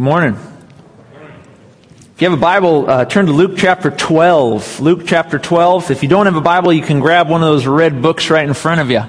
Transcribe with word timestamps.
Good 0.00 0.04
morning. 0.04 0.38
If 2.14 2.22
you 2.22 2.30
have 2.30 2.38
a 2.38 2.40
Bible, 2.40 2.88
uh, 2.88 3.04
turn 3.04 3.26
to 3.26 3.32
Luke 3.32 3.58
chapter 3.58 3.90
12. 3.90 4.80
Luke 4.80 5.02
chapter 5.04 5.38
12. 5.38 5.90
If 5.90 6.02
you 6.02 6.08
don't 6.08 6.24
have 6.24 6.36
a 6.36 6.40
Bible, 6.40 6.72
you 6.72 6.80
can 6.80 7.00
grab 7.00 7.28
one 7.28 7.42
of 7.42 7.48
those 7.48 7.66
red 7.66 8.00
books 8.00 8.30
right 8.30 8.48
in 8.48 8.54
front 8.54 8.80
of 8.80 8.90
you 8.90 9.02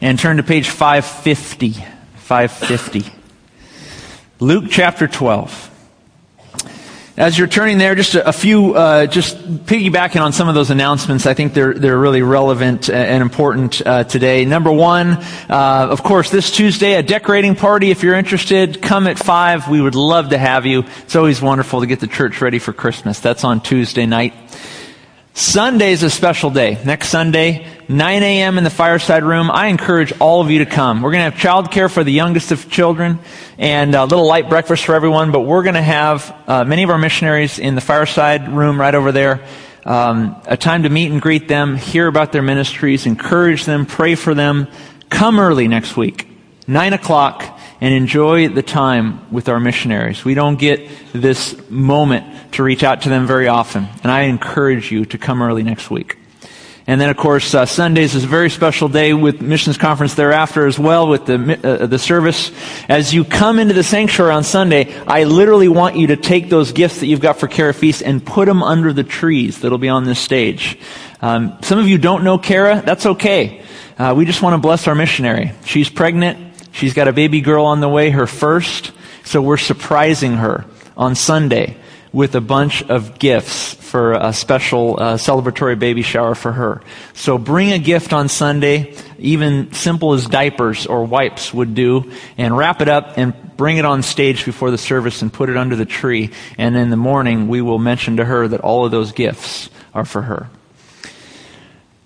and 0.00 0.18
turn 0.18 0.38
to 0.38 0.42
page 0.42 0.70
550. 0.70 1.72
550. 1.72 3.12
Luke 4.38 4.64
chapter 4.70 5.06
12. 5.06 5.69
As 7.16 7.36
you're 7.36 7.48
turning 7.48 7.78
there, 7.78 7.94
just 7.96 8.14
a, 8.14 8.32
few, 8.32 8.74
uh, 8.74 9.06
just 9.06 9.36
piggybacking 9.36 10.20
on 10.20 10.32
some 10.32 10.48
of 10.48 10.54
those 10.54 10.70
announcements, 10.70 11.26
I 11.26 11.34
think 11.34 11.54
they're, 11.54 11.74
they're 11.74 11.98
really 11.98 12.22
relevant 12.22 12.88
and 12.88 13.20
important 13.20 13.84
uh, 13.84 14.04
today. 14.04 14.44
Number 14.44 14.70
one, 14.70 15.08
uh, 15.48 15.88
of 15.90 16.02
course, 16.04 16.30
this 16.30 16.50
Tuesday, 16.52 16.94
a 16.94 17.02
decorating 17.02 17.56
party. 17.56 17.90
If 17.90 18.04
you're 18.04 18.14
interested, 18.14 18.80
come 18.80 19.08
at 19.08 19.18
5. 19.18 19.68
We 19.68 19.80
would 19.80 19.96
love 19.96 20.30
to 20.30 20.38
have 20.38 20.66
you. 20.66 20.84
It's 21.02 21.16
always 21.16 21.42
wonderful 21.42 21.80
to 21.80 21.86
get 21.86 21.98
the 21.98 22.06
church 22.06 22.40
ready 22.40 22.60
for 22.60 22.72
Christmas. 22.72 23.18
That's 23.18 23.42
on 23.42 23.60
Tuesday 23.60 24.06
night. 24.06 24.32
Sunday 25.40 25.92
is 25.92 26.02
a 26.02 26.10
special 26.10 26.50
day. 26.50 26.78
Next 26.84 27.08
Sunday, 27.08 27.66
9 27.88 28.22
a.m. 28.22 28.58
in 28.58 28.62
the 28.62 28.68
fireside 28.68 29.24
room. 29.24 29.50
I 29.50 29.68
encourage 29.68 30.12
all 30.20 30.42
of 30.42 30.50
you 30.50 30.58
to 30.58 30.66
come. 30.66 31.00
We're 31.00 31.12
going 31.12 31.30
to 31.32 31.34
have 31.34 31.40
childcare 31.40 31.90
for 31.90 32.04
the 32.04 32.12
youngest 32.12 32.52
of 32.52 32.70
children 32.70 33.18
and 33.56 33.94
a 33.94 34.04
little 34.04 34.26
light 34.26 34.50
breakfast 34.50 34.84
for 34.84 34.94
everyone, 34.94 35.32
but 35.32 35.40
we're 35.40 35.62
going 35.62 35.76
to 35.76 35.82
have 35.82 36.36
uh, 36.46 36.64
many 36.64 36.82
of 36.82 36.90
our 36.90 36.98
missionaries 36.98 37.58
in 37.58 37.74
the 37.74 37.80
fireside 37.80 38.52
room 38.52 38.78
right 38.78 38.94
over 38.94 39.12
there. 39.12 39.42
Um, 39.86 40.36
a 40.44 40.58
time 40.58 40.82
to 40.82 40.90
meet 40.90 41.10
and 41.10 41.22
greet 41.22 41.48
them, 41.48 41.76
hear 41.76 42.06
about 42.06 42.32
their 42.32 42.42
ministries, 42.42 43.06
encourage 43.06 43.64
them, 43.64 43.86
pray 43.86 44.16
for 44.16 44.34
them. 44.34 44.68
Come 45.08 45.40
early 45.40 45.68
next 45.68 45.96
week, 45.96 46.28
9 46.66 46.92
o'clock 46.92 47.58
and 47.80 47.94
enjoy 47.94 48.48
the 48.48 48.62
time 48.62 49.32
with 49.32 49.48
our 49.48 49.60
missionaries. 49.60 50.24
We 50.24 50.34
don't 50.34 50.58
get 50.58 50.88
this 51.12 51.56
moment 51.70 52.52
to 52.52 52.62
reach 52.62 52.82
out 52.82 53.02
to 53.02 53.08
them 53.08 53.26
very 53.26 53.48
often, 53.48 53.88
and 54.02 54.12
I 54.12 54.22
encourage 54.22 54.92
you 54.92 55.04
to 55.06 55.18
come 55.18 55.42
early 55.42 55.62
next 55.62 55.90
week. 55.90 56.16
And 56.86 57.00
then, 57.00 57.08
of 57.08 57.16
course, 57.16 57.54
uh, 57.54 57.66
Sundays 57.66 58.16
is 58.16 58.24
a 58.24 58.26
very 58.26 58.50
special 58.50 58.88
day 58.88 59.14
with 59.14 59.40
missions 59.40 59.78
conference 59.78 60.14
thereafter 60.14 60.66
as 60.66 60.76
well 60.76 61.08
with 61.08 61.24
the 61.24 61.60
uh, 61.62 61.86
the 61.86 62.00
service. 62.00 62.50
As 62.88 63.14
you 63.14 63.24
come 63.24 63.60
into 63.60 63.74
the 63.74 63.84
sanctuary 63.84 64.32
on 64.32 64.42
Sunday, 64.42 64.92
I 65.06 65.24
literally 65.24 65.68
want 65.68 65.96
you 65.96 66.08
to 66.08 66.16
take 66.16 66.48
those 66.48 66.72
gifts 66.72 66.98
that 66.98 67.06
you've 67.06 67.20
got 67.20 67.38
for 67.38 67.46
Kara 67.46 67.72
Feast 67.72 68.02
and 68.02 68.24
put 68.24 68.46
them 68.46 68.62
under 68.62 68.92
the 68.92 69.04
trees 69.04 69.60
that'll 69.60 69.78
be 69.78 69.88
on 69.88 70.04
this 70.04 70.18
stage. 70.18 70.78
Um, 71.20 71.56
some 71.62 71.78
of 71.78 71.86
you 71.86 71.96
don't 71.96 72.24
know 72.24 72.38
Kara. 72.38 72.82
That's 72.84 73.06
okay. 73.06 73.62
Uh, 73.96 74.14
we 74.16 74.24
just 74.24 74.42
want 74.42 74.54
to 74.54 74.58
bless 74.58 74.88
our 74.88 74.94
missionary. 74.94 75.52
She's 75.64 75.90
pregnant. 75.90 76.49
She's 76.72 76.94
got 76.94 77.08
a 77.08 77.12
baby 77.12 77.40
girl 77.40 77.66
on 77.66 77.80
the 77.80 77.88
way, 77.88 78.10
her 78.10 78.26
first. 78.26 78.92
So 79.24 79.42
we're 79.42 79.56
surprising 79.56 80.34
her 80.34 80.64
on 80.96 81.14
Sunday 81.14 81.76
with 82.12 82.34
a 82.34 82.40
bunch 82.40 82.82
of 82.82 83.18
gifts 83.18 83.74
for 83.74 84.12
a 84.12 84.32
special 84.32 84.96
uh, 84.98 85.16
celebratory 85.16 85.78
baby 85.78 86.02
shower 86.02 86.34
for 86.34 86.52
her. 86.52 86.80
So 87.14 87.38
bring 87.38 87.72
a 87.72 87.78
gift 87.78 88.12
on 88.12 88.28
Sunday, 88.28 88.94
even 89.18 89.72
simple 89.72 90.12
as 90.14 90.26
diapers 90.26 90.86
or 90.86 91.04
wipes 91.04 91.54
would 91.54 91.74
do, 91.74 92.10
and 92.36 92.56
wrap 92.56 92.80
it 92.80 92.88
up 92.88 93.16
and 93.16 93.34
bring 93.56 93.76
it 93.76 93.84
on 93.84 94.02
stage 94.02 94.44
before 94.44 94.70
the 94.70 94.78
service 94.78 95.22
and 95.22 95.32
put 95.32 95.50
it 95.50 95.56
under 95.56 95.76
the 95.76 95.84
tree. 95.84 96.30
And 96.58 96.76
in 96.76 96.90
the 96.90 96.96
morning, 96.96 97.48
we 97.48 97.62
will 97.62 97.78
mention 97.78 98.16
to 98.16 98.24
her 98.24 98.48
that 98.48 98.60
all 98.60 98.84
of 98.84 98.90
those 98.90 99.12
gifts 99.12 99.70
are 99.94 100.04
for 100.04 100.22
her. 100.22 100.48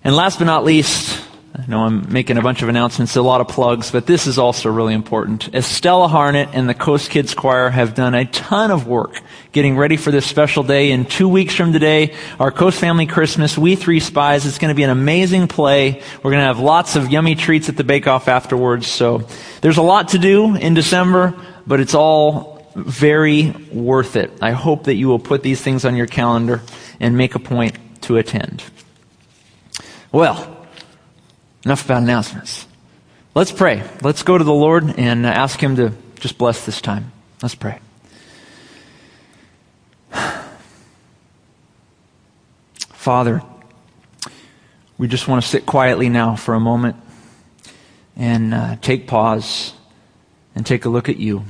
And 0.02 0.14
last 0.14 0.38
but 0.38 0.44
not 0.44 0.64
least, 0.64 1.23
I 1.56 1.66
know 1.68 1.84
I'm 1.84 2.12
making 2.12 2.36
a 2.36 2.42
bunch 2.42 2.62
of 2.62 2.68
announcements, 2.68 3.14
a 3.14 3.22
lot 3.22 3.40
of 3.40 3.46
plugs, 3.46 3.92
but 3.92 4.06
this 4.06 4.26
is 4.26 4.38
also 4.38 4.70
really 4.70 4.92
important. 4.92 5.54
Estella 5.54 6.08
Harnett 6.08 6.50
and 6.52 6.68
the 6.68 6.74
Coast 6.74 7.12
Kids 7.12 7.32
Choir 7.32 7.70
have 7.70 7.94
done 7.94 8.12
a 8.12 8.24
ton 8.24 8.72
of 8.72 8.88
work 8.88 9.20
getting 9.52 9.76
ready 9.76 9.96
for 9.96 10.10
this 10.10 10.26
special 10.26 10.64
day. 10.64 10.90
In 10.90 11.04
two 11.04 11.28
weeks 11.28 11.54
from 11.54 11.72
today, 11.72 12.16
our 12.40 12.50
Coast 12.50 12.80
Family 12.80 13.06
Christmas, 13.06 13.56
We 13.56 13.76
Three 13.76 14.00
Spies. 14.00 14.46
It's 14.46 14.58
going 14.58 14.70
to 14.70 14.74
be 14.74 14.82
an 14.82 14.90
amazing 14.90 15.46
play. 15.46 16.02
We're 16.24 16.32
going 16.32 16.40
to 16.40 16.46
have 16.46 16.58
lots 16.58 16.96
of 16.96 17.12
yummy 17.12 17.36
treats 17.36 17.68
at 17.68 17.76
the 17.76 17.84
Bake 17.84 18.08
Off 18.08 18.26
afterwards. 18.26 18.88
So 18.88 19.28
there's 19.60 19.78
a 19.78 19.82
lot 19.82 20.08
to 20.08 20.18
do 20.18 20.56
in 20.56 20.74
December, 20.74 21.34
but 21.68 21.78
it's 21.78 21.94
all 21.94 22.68
very 22.74 23.50
worth 23.72 24.16
it. 24.16 24.32
I 24.42 24.50
hope 24.50 24.84
that 24.84 24.94
you 24.96 25.06
will 25.06 25.20
put 25.20 25.44
these 25.44 25.60
things 25.60 25.84
on 25.84 25.94
your 25.94 26.08
calendar 26.08 26.62
and 26.98 27.16
make 27.16 27.36
a 27.36 27.38
point 27.38 27.78
to 28.02 28.16
attend. 28.16 28.64
Well, 30.10 30.53
Enough 31.64 31.86
about 31.86 32.02
announcements. 32.02 32.66
Let's 33.34 33.50
pray. 33.50 33.82
Let's 34.02 34.22
go 34.22 34.36
to 34.36 34.44
the 34.44 34.52
Lord 34.52 34.98
and 34.98 35.24
ask 35.24 35.58
Him 35.58 35.76
to 35.76 35.94
just 36.20 36.36
bless 36.36 36.66
this 36.66 36.82
time. 36.82 37.10
Let's 37.42 37.54
pray. 37.54 37.78
Father, 42.90 43.42
we 44.98 45.08
just 45.08 45.26
want 45.26 45.42
to 45.42 45.48
sit 45.48 45.64
quietly 45.64 46.10
now 46.10 46.36
for 46.36 46.52
a 46.52 46.60
moment 46.60 46.96
and 48.14 48.52
uh, 48.52 48.76
take 48.82 49.06
pause 49.06 49.72
and 50.54 50.66
take 50.66 50.84
a 50.84 50.90
look 50.90 51.08
at 51.08 51.16
you. 51.16 51.44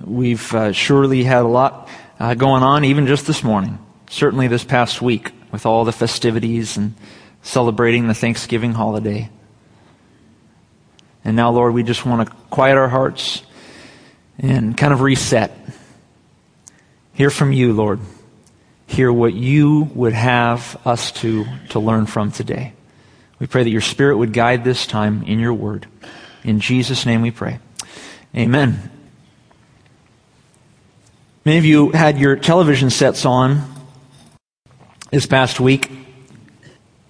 We've 0.00 0.54
uh, 0.54 0.70
surely 0.70 1.24
had 1.24 1.42
a 1.42 1.48
lot 1.48 1.88
uh, 2.20 2.34
going 2.34 2.62
on, 2.62 2.84
even 2.84 3.08
just 3.08 3.26
this 3.26 3.42
morning, 3.42 3.78
certainly 4.08 4.46
this 4.46 4.62
past 4.62 5.02
week, 5.02 5.32
with 5.50 5.66
all 5.66 5.84
the 5.84 5.92
festivities 5.92 6.76
and 6.76 6.94
celebrating 7.44 8.08
the 8.08 8.14
Thanksgiving 8.14 8.72
holiday. 8.72 9.30
And 11.24 11.36
now, 11.36 11.50
Lord, 11.50 11.74
we 11.74 11.84
just 11.84 12.04
want 12.04 12.28
to 12.28 12.34
quiet 12.50 12.76
our 12.76 12.88
hearts 12.88 13.42
and 14.38 14.76
kind 14.76 14.92
of 14.92 15.00
reset. 15.00 15.56
Hear 17.12 17.30
from 17.30 17.52
you, 17.52 17.72
Lord. 17.72 18.00
Hear 18.86 19.12
what 19.12 19.34
you 19.34 19.90
would 19.94 20.14
have 20.14 20.80
us 20.84 21.12
to, 21.12 21.44
to 21.70 21.78
learn 21.78 22.06
from 22.06 22.32
today. 22.32 22.72
We 23.38 23.46
pray 23.46 23.62
that 23.62 23.70
your 23.70 23.80
Spirit 23.80 24.16
would 24.16 24.32
guide 24.32 24.64
this 24.64 24.86
time 24.86 25.22
in 25.24 25.38
your 25.38 25.54
word. 25.54 25.86
In 26.44 26.60
Jesus' 26.60 27.06
name 27.06 27.22
we 27.22 27.30
pray. 27.30 27.58
Amen. 28.34 28.90
Many 31.44 31.58
of 31.58 31.64
you 31.64 31.90
had 31.90 32.18
your 32.18 32.36
television 32.36 32.90
sets 32.90 33.26
on 33.26 33.62
this 35.10 35.26
past 35.26 35.60
week. 35.60 36.03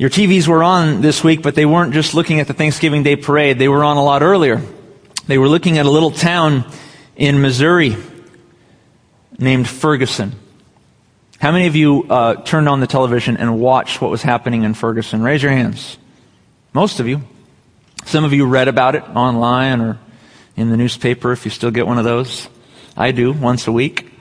Your 0.05 0.11
TVs 0.11 0.47
were 0.47 0.63
on 0.63 1.01
this 1.01 1.25
week, 1.25 1.41
but 1.41 1.55
they 1.55 1.65
weren't 1.65 1.95
just 1.95 2.13
looking 2.13 2.39
at 2.39 2.47
the 2.47 2.53
Thanksgiving 2.53 3.05
Day 3.05 3.17
parade. 3.17 3.59
They 3.59 3.69
were 3.69 3.83
on 3.83 3.97
a 3.97 4.05
lot 4.05 4.21
earlier. 4.21 4.61
They 5.29 5.39
were 5.39 5.49
looking 5.49 5.79
at 5.79 5.87
a 5.87 5.91
little 5.91 6.11
town 6.11 6.71
in 7.17 7.41
Missouri 7.41 7.97
named 9.39 9.67
Ferguson. 9.67 10.33
How 11.39 11.53
many 11.53 11.69
of 11.69 11.75
you 11.75 12.03
uh, 12.03 12.35
turned 12.43 12.69
on 12.69 12.81
the 12.81 12.87
television 12.87 13.39
and 13.39 13.59
watched 13.59 14.03
what 14.03 14.11
was 14.11 14.21
happening 14.21 14.65
in 14.65 14.75
Ferguson? 14.75 15.23
Raise 15.23 15.43
your 15.43 15.53
hands. 15.53 15.97
Most 16.75 17.01
of 17.01 17.09
you. 17.09 17.23
Some 18.05 18.25
of 18.25 18.35
you 18.35 18.45
read 18.45 18.69
about 18.69 18.97
it 18.97 19.05
online 19.05 19.81
or 19.81 19.99
in 20.55 20.69
the 20.69 20.77
newspaper 20.77 21.33
if 21.33 21.47
you 21.47 21.51
still 21.51 21.71
get 21.71 21.87
one 21.87 21.97
of 21.97 22.05
those. 22.05 22.47
I 22.95 23.13
do 23.13 23.33
once 23.33 23.67
a 23.69 23.73
week. 23.73 24.13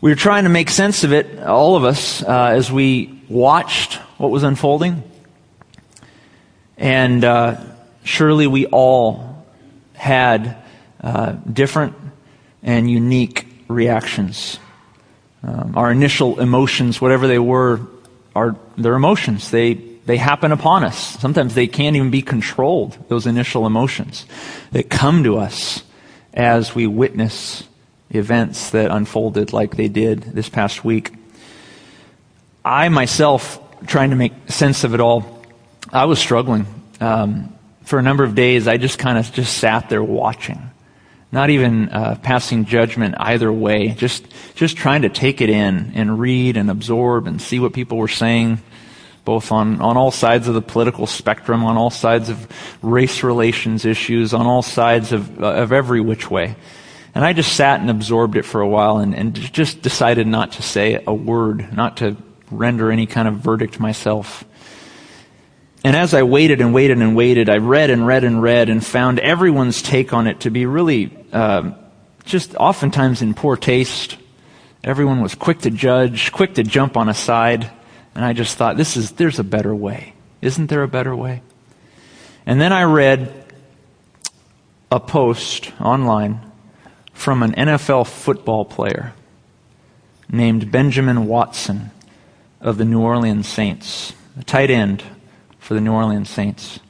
We 0.00 0.10
were 0.10 0.16
trying 0.16 0.42
to 0.42 0.50
make 0.50 0.70
sense 0.70 1.04
of 1.04 1.12
it, 1.12 1.38
all 1.38 1.76
of 1.76 1.84
us, 1.84 2.20
uh, 2.20 2.50
as 2.56 2.72
we 2.72 3.19
watched 3.30 3.94
what 4.18 4.30
was 4.30 4.42
unfolding. 4.42 5.02
And 6.76 7.24
uh, 7.24 7.60
surely 8.04 8.46
we 8.46 8.66
all 8.66 9.46
had 9.94 10.56
uh, 11.00 11.32
different 11.50 11.94
and 12.62 12.90
unique 12.90 13.46
reactions. 13.68 14.58
Um, 15.42 15.76
our 15.76 15.90
initial 15.90 16.40
emotions, 16.40 17.00
whatever 17.00 17.26
they 17.26 17.38
were, 17.38 17.80
are 18.34 18.56
their 18.76 18.94
emotions. 18.94 19.50
They 19.50 19.74
they 20.06 20.16
happen 20.16 20.50
upon 20.50 20.82
us. 20.82 20.98
Sometimes 21.20 21.54
they 21.54 21.66
can't 21.66 21.94
even 21.94 22.10
be 22.10 22.22
controlled. 22.22 22.98
Those 23.08 23.26
initial 23.26 23.66
emotions 23.66 24.26
that 24.72 24.90
come 24.90 25.22
to 25.24 25.38
us 25.38 25.84
as 26.34 26.74
we 26.74 26.86
witness 26.86 27.64
events 28.10 28.70
that 28.70 28.90
unfolded 28.90 29.52
like 29.52 29.76
they 29.76 29.88
did 29.88 30.22
this 30.22 30.48
past 30.48 30.84
week. 30.84 31.12
I 32.64 32.88
myself, 32.90 33.58
trying 33.86 34.10
to 34.10 34.16
make 34.16 34.32
sense 34.48 34.84
of 34.84 34.94
it 34.94 35.00
all, 35.00 35.42
I 35.92 36.04
was 36.04 36.18
struggling. 36.18 36.66
Um, 37.00 37.54
for 37.84 37.98
a 37.98 38.02
number 38.02 38.22
of 38.22 38.34
days, 38.34 38.68
I 38.68 38.76
just 38.76 38.98
kind 38.98 39.18
of 39.18 39.32
just 39.32 39.56
sat 39.56 39.88
there 39.88 40.02
watching, 40.02 40.70
not 41.32 41.50
even 41.50 41.88
uh, 41.88 42.18
passing 42.22 42.66
judgment 42.66 43.14
either 43.18 43.50
way, 43.50 43.88
just 43.88 44.26
just 44.54 44.76
trying 44.76 45.02
to 45.02 45.08
take 45.08 45.40
it 45.40 45.48
in 45.48 45.92
and 45.94 46.20
read 46.20 46.56
and 46.56 46.70
absorb 46.70 47.26
and 47.26 47.40
see 47.40 47.58
what 47.58 47.72
people 47.72 47.96
were 47.96 48.08
saying, 48.08 48.60
both 49.24 49.50
on 49.50 49.80
on 49.80 49.96
all 49.96 50.10
sides 50.10 50.46
of 50.46 50.54
the 50.54 50.62
political 50.62 51.06
spectrum, 51.06 51.64
on 51.64 51.78
all 51.78 51.90
sides 51.90 52.28
of 52.28 52.46
race 52.82 53.22
relations 53.22 53.86
issues, 53.86 54.34
on 54.34 54.46
all 54.46 54.62
sides 54.62 55.12
of 55.12 55.42
uh, 55.42 55.46
of 55.46 55.72
every 55.72 56.00
which 56.00 56.30
way. 56.30 56.54
And 57.14 57.24
I 57.24 57.32
just 57.32 57.56
sat 57.56 57.80
and 57.80 57.90
absorbed 57.90 58.36
it 58.36 58.44
for 58.44 58.60
a 58.60 58.68
while 58.68 58.98
and, 58.98 59.16
and 59.16 59.34
just 59.34 59.82
decided 59.82 60.28
not 60.28 60.52
to 60.52 60.62
say 60.62 61.02
a 61.06 61.14
word, 61.14 61.74
not 61.74 61.96
to 61.96 62.16
render 62.50 62.90
any 62.90 63.06
kind 63.06 63.28
of 63.28 63.36
verdict 63.36 63.80
myself. 63.80 64.44
And 65.82 65.96
as 65.96 66.12
I 66.12 66.22
waited 66.22 66.60
and 66.60 66.74
waited 66.74 66.98
and 66.98 67.16
waited, 67.16 67.48
I 67.48 67.56
read 67.56 67.90
and 67.90 68.06
read 68.06 68.24
and 68.24 68.42
read 68.42 68.68
and 68.68 68.84
found 68.84 69.18
everyone's 69.18 69.80
take 69.80 70.12
on 70.12 70.26
it 70.26 70.40
to 70.40 70.50
be 70.50 70.66
really 70.66 71.16
um, 71.32 71.74
just 72.24 72.54
oftentimes 72.56 73.22
in 73.22 73.34
poor 73.34 73.56
taste. 73.56 74.18
Everyone 74.84 75.20
was 75.20 75.34
quick 75.34 75.60
to 75.60 75.70
judge, 75.70 76.32
quick 76.32 76.54
to 76.54 76.62
jump 76.62 76.96
on 76.96 77.08
a 77.08 77.14
side. 77.14 77.70
And 78.14 78.24
I 78.24 78.34
just 78.34 78.56
thought, 78.56 78.76
this 78.76 78.96
is, 78.96 79.12
there's 79.12 79.38
a 79.38 79.44
better 79.44 79.74
way. 79.74 80.14
Isn't 80.42 80.66
there 80.68 80.82
a 80.82 80.88
better 80.88 81.14
way? 81.16 81.42
And 82.44 82.60
then 82.60 82.72
I 82.72 82.84
read 82.84 83.32
a 84.90 85.00
post 85.00 85.72
online 85.80 86.40
from 87.12 87.42
an 87.42 87.52
NFL 87.52 88.06
football 88.06 88.64
player 88.64 89.12
named 90.30 90.70
Benjamin 90.70 91.26
Watson 91.26 91.90
of 92.60 92.76
the 92.76 92.84
New 92.84 93.00
Orleans 93.00 93.48
Saints, 93.48 94.12
a 94.38 94.44
tight 94.44 94.70
end 94.70 95.02
for 95.58 95.74
the 95.74 95.80
New 95.80 95.92
Orleans 95.92 96.28
Saints. 96.28 96.80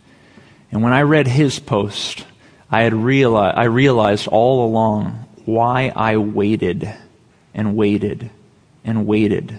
And 0.72 0.82
when 0.82 0.92
I 0.92 1.02
read 1.02 1.26
his 1.26 1.58
post, 1.58 2.24
I 2.70 2.82
had 2.82 2.94
realized, 2.94 3.58
I 3.58 3.64
realized 3.64 4.28
all 4.28 4.64
along 4.64 5.26
why 5.44 5.92
I 5.94 6.16
waited 6.16 6.92
and 7.54 7.76
waited 7.76 8.30
and 8.84 9.06
waited 9.06 9.58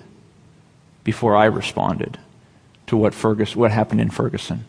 before 1.03 1.35
I 1.35 1.45
responded 1.45 2.17
to 2.87 2.97
what 2.97 3.13
Fergus, 3.13 3.55
what 3.55 3.71
happened 3.71 4.01
in 4.01 4.09
Ferguson. 4.09 4.65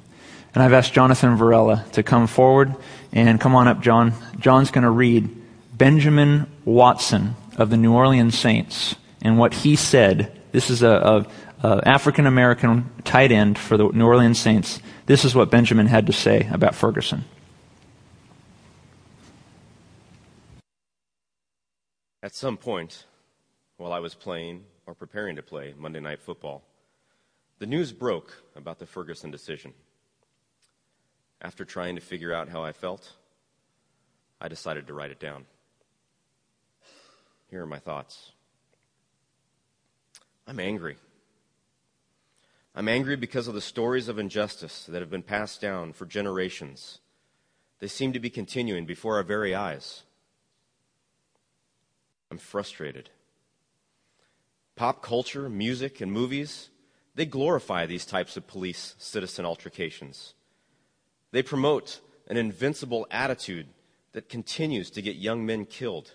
And 0.55 0.63
I've 0.63 0.73
asked 0.73 0.93
Jonathan 0.93 1.37
Varela 1.37 1.85
to 1.93 2.03
come 2.03 2.27
forward 2.27 2.75
and 3.13 3.41
come 3.41 3.55
on 3.55 3.69
up, 3.69 3.81
John. 3.81 4.13
John's 4.39 4.71
going 4.71 4.85
to 4.85 4.91
read 4.91 5.29
Benjamin 5.73 6.47
Watson 6.65 7.37
of 7.57 7.71
the 7.71 7.77
New 7.77 7.93
Orleans 7.93 8.39
Saints 8.39 8.95
and 9.23 9.39
what 9.39 9.55
he 9.55 9.77
said. 9.77 10.39
This 10.53 10.69
is 10.69 10.83
a, 10.83 11.27
a, 11.63 11.67
a 11.67 11.89
African 11.89 12.27
American 12.27 12.91
tight 13.05 13.33
end 13.33 13.59
for 13.59 13.79
the 13.79 13.89
New 13.89 14.07
Orleans 14.07 14.39
Saints. 14.39 14.81
This 15.07 15.25
is 15.25 15.35
what 15.35 15.51
Benjamin 15.51 15.87
had 15.87 16.07
to 16.07 16.13
say 16.13 16.47
about 16.53 16.75
Ferguson. 16.75 17.25
At 22.23 22.35
some 22.35 22.59
point, 22.59 23.07
while 23.79 23.93
I 23.93 23.99
was 23.99 24.15
playing 24.15 24.65
or 24.87 24.95
preparing 24.95 25.37
to 25.37 25.43
play 25.43 25.75
Monday 25.77 26.01
Night 26.01 26.21
Football, 26.21 26.63
the 27.59 27.67
news 27.67 27.93
broke 27.93 28.43
about 28.55 28.79
the 28.79 28.87
Ferguson 28.87 29.31
decision. 29.31 29.73
After 31.41 31.65
trying 31.65 31.95
to 31.95 32.01
figure 32.03 32.33
out 32.33 32.49
how 32.49 32.63
I 32.63 32.73
felt, 32.73 33.11
I 34.41 34.49
decided 34.49 34.87
to 34.87 34.93
write 34.93 35.11
it 35.11 35.19
down. 35.19 35.47
Here 37.51 37.63
are 37.63 37.67
my 37.67 37.79
thoughts 37.79 38.33
I'm 40.47 40.61
angry. 40.61 40.97
I'm 42.75 42.89
angry 42.89 43.17
because 43.17 43.49
of 43.49 43.55
the 43.55 43.61
stories 43.61 44.09
of 44.09 44.19
injustice 44.19 44.87
that 44.87 45.01
have 45.01 45.11
been 45.11 45.23
passed 45.23 45.61
down 45.61 45.93
for 45.93 46.07
generations. 46.07 47.01
They 47.81 47.89
seem 47.89 48.13
to 48.13 48.21
be 48.21 48.31
continuing 48.31 48.87
before 48.87 49.17
our 49.17 49.23
very 49.23 49.55
eyes. 49.55 50.03
I'm 52.31 52.39
frustrated. 52.39 53.11
Pop 54.75 55.03
culture, 55.03 55.51
music, 55.51 56.01
and 56.01 56.11
movies, 56.11 56.71
they 57.15 57.27
glorify 57.27 57.85
these 57.85 58.07
types 58.07 58.37
of 58.39 58.47
police 58.47 58.95
citizen 58.99 59.45
altercations. 59.45 60.33
They 61.31 61.43
promote 61.43 62.01
an 62.29 62.39
invincible 62.39 63.07
attitude 63.11 63.67
that 64.13 64.31
continues 64.31 64.91
to 64.91 65.03
get 65.03 65.17
young 65.17 65.45
men 65.45 65.67
killed 65.67 66.13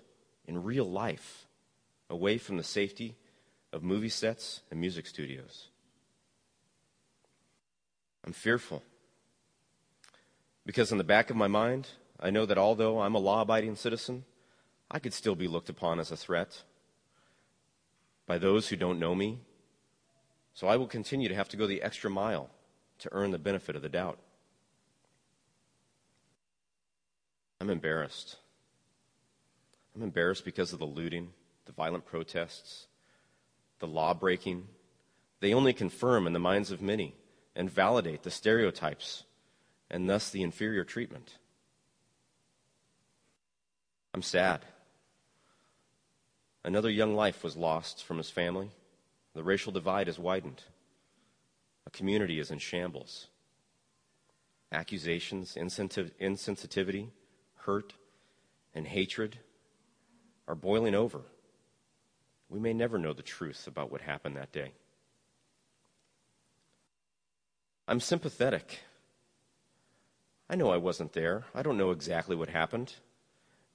in 0.48 0.64
real 0.64 0.90
life, 0.90 1.46
away 2.10 2.40
from 2.40 2.58
the 2.58 2.64
safety 2.64 3.16
of 3.74 3.84
movie 3.84 4.10
sets 4.10 4.62
and 4.72 4.80
music 4.80 5.06
studios. 5.06 5.68
I'm 8.26 8.34
fearful 8.34 8.84
because, 10.66 10.92
in 10.92 10.98
the 10.98 11.04
back 11.04 11.30
of 11.30 11.36
my 11.36 11.48
mind, 11.48 11.88
I 12.20 12.30
know 12.30 12.46
that 12.46 12.58
although 12.58 13.00
I'm 13.00 13.16
a 13.16 13.20
law 13.20 13.42
abiding 13.42 13.76
citizen, 13.76 14.26
I 14.90 15.00
could 15.00 15.14
still 15.14 15.36
be 15.36 15.48
looked 15.48 15.70
upon 15.70 16.00
as 16.00 16.12
a 16.12 16.18
threat 16.18 16.64
by 18.26 18.38
those 18.38 18.68
who 18.68 18.76
don't 18.76 19.00
know 19.00 19.16
me. 19.16 19.40
So 20.54 20.68
I 20.68 20.76
will 20.76 20.88
continue 20.88 21.30
to 21.30 21.36
have 21.36 21.50
to 21.50 21.58
go 21.58 21.68
the 21.68 21.82
extra 21.82 22.10
mile 22.10 22.50
to 23.00 23.10
earn 23.12 23.32
the 23.32 23.38
benefit 23.38 23.76
of 23.76 23.82
the 23.82 23.90
doubt. 23.90 24.18
I'm 27.62 27.70
embarrassed. 27.70 28.38
I'm 29.96 30.04
embarrassed 30.04 30.46
because 30.46 30.74
of 30.74 30.80
the 30.80 30.86
looting, 30.86 31.30
the 31.66 31.72
violent 31.72 32.06
protests, 32.06 32.88
the 33.80 33.88
law 33.88 34.14
breaking. 34.14 34.68
They 35.40 35.54
only 35.54 35.74
confirm 35.74 36.28
in 36.28 36.34
the 36.34 36.40
minds 36.40 36.72
of 36.72 36.82
many 36.82 37.16
and 37.56 37.70
validate 37.70 38.24
the 38.24 38.32
stereotypes 38.32 39.24
and 39.90 40.10
thus 40.10 40.30
the 40.30 40.44
inferior 40.44 40.84
treatment. 40.84 41.38
I'm 44.14 44.22
sad. 44.22 44.66
Another 46.64 46.90
young 46.90 47.16
life 47.16 47.44
was 47.44 47.56
lost 47.56 48.04
from 48.04 48.18
his 48.18 48.30
family. 48.30 48.72
The 49.34 49.44
racial 49.44 49.72
divide 49.72 50.08
has 50.08 50.20
widened. 50.20 50.64
A 51.86 51.90
community 51.90 52.40
is 52.40 52.52
in 52.52 52.60
shambles. 52.60 53.28
Accusations, 54.72 55.56
insensitivity, 55.56 57.10
hurt, 57.56 57.94
and 58.76 58.86
hatred 58.88 59.40
are 60.48 60.56
boiling 60.56 60.96
over. 60.96 61.22
We 62.50 62.60
may 62.60 62.74
never 62.74 62.98
know 62.98 63.14
the 63.14 63.24
truth 63.24 63.68
about 63.68 63.92
what 63.92 64.02
happened 64.02 64.38
that 64.38 64.52
day. 64.52 64.72
I'm 67.88 68.00
sympathetic. 68.00 68.80
I 70.50 70.56
know 70.56 70.70
I 70.72 70.78
wasn't 70.78 71.14
there. 71.14 71.46
I 71.54 71.62
don't 71.62 71.78
know 71.78 71.92
exactly 71.92 72.36
what 72.36 72.50
happened. 72.50 72.96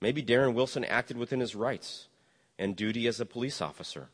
Maybe 0.01 0.23
Darren 0.23 0.55
Wilson 0.55 0.85
acted 0.85 1.17
within 1.17 1.41
his 1.41 1.55
rights 1.55 2.09
and 2.59 2.77
duty 2.77 3.07
as 3.07 3.21
a 3.21 3.27
police 3.27 3.61
officer. 3.61 4.09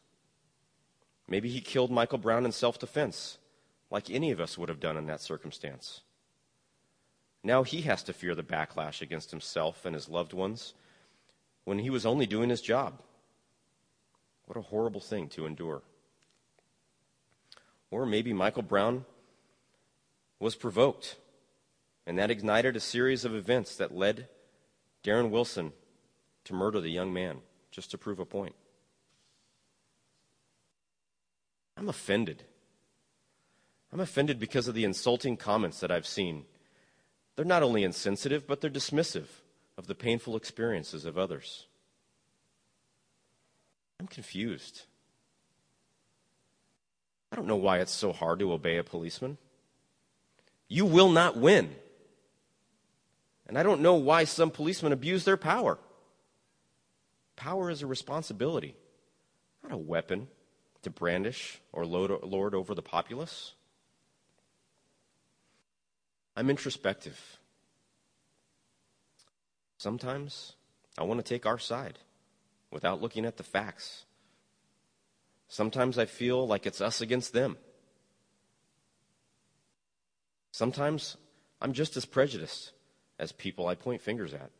Maybe 1.28 1.48
he 1.48 1.60
killed 1.60 1.90
Michael 1.90 2.18
Brown 2.18 2.44
in 2.44 2.52
self 2.52 2.78
defense, 2.78 3.38
like 3.90 4.10
any 4.10 4.30
of 4.30 4.40
us 4.40 4.56
would 4.58 4.68
have 4.68 4.80
done 4.80 4.96
in 4.96 5.06
that 5.06 5.20
circumstance. 5.20 6.02
Now 7.44 7.62
he 7.62 7.82
has 7.82 8.02
to 8.04 8.12
fear 8.12 8.34
the 8.34 8.42
backlash 8.42 9.00
against 9.00 9.30
himself 9.30 9.84
and 9.84 9.94
his 9.94 10.08
loved 10.08 10.32
ones 10.32 10.74
when 11.64 11.78
he 11.78 11.90
was 11.90 12.06
only 12.06 12.26
doing 12.26 12.50
his 12.50 12.60
job. 12.60 13.00
What 14.48 14.56
a 14.56 14.62
horrible 14.62 15.02
thing 15.02 15.28
to 15.30 15.44
endure. 15.44 15.82
Or 17.90 18.06
maybe 18.06 18.32
Michael 18.32 18.62
Brown 18.62 19.04
was 20.40 20.56
provoked, 20.56 21.16
and 22.06 22.18
that 22.18 22.30
ignited 22.30 22.74
a 22.74 22.80
series 22.80 23.26
of 23.26 23.34
events 23.34 23.76
that 23.76 23.94
led 23.94 24.26
Darren 25.04 25.28
Wilson 25.28 25.74
to 26.44 26.54
murder 26.54 26.80
the 26.80 26.88
young 26.88 27.12
man 27.12 27.40
just 27.70 27.90
to 27.90 27.98
prove 27.98 28.18
a 28.18 28.24
point. 28.24 28.54
I'm 31.76 31.90
offended. 31.90 32.44
I'm 33.92 34.00
offended 34.00 34.40
because 34.40 34.66
of 34.66 34.74
the 34.74 34.84
insulting 34.84 35.36
comments 35.36 35.80
that 35.80 35.90
I've 35.90 36.06
seen. 36.06 36.46
They're 37.36 37.44
not 37.44 37.62
only 37.62 37.84
insensitive, 37.84 38.46
but 38.46 38.62
they're 38.62 38.70
dismissive 38.70 39.26
of 39.76 39.88
the 39.88 39.94
painful 39.94 40.36
experiences 40.36 41.04
of 41.04 41.18
others. 41.18 41.67
I'm 44.00 44.06
confused. 44.06 44.82
I 47.32 47.36
don't 47.36 47.46
know 47.46 47.56
why 47.56 47.78
it's 47.78 47.92
so 47.92 48.12
hard 48.12 48.38
to 48.38 48.52
obey 48.52 48.76
a 48.78 48.84
policeman. 48.84 49.38
You 50.68 50.86
will 50.86 51.10
not 51.10 51.36
win. 51.36 51.74
And 53.46 53.58
I 53.58 53.62
don't 53.62 53.80
know 53.80 53.94
why 53.94 54.24
some 54.24 54.50
policemen 54.50 54.92
abuse 54.92 55.24
their 55.24 55.36
power. 55.36 55.78
Power 57.36 57.70
is 57.70 57.82
a 57.82 57.86
responsibility, 57.86 58.76
not 59.62 59.72
a 59.72 59.76
weapon 59.76 60.28
to 60.82 60.90
brandish 60.90 61.60
or 61.72 61.86
lord 61.86 62.54
over 62.54 62.74
the 62.74 62.82
populace. 62.82 63.54
I'm 66.36 66.50
introspective. 66.50 67.38
Sometimes 69.78 70.54
I 70.96 71.04
want 71.04 71.24
to 71.24 71.28
take 71.28 71.46
our 71.46 71.58
side 71.58 71.98
without 72.70 73.00
looking 73.00 73.24
at 73.24 73.36
the 73.36 73.42
facts. 73.42 74.04
Sometimes 75.48 75.98
I 75.98 76.04
feel 76.04 76.46
like 76.46 76.66
it's 76.66 76.80
us 76.80 77.00
against 77.00 77.32
them. 77.32 77.56
Sometimes 80.52 81.16
I'm 81.60 81.72
just 81.72 81.96
as 81.96 82.04
prejudiced 82.04 82.72
as 83.18 83.32
people 83.32 83.66
I 83.66 83.74
point 83.74 84.00
fingers 84.00 84.34
at. 84.34 84.50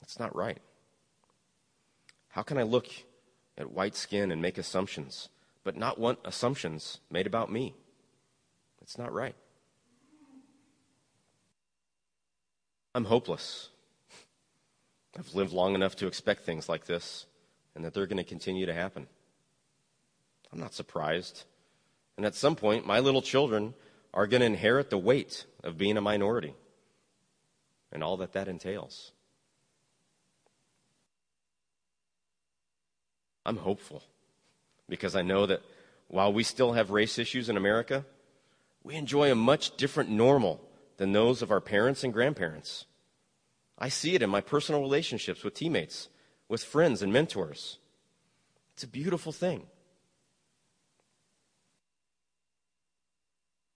That's 0.00 0.18
not 0.18 0.34
right. 0.34 0.58
How 2.28 2.42
can 2.42 2.58
I 2.58 2.62
look 2.62 2.88
at 3.56 3.70
white 3.70 3.94
skin 3.94 4.30
and 4.30 4.42
make 4.42 4.58
assumptions, 4.58 5.28
but 5.62 5.76
not 5.76 5.98
want 5.98 6.18
assumptions 6.24 7.00
made 7.10 7.26
about 7.26 7.50
me? 7.50 7.74
It's 8.82 8.98
not 8.98 9.12
right. 9.12 9.34
I'm 12.94 13.06
hopeless 13.06 13.70
have 15.16 15.34
lived 15.34 15.52
long 15.52 15.74
enough 15.74 15.96
to 15.96 16.06
expect 16.06 16.42
things 16.42 16.68
like 16.68 16.86
this 16.86 17.26
and 17.74 17.84
that 17.84 17.94
they're 17.94 18.06
going 18.06 18.18
to 18.18 18.24
continue 18.24 18.66
to 18.66 18.74
happen. 18.74 19.06
I'm 20.52 20.60
not 20.60 20.74
surprised. 20.74 21.44
And 22.16 22.24
at 22.24 22.34
some 22.34 22.56
point, 22.56 22.86
my 22.86 23.00
little 23.00 23.22
children 23.22 23.74
are 24.12 24.26
going 24.26 24.40
to 24.40 24.46
inherit 24.46 24.90
the 24.90 24.98
weight 24.98 25.46
of 25.62 25.76
being 25.76 25.96
a 25.96 26.00
minority 26.00 26.54
and 27.92 28.02
all 28.02 28.16
that 28.18 28.32
that 28.32 28.48
entails. 28.48 29.12
I'm 33.46 33.58
hopeful 33.58 34.02
because 34.88 35.16
I 35.16 35.22
know 35.22 35.46
that 35.46 35.62
while 36.08 36.32
we 36.32 36.42
still 36.42 36.72
have 36.72 36.90
race 36.90 37.18
issues 37.18 37.48
in 37.48 37.56
America, 37.56 38.04
we 38.82 38.94
enjoy 38.94 39.30
a 39.30 39.34
much 39.34 39.76
different 39.76 40.10
normal 40.10 40.60
than 40.96 41.12
those 41.12 41.42
of 41.42 41.50
our 41.50 41.60
parents 41.60 42.04
and 42.04 42.12
grandparents. 42.12 42.84
I 43.78 43.88
see 43.88 44.14
it 44.14 44.22
in 44.22 44.30
my 44.30 44.40
personal 44.40 44.80
relationships 44.80 45.42
with 45.42 45.54
teammates, 45.54 46.08
with 46.48 46.62
friends 46.62 47.02
and 47.02 47.12
mentors. 47.12 47.78
It's 48.74 48.84
a 48.84 48.88
beautiful 48.88 49.32
thing. 49.32 49.66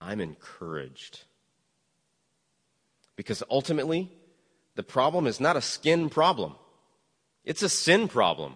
I'm 0.01 0.21
encouraged. 0.21 1.23
Because 3.15 3.43
ultimately, 3.49 4.11
the 4.75 4.83
problem 4.83 5.27
is 5.27 5.39
not 5.39 5.57
a 5.57 5.61
skin 5.61 6.09
problem, 6.09 6.55
it's 7.43 7.63
a 7.63 7.69
sin 7.69 8.07
problem. 8.07 8.55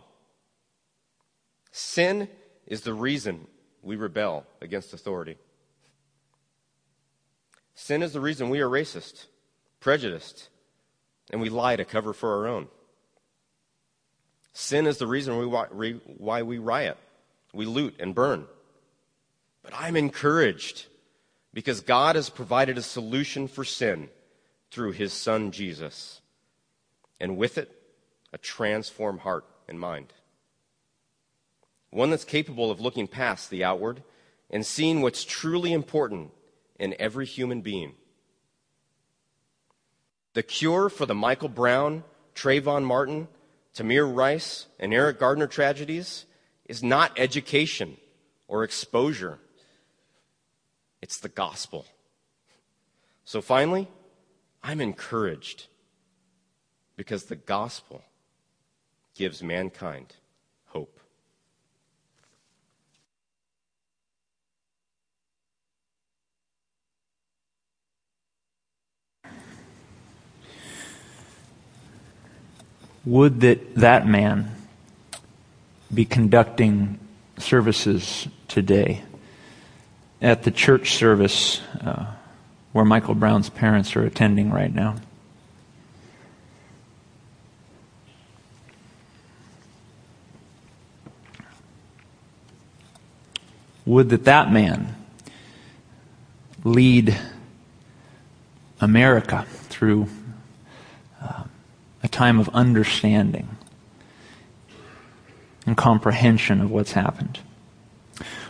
Sin 1.71 2.29
is 2.67 2.81
the 2.81 2.93
reason 2.93 3.47
we 3.81 3.95
rebel 3.95 4.45
against 4.61 4.93
authority. 4.93 5.37
Sin 7.73 8.03
is 8.03 8.13
the 8.13 8.21
reason 8.21 8.49
we 8.49 8.61
are 8.61 8.69
racist, 8.69 9.25
prejudiced, 9.79 10.49
and 11.33 11.41
we 11.41 11.49
lie 11.49 11.75
to 11.75 11.83
cover 11.83 12.13
for 12.13 12.37
our 12.37 12.47
own. 12.47 12.67
Sin 14.53 14.85
is 14.85 14.99
the 14.99 15.07
reason 15.07 15.39
we, 15.39 15.45
why 15.47 16.43
we 16.43 16.59
riot, 16.59 16.97
we 17.53 17.65
loot 17.65 17.95
and 17.99 18.13
burn. 18.13 18.45
But 19.63 19.73
I'm 19.75 19.95
encouraged 19.95 20.85
because 21.51 21.81
God 21.81 22.15
has 22.15 22.29
provided 22.29 22.77
a 22.77 22.83
solution 22.83 23.47
for 23.47 23.65
sin 23.65 24.09
through 24.69 24.91
his 24.91 25.11
son 25.11 25.51
Jesus, 25.51 26.21
and 27.19 27.35
with 27.35 27.57
it, 27.57 27.71
a 28.31 28.37
transformed 28.37 29.21
heart 29.21 29.45
and 29.67 29.79
mind. 29.79 30.13
One 31.89 32.11
that's 32.11 32.25
capable 32.25 32.69
of 32.69 32.79
looking 32.79 33.07
past 33.07 33.49
the 33.49 33.63
outward 33.63 34.03
and 34.51 34.63
seeing 34.63 35.01
what's 35.01 35.25
truly 35.25 35.73
important 35.73 36.29
in 36.79 36.95
every 36.99 37.25
human 37.25 37.61
being. 37.61 37.93
The 40.33 40.43
cure 40.43 40.89
for 40.89 41.05
the 41.05 41.15
Michael 41.15 41.49
Brown, 41.49 42.03
Trayvon 42.35 42.83
Martin, 42.83 43.27
Tamir 43.75 44.11
Rice, 44.11 44.67
and 44.79 44.93
Eric 44.93 45.19
Garner 45.19 45.47
tragedies 45.47 46.25
is 46.65 46.81
not 46.83 47.11
education 47.17 47.97
or 48.47 48.63
exposure 48.63 49.39
it's 51.03 51.17
the 51.17 51.27
gospel. 51.27 51.85
So 53.25 53.41
finally, 53.41 53.89
I'm 54.63 54.79
encouraged 54.79 55.67
because 56.95 57.25
the 57.25 57.35
gospel 57.35 58.01
gives 59.13 59.43
mankind 59.43 60.15
hope. 60.67 61.01
Would 73.05 73.41
that 73.41 73.75
that 73.75 74.07
man 74.07 74.51
be 75.93 76.05
conducting 76.05 76.99
services 77.37 78.27
today? 78.47 79.03
at 80.23 80.43
the 80.43 80.51
church 80.51 80.93
service 80.95 81.61
uh, 81.81 82.05
where 82.71 82.85
Michael 82.85 83.13
Brown's 83.13 83.49
parents 83.49 83.95
are 83.97 84.03
attending 84.03 84.49
right 84.49 84.73
now. 84.73 84.95
Would 93.85 94.09
that 94.09 94.23
that 94.23 94.49
man 94.49 94.95
lead 96.63 97.19
America 98.79 99.45
through 99.49 100.07
time 102.13 102.39
of 102.39 102.49
understanding 102.49 103.57
and 105.65 105.75
comprehension 105.75 106.61
of 106.61 106.71
what's 106.71 106.93
happened. 106.93 107.39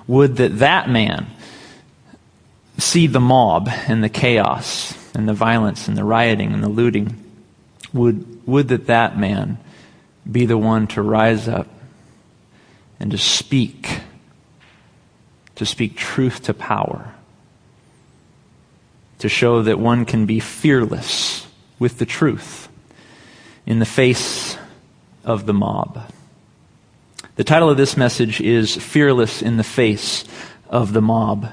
Would 0.07 0.35
that 0.37 0.59
that 0.59 0.89
man 0.89 1.27
see 2.77 3.07
the 3.07 3.19
mob 3.19 3.69
and 3.87 4.03
the 4.03 4.09
chaos 4.09 4.97
and 5.15 5.27
the 5.27 5.33
violence 5.33 5.87
and 5.87 5.97
the 5.97 6.03
rioting 6.03 6.53
and 6.53 6.63
the 6.63 6.69
looting, 6.69 7.23
would, 7.93 8.45
would 8.47 8.67
that 8.67 8.87
that 8.87 9.17
man 9.17 9.57
be 10.29 10.45
the 10.45 10.57
one 10.57 10.87
to 10.87 11.01
rise 11.01 11.47
up 11.47 11.67
and 12.99 13.11
to 13.11 13.17
speak, 13.17 14.01
to 15.55 15.65
speak 15.65 15.95
truth 15.95 16.43
to 16.43 16.53
power, 16.53 17.13
to 19.19 19.29
show 19.29 19.61
that 19.61 19.79
one 19.79 20.03
can 20.05 20.25
be 20.25 20.39
fearless 20.39 21.47
with 21.79 21.99
the 21.99 22.05
truth 22.05 22.67
in 23.65 23.79
the 23.79 23.85
face 23.85 24.57
of 25.23 25.45
the 25.45 25.53
mob. 25.53 26.11
The 27.35 27.43
title 27.43 27.69
of 27.69 27.77
this 27.77 27.97
message 27.97 28.41
is 28.41 28.75
Fearless 28.75 29.41
in 29.41 29.57
the 29.57 29.63
Face 29.63 30.25
of 30.69 30.93
the 30.93 31.01
Mob. 31.01 31.47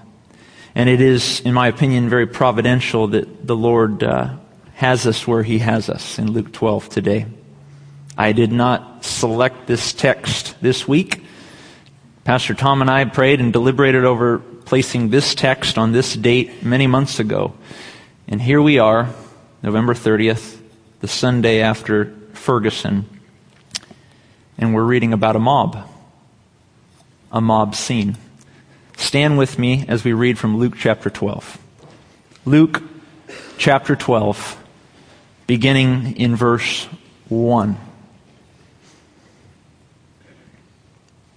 And 0.75 0.89
it 0.89 1.01
is, 1.01 1.41
in 1.41 1.55
my 1.55 1.69
opinion, 1.69 2.09
very 2.09 2.27
providential 2.27 3.09
that 3.09 3.47
the 3.47 3.57
Lord 3.57 4.03
uh, 4.03 4.37
has 4.75 5.07
us 5.07 5.27
where 5.27 5.43
He 5.43 5.59
has 5.59 5.89
us 5.89 6.19
in 6.19 6.33
Luke 6.33 6.53
12 6.53 6.89
today. 6.89 7.27
I 8.17 8.33
did 8.33 8.53
not 8.53 9.05
select 9.05 9.67
this 9.67 9.93
text 9.93 10.55
this 10.61 10.87
week. 10.87 11.25
Pastor 12.25 12.55
Tom 12.55 12.83
and 12.83 12.91
I 12.91 13.05
prayed 13.07 13.41
and 13.41 13.53
deliberated 13.53 14.05
over 14.05 14.39
placing 14.39 15.09
this 15.09 15.35
text 15.35 15.79
on 15.79 15.93
this 15.93 16.15
date 16.15 16.63
many 16.63 16.87
months 16.87 17.19
ago. 17.19 17.55
And 18.29 18.41
here 18.41 18.61
we 18.61 18.79
are, 18.79 19.09
November 19.63 19.95
30th, 19.95 20.60
the 21.01 21.09
Sunday 21.09 21.63
after 21.63 22.15
Ferguson, 22.35 23.07
and 24.59 24.75
we're 24.75 24.85
reading 24.85 25.13
about 25.13 25.35
a 25.35 25.39
mob, 25.39 25.89
a 27.33 27.41
mob 27.41 27.75
scene. 27.75 28.19
Stand 28.97 29.39
with 29.39 29.59
me 29.59 29.87
as 29.89 30.05
we 30.05 30.13
read 30.13 30.39
from 30.39 30.59
Luke 30.59 30.75
chapter 30.77 31.09
12. 31.09 31.59
Luke 32.45 32.83
chapter 33.57 33.97
12, 33.97 34.63
beginning 35.47 36.17
in 36.17 36.37
verse 36.37 36.85
1. 37.29 37.79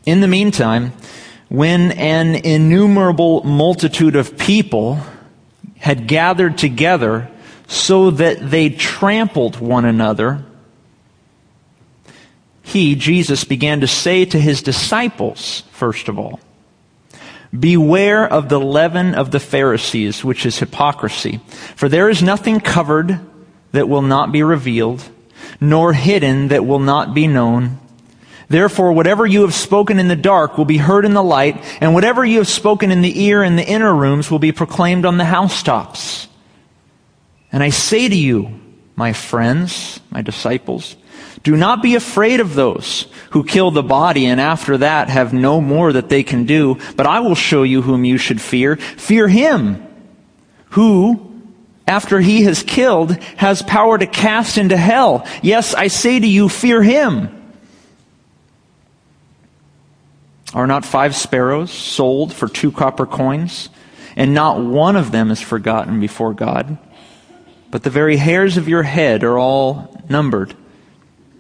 In 0.06 0.20
the 0.20 0.28
meantime, 0.28 0.92
when 1.48 1.94
an 1.94 2.36
innumerable 2.36 3.44
multitude 3.44 4.18
of 4.18 4.38
people 4.38 5.00
had 5.78 6.08
gathered 6.08 6.58
together 6.58 7.30
so 7.68 8.12
that 8.12 8.50
they 8.50 8.70
trampled 8.70 9.60
one 9.60 9.86
another, 9.86 10.44
he, 12.62 12.96
Jesus, 12.96 13.44
began 13.44 13.82
to 13.82 13.88
say 13.88 14.26
to 14.26 14.40
his 14.40 14.62
disciples, 14.62 15.64
first 15.72 16.08
of 16.08 16.18
all, 16.18 16.40
Beware 17.58 18.28
of 18.28 18.50
the 18.50 18.60
leaven 18.60 19.14
of 19.14 19.30
the 19.30 19.40
Pharisees, 19.40 20.24
which 20.24 20.44
is 20.44 20.58
hypocrisy. 20.58 21.40
For 21.76 21.88
there 21.88 22.10
is 22.10 22.24
nothing 22.24 22.60
covered 22.60 23.20
that 23.74 23.88
will 23.88 24.02
not 24.02 24.32
be 24.32 24.42
revealed, 24.42 25.08
nor 25.62 25.94
hidden 25.94 26.48
that 26.48 26.66
will 26.66 26.80
not 26.80 27.14
be 27.14 27.28
known. 27.28 27.78
Therefore, 28.50 28.92
whatever 28.92 29.26
you 29.26 29.42
have 29.42 29.54
spoken 29.54 30.00
in 30.00 30.08
the 30.08 30.16
dark 30.16 30.58
will 30.58 30.66
be 30.66 30.78
heard 30.78 31.06
in 31.06 31.14
the 31.14 31.24
light, 31.24 31.64
and 31.80 31.94
whatever 31.94 32.26
you 32.26 32.40
have 32.40 32.48
spoken 32.48 32.92
in 32.92 33.04
the 33.04 33.24
ear 33.24 33.44
in 33.44 33.56
the 33.56 33.68
inner 33.68 33.94
rooms 33.94 34.32
will 34.32 34.40
be 34.40 34.52
proclaimed 34.52 35.06
on 35.06 35.18
the 35.18 35.26
housetops. 35.26 36.28
And 37.54 37.62
I 37.64 37.70
say 37.70 38.10
to 38.10 38.16
you, 38.16 38.60
my 38.96 39.14
friends, 39.14 40.00
my 40.10 40.22
disciples, 40.22 40.96
do 41.44 41.56
not 41.56 41.82
be 41.82 41.96
afraid 41.96 42.40
of 42.40 42.56
those 42.56 43.08
who 43.32 43.44
kill 43.44 43.70
the 43.70 43.84
body 43.84 44.26
and 44.26 44.42
after 44.42 44.80
that 44.80 45.10
have 45.10 45.34
no 45.34 45.62
more 45.62 45.94
that 45.94 46.10
they 46.10 46.24
can 46.24 46.46
do, 46.46 46.80
but 46.96 47.06
I 47.06 47.20
will 47.20 47.36
show 47.36 47.64
you 47.64 47.82
whom 47.82 48.06
you 48.06 48.18
should 48.18 48.42
fear. 48.42 48.76
Fear 48.76 49.28
him 49.28 49.88
who, 50.70 51.32
after 51.88 52.20
he 52.20 52.44
has 52.44 52.64
killed, 52.64 53.12
has 53.38 53.62
power 53.62 53.98
to 53.98 54.08
cast 54.08 54.58
into 54.58 54.78
hell. 54.78 55.28
Yes, 55.44 55.76
I 55.76 55.88
say 55.88 56.20
to 56.20 56.28
you, 56.28 56.50
fear 56.50 56.82
him. 56.82 57.40
Are 60.54 60.68
not 60.68 60.86
five 60.86 61.16
sparrows 61.16 61.72
sold 61.72 62.34
for 62.34 62.48
two 62.48 62.72
copper 62.72 63.06
coins? 63.06 63.70
And 64.16 64.34
not 64.34 64.62
one 64.62 64.96
of 64.96 65.12
them 65.12 65.32
is 65.32 65.42
forgotten 65.42 66.00
before 66.00 66.34
God. 66.34 66.78
But 67.74 67.82
the 67.82 67.90
very 67.90 68.18
hairs 68.18 68.58
of 68.58 68.70
your 68.70 68.84
head 68.84 69.24
are 69.24 69.40
all 69.40 70.00
numbered. 70.08 70.54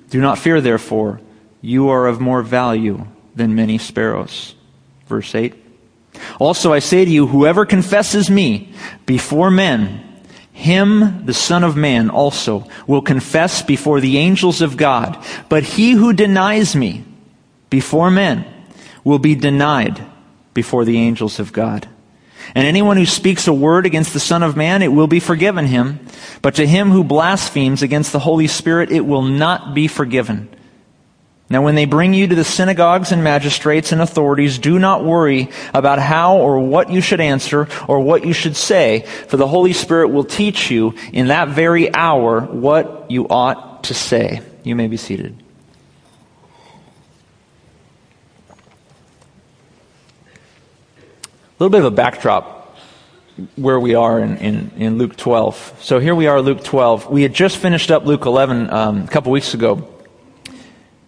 Do 0.09 0.19
not 0.19 0.39
fear, 0.39 0.61
therefore. 0.61 1.21
You 1.61 1.89
are 1.89 2.07
of 2.07 2.19
more 2.19 2.41
value 2.41 3.05
than 3.35 3.53
many 3.53 3.77
sparrows. 3.77 4.55
Verse 5.05 5.35
8. 5.35 5.53
Also 6.39 6.73
I 6.73 6.79
say 6.79 7.05
to 7.05 7.11
you, 7.11 7.27
whoever 7.27 7.67
confesses 7.67 8.31
me 8.31 8.73
before 9.05 9.51
men, 9.51 10.03
him, 10.53 11.23
the 11.23 11.35
Son 11.35 11.63
of 11.63 11.77
Man, 11.77 12.09
also 12.09 12.67
will 12.87 13.03
confess 13.03 13.61
before 13.61 13.99
the 13.99 14.17
angels 14.17 14.63
of 14.63 14.75
God. 14.75 15.23
But 15.49 15.61
he 15.61 15.91
who 15.91 16.13
denies 16.13 16.75
me 16.75 17.03
before 17.69 18.09
men 18.09 18.43
will 19.03 19.19
be 19.19 19.35
denied 19.35 20.03
before 20.55 20.83
the 20.83 20.97
angels 20.97 21.39
of 21.39 21.53
God. 21.53 21.87
And 22.55 22.67
anyone 22.67 22.97
who 22.97 23.05
speaks 23.05 23.47
a 23.47 23.53
word 23.53 23.85
against 23.85 24.13
the 24.13 24.19
Son 24.19 24.43
of 24.43 24.55
Man, 24.55 24.81
it 24.81 24.89
will 24.89 25.07
be 25.07 25.19
forgiven 25.19 25.65
him. 25.65 25.99
But 26.41 26.55
to 26.55 26.67
him 26.67 26.91
who 26.91 27.03
blasphemes 27.03 27.81
against 27.81 28.11
the 28.11 28.19
Holy 28.19 28.47
Spirit, 28.47 28.91
it 28.91 29.05
will 29.05 29.23
not 29.23 29.73
be 29.73 29.87
forgiven. 29.87 30.49
Now, 31.49 31.61
when 31.61 31.75
they 31.75 31.85
bring 31.85 32.13
you 32.13 32.27
to 32.27 32.35
the 32.35 32.43
synagogues 32.43 33.11
and 33.11 33.23
magistrates 33.23 33.91
and 33.91 34.01
authorities, 34.01 34.57
do 34.57 34.79
not 34.79 35.03
worry 35.03 35.49
about 35.73 35.99
how 35.99 36.37
or 36.37 36.59
what 36.59 36.89
you 36.89 37.01
should 37.01 37.21
answer 37.21 37.67
or 37.87 37.99
what 37.99 38.25
you 38.25 38.33
should 38.33 38.55
say, 38.55 39.01
for 39.27 39.37
the 39.37 39.47
Holy 39.47 39.73
Spirit 39.73 40.07
will 40.07 40.23
teach 40.23 40.71
you 40.71 40.95
in 41.11 41.27
that 41.27 41.49
very 41.49 41.93
hour 41.93 42.41
what 42.41 43.11
you 43.11 43.27
ought 43.27 43.83
to 43.83 43.93
say. 43.93 44.41
You 44.63 44.75
may 44.75 44.87
be 44.87 44.97
seated. 44.97 45.42
Little 51.59 51.69
bit 51.69 51.79
of 51.79 51.85
a 51.85 51.95
backdrop 51.95 52.77
where 53.55 53.79
we 53.79 53.95
are 53.95 54.19
in, 54.19 54.37
in, 54.37 54.71
in 54.77 54.97
Luke 54.97 55.15
12. 55.15 55.77
So 55.81 55.99
here 55.99 56.15
we 56.15 56.27
are, 56.27 56.41
Luke 56.41 56.63
12. 56.63 57.09
We 57.09 57.23
had 57.23 57.33
just 57.33 57.57
finished 57.57 57.91
up 57.91 58.05
Luke 58.05 58.25
11 58.25 58.69
um, 58.69 59.03
a 59.03 59.07
couple 59.07 59.31
weeks 59.31 59.53
ago. 59.53 59.87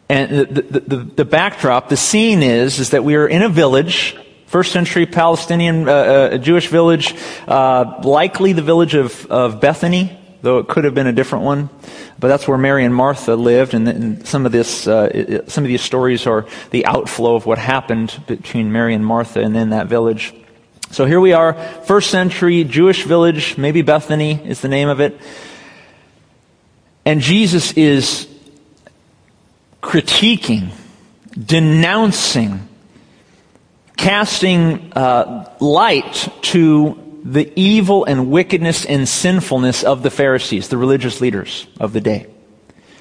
And 0.08 0.32
the, 0.32 0.62
the, 0.62 0.80
the, 0.80 0.98
the, 0.98 1.26
backdrop, 1.26 1.90
the 1.90 1.98
scene 1.98 2.44
is, 2.44 2.80
is 2.80 2.92
that 2.92 3.04
we 3.04 3.16
are 3.16 3.28
in 3.28 3.42
a 3.42 3.50
village, 3.50 4.16
first 4.46 4.72
century 4.72 5.08
Palestinian 5.08 5.90
uh, 5.90 5.92
uh, 5.92 6.38
Jewish 6.38 6.68
village, 6.68 7.16
uh, 7.48 8.02
likely 8.04 8.54
the 8.54 8.62
village 8.62 8.94
of, 8.94 9.26
of 9.28 9.60
Bethany, 9.60 10.18
though 10.46 10.60
it 10.60 10.68
could 10.68 10.84
have 10.84 10.94
been 10.94 11.08
a 11.08 11.12
different 11.12 11.44
one. 11.44 11.70
But 12.20 12.28
that's 12.28 12.48
where 12.48 12.58
Mary 12.58 12.86
and 12.86 12.94
Martha 12.94 13.36
lived, 13.36 13.74
and, 13.74 13.88
and 13.88 14.28
some 14.28 14.46
of 14.46 14.52
this, 14.52 14.88
uh, 14.88 15.10
it, 15.12 15.50
some 15.50 15.64
of 15.64 15.68
these 15.68 15.82
stories 15.82 16.28
are 16.28 16.46
the 16.70 16.86
outflow 16.86 17.36
of 17.36 17.48
what 17.48 17.58
happened 17.58 18.22
between 18.28 18.72
Mary 18.72 18.94
and 18.94 19.04
Martha 19.04 19.42
and 19.42 19.58
in 19.58 19.72
that 19.72 19.88
village. 19.88 20.36
So 20.92 21.06
here 21.06 21.20
we 21.20 21.34
are, 21.34 21.56
first 21.86 22.12
century 22.12 22.64
Jewish 22.64 23.06
village, 23.06 23.58
maybe 23.58 23.82
Bethany 23.82 24.40
is 24.46 24.62
the 24.62 24.68
name 24.68 24.88
of 24.88 25.00
it. 25.00 25.20
And 27.06 27.22
Jesus 27.22 27.72
is 27.74 28.28
critiquing, 29.82 30.70
denouncing, 31.34 32.70
casting 33.98 34.94
uh, 34.94 35.52
light 35.60 36.30
to 36.44 37.05
the 37.26 37.52
evil 37.60 38.06
and 38.06 38.30
wickedness 38.30 38.86
and 38.86 39.10
sinfulness 39.10 39.84
of 39.84 40.04
the 40.04 40.12
Pharisees, 40.12 40.70
the 40.70 40.78
religious 40.78 41.20
leaders 41.20 41.66
of 41.80 41.92
the 41.92 42.00
day. 42.00 42.28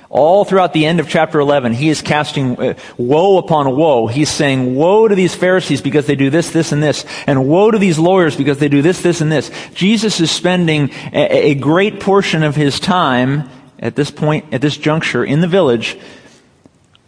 All 0.09 0.45
throughout 0.45 0.73
the 0.73 0.87
end 0.87 1.01
of 1.01 1.09
chapter 1.09 1.41
11, 1.41 1.73
he 1.75 1.89
is 1.91 2.01
casting 2.01 2.59
uh, 2.59 2.75
woe 2.97 3.37
upon 3.37 3.77
woe. 3.77 4.07
He's 4.07 4.31
saying, 4.31 4.77
woe 4.77 5.09
to 5.09 5.15
these 5.15 5.35
Pharisees 5.35 5.83
because 5.83 6.07
they 6.07 6.15
do 6.15 6.31
this, 6.31 6.51
this, 6.51 6.73
and 6.73 6.83
this. 6.83 7.05
And 7.27 7.49
woe 7.49 7.71
to 7.71 7.79
these 7.79 7.99
lawyers 7.99 8.37
because 8.37 8.59
they 8.59 8.69
do 8.69 8.81
this, 8.81 9.03
this, 9.03 9.21
and 9.21 9.31
this. 9.31 9.51
Jesus 9.75 10.21
is 10.21 10.31
spending 10.31 10.91
a, 11.13 11.51
a 11.51 11.55
great 11.57 12.01
portion 12.01 12.45
of 12.45 12.55
his 12.55 12.79
time 12.79 13.51
at 13.81 13.97
this 13.97 14.11
point, 14.11 14.55
at 14.55 14.61
this 14.61 14.77
juncture 14.77 15.25
in 15.25 15.41
the 15.41 15.49
village, 15.49 15.99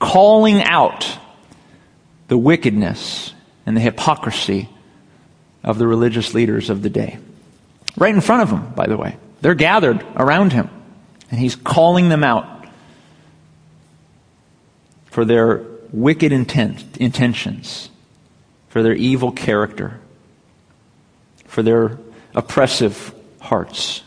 calling 0.01 0.63
out 0.63 1.19
the 2.29 2.37
wickedness 2.37 3.33
and 3.65 3.77
the 3.77 3.81
hypocrisy 3.81 4.69
of 5.67 5.79
the 5.79 5.87
religious 5.87 6.33
leaders 6.33 6.71
of 6.71 6.81
the 6.81 6.89
day. 6.89 7.19
Right 7.97 8.15
in 8.15 8.21
front 8.21 8.43
of 8.43 8.51
him, 8.51 8.73
by 8.75 8.87
the 8.87 8.97
way. 8.97 9.17
They're 9.43 9.55
gathered 9.55 10.07
around 10.15 10.53
him, 10.53 10.71
and 11.31 11.39
he's 11.39 11.57
calling 11.57 12.09
them 12.09 12.25
out 12.25 12.67
for 15.07 15.25
their 15.25 15.63
wicked 15.93 16.33
intent, 16.33 16.97
intentions, 16.99 17.91
for 18.69 18.83
their 18.83 18.95
evil 18.95 19.33
character, 19.33 20.01
for 21.47 21.63
their 21.63 21.99
oppressive 22.35 23.15
hearts. 23.41 24.03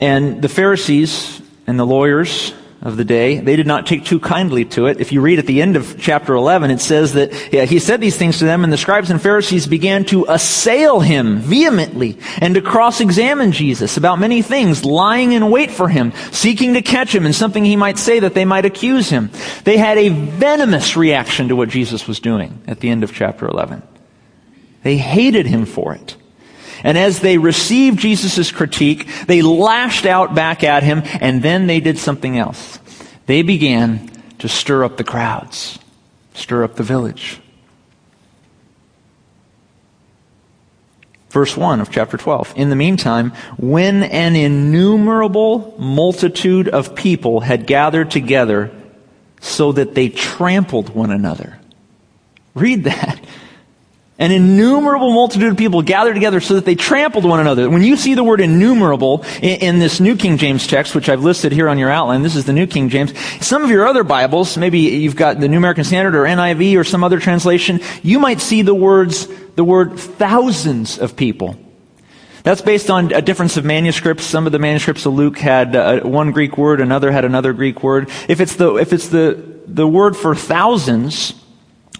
And 0.00 0.42
the 0.42 0.48
Pharisees 0.48 1.40
and 1.66 1.78
the 1.78 1.86
lawyers 1.86 2.52
of 2.82 2.96
the 2.96 3.04
day, 3.04 3.38
they 3.38 3.56
did 3.56 3.66
not 3.66 3.86
take 3.86 4.04
too 4.04 4.20
kindly 4.20 4.64
to 4.64 4.86
it. 4.86 5.00
If 5.00 5.10
you 5.10 5.20
read 5.20 5.38
at 5.38 5.46
the 5.46 5.62
end 5.62 5.76
of 5.76 5.98
chapter 5.98 6.34
11, 6.34 6.70
it 6.70 6.80
says 6.80 7.14
that 7.14 7.52
yeah, 7.52 7.64
he 7.64 7.78
said 7.78 8.00
these 8.00 8.16
things 8.16 8.38
to 8.38 8.44
them, 8.44 8.64
and 8.64 8.72
the 8.72 8.76
scribes 8.76 9.10
and 9.10 9.20
Pharisees 9.20 9.66
began 9.66 10.04
to 10.06 10.26
assail 10.28 11.00
him 11.00 11.38
vehemently 11.38 12.18
and 12.38 12.54
to 12.54 12.60
cross-examine 12.60 13.52
Jesus 13.52 13.96
about 13.96 14.18
many 14.18 14.42
things, 14.42 14.84
lying 14.84 15.32
in 15.32 15.50
wait 15.50 15.70
for 15.70 15.88
him, 15.88 16.12
seeking 16.32 16.74
to 16.74 16.82
catch 16.82 17.14
him 17.14 17.24
in 17.24 17.32
something 17.32 17.64
he 17.64 17.76
might 17.76 17.98
say 17.98 18.20
that 18.20 18.34
they 18.34 18.44
might 18.44 18.66
accuse 18.66 19.08
him. 19.08 19.30
They 19.64 19.78
had 19.78 19.96
a 19.98 20.10
venomous 20.10 20.96
reaction 20.96 21.48
to 21.48 21.56
what 21.56 21.70
Jesus 21.70 22.06
was 22.06 22.20
doing 22.20 22.62
at 22.66 22.80
the 22.80 22.90
end 22.90 23.04
of 23.04 23.14
chapter 23.14 23.48
11. 23.48 23.82
They 24.82 24.98
hated 24.98 25.46
him 25.46 25.64
for 25.64 25.94
it. 25.94 26.16
And 26.84 26.98
as 26.98 27.20
they 27.20 27.38
received 27.38 27.98
Jesus' 27.98 28.50
critique, 28.50 29.08
they 29.26 29.42
lashed 29.42 30.06
out 30.06 30.34
back 30.34 30.64
at 30.64 30.82
him, 30.82 31.02
and 31.20 31.42
then 31.42 31.66
they 31.66 31.80
did 31.80 31.98
something 31.98 32.38
else. 32.38 32.78
They 33.26 33.42
began 33.42 34.10
to 34.38 34.48
stir 34.48 34.84
up 34.84 34.96
the 34.96 35.04
crowds, 35.04 35.78
stir 36.34 36.64
up 36.64 36.76
the 36.76 36.82
village. 36.82 37.40
Verse 41.30 41.56
1 41.56 41.80
of 41.80 41.90
chapter 41.90 42.16
12. 42.16 42.54
In 42.56 42.70
the 42.70 42.76
meantime, 42.76 43.32
when 43.58 44.04
an 44.04 44.36
innumerable 44.36 45.74
multitude 45.78 46.68
of 46.68 46.94
people 46.94 47.40
had 47.40 47.66
gathered 47.66 48.10
together 48.10 48.70
so 49.40 49.72
that 49.72 49.94
they 49.94 50.08
trampled 50.08 50.90
one 50.90 51.10
another. 51.10 51.58
Read 52.54 52.84
that. 52.84 53.20
An 54.18 54.32
innumerable 54.32 55.12
multitude 55.12 55.50
of 55.50 55.58
people 55.58 55.82
gathered 55.82 56.14
together 56.14 56.40
so 56.40 56.54
that 56.54 56.64
they 56.64 56.74
trampled 56.74 57.26
one 57.26 57.38
another. 57.38 57.68
When 57.68 57.82
you 57.82 57.96
see 57.96 58.14
the 58.14 58.24
word 58.24 58.40
innumerable 58.40 59.24
in, 59.42 59.60
in, 59.60 59.78
this 59.78 60.00
New 60.00 60.16
King 60.16 60.38
James 60.38 60.66
text, 60.66 60.94
which 60.94 61.10
I've 61.10 61.22
listed 61.22 61.52
here 61.52 61.68
on 61.68 61.76
your 61.76 61.90
outline, 61.90 62.22
this 62.22 62.34
is 62.34 62.46
the 62.46 62.54
New 62.54 62.66
King 62.66 62.88
James. 62.88 63.12
Some 63.44 63.62
of 63.62 63.68
your 63.68 63.86
other 63.86 64.04
Bibles, 64.04 64.56
maybe 64.56 64.78
you've 64.78 65.16
got 65.16 65.38
the 65.38 65.48
New 65.48 65.58
American 65.58 65.84
Standard 65.84 66.14
or 66.14 66.24
NIV 66.24 66.78
or 66.78 66.84
some 66.84 67.04
other 67.04 67.20
translation, 67.20 67.80
you 68.02 68.18
might 68.18 68.40
see 68.40 68.62
the 68.62 68.74
words, 68.74 69.28
the 69.54 69.64
word 69.64 69.98
thousands 69.98 70.98
of 70.98 71.14
people. 71.14 71.58
That's 72.42 72.62
based 72.62 72.88
on 72.88 73.12
a 73.12 73.20
difference 73.20 73.58
of 73.58 73.66
manuscripts. 73.66 74.24
Some 74.24 74.46
of 74.46 74.52
the 74.52 74.58
manuscripts 74.58 75.04
of 75.04 75.12
Luke 75.12 75.36
had 75.36 75.76
uh, 75.76 76.00
one 76.00 76.30
Greek 76.30 76.56
word, 76.56 76.80
another 76.80 77.12
had 77.12 77.26
another 77.26 77.52
Greek 77.52 77.82
word. 77.82 78.08
If 78.28 78.40
it's 78.40 78.56
the, 78.56 78.76
if 78.76 78.94
it's 78.94 79.08
the, 79.08 79.60
the 79.66 79.86
word 79.86 80.16
for 80.16 80.34
thousands, 80.34 81.34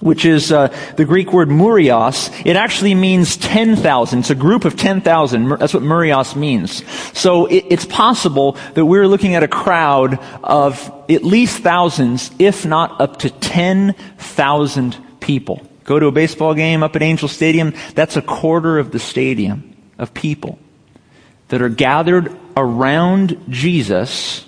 which 0.00 0.24
is 0.24 0.52
uh, 0.52 0.68
the 0.96 1.04
Greek 1.04 1.32
word 1.32 1.50
murios. 1.50 2.30
It 2.44 2.56
actually 2.56 2.94
means 2.94 3.36
10,000. 3.36 4.18
It's 4.18 4.30
a 4.30 4.34
group 4.34 4.64
of 4.64 4.76
10,000. 4.76 5.48
That's 5.48 5.74
what 5.74 5.82
murios 5.82 6.36
means. 6.36 6.84
So 7.18 7.46
it, 7.46 7.64
it's 7.70 7.86
possible 7.86 8.56
that 8.74 8.84
we're 8.84 9.08
looking 9.08 9.34
at 9.34 9.42
a 9.42 9.48
crowd 9.48 10.18
of 10.42 10.92
at 11.08 11.24
least 11.24 11.62
thousands, 11.62 12.30
if 12.38 12.66
not 12.66 13.00
up 13.00 13.20
to 13.20 13.30
10,000 13.30 14.96
people. 15.20 15.66
Go 15.84 15.98
to 15.98 16.06
a 16.06 16.12
baseball 16.12 16.54
game 16.54 16.82
up 16.82 16.96
at 16.96 17.02
Angel 17.02 17.28
Stadium, 17.28 17.72
that's 17.94 18.16
a 18.16 18.22
quarter 18.22 18.78
of 18.78 18.90
the 18.90 18.98
stadium 18.98 19.76
of 19.98 20.12
people 20.12 20.58
that 21.48 21.62
are 21.62 21.68
gathered 21.68 22.36
around 22.56 23.40
Jesus 23.48 24.46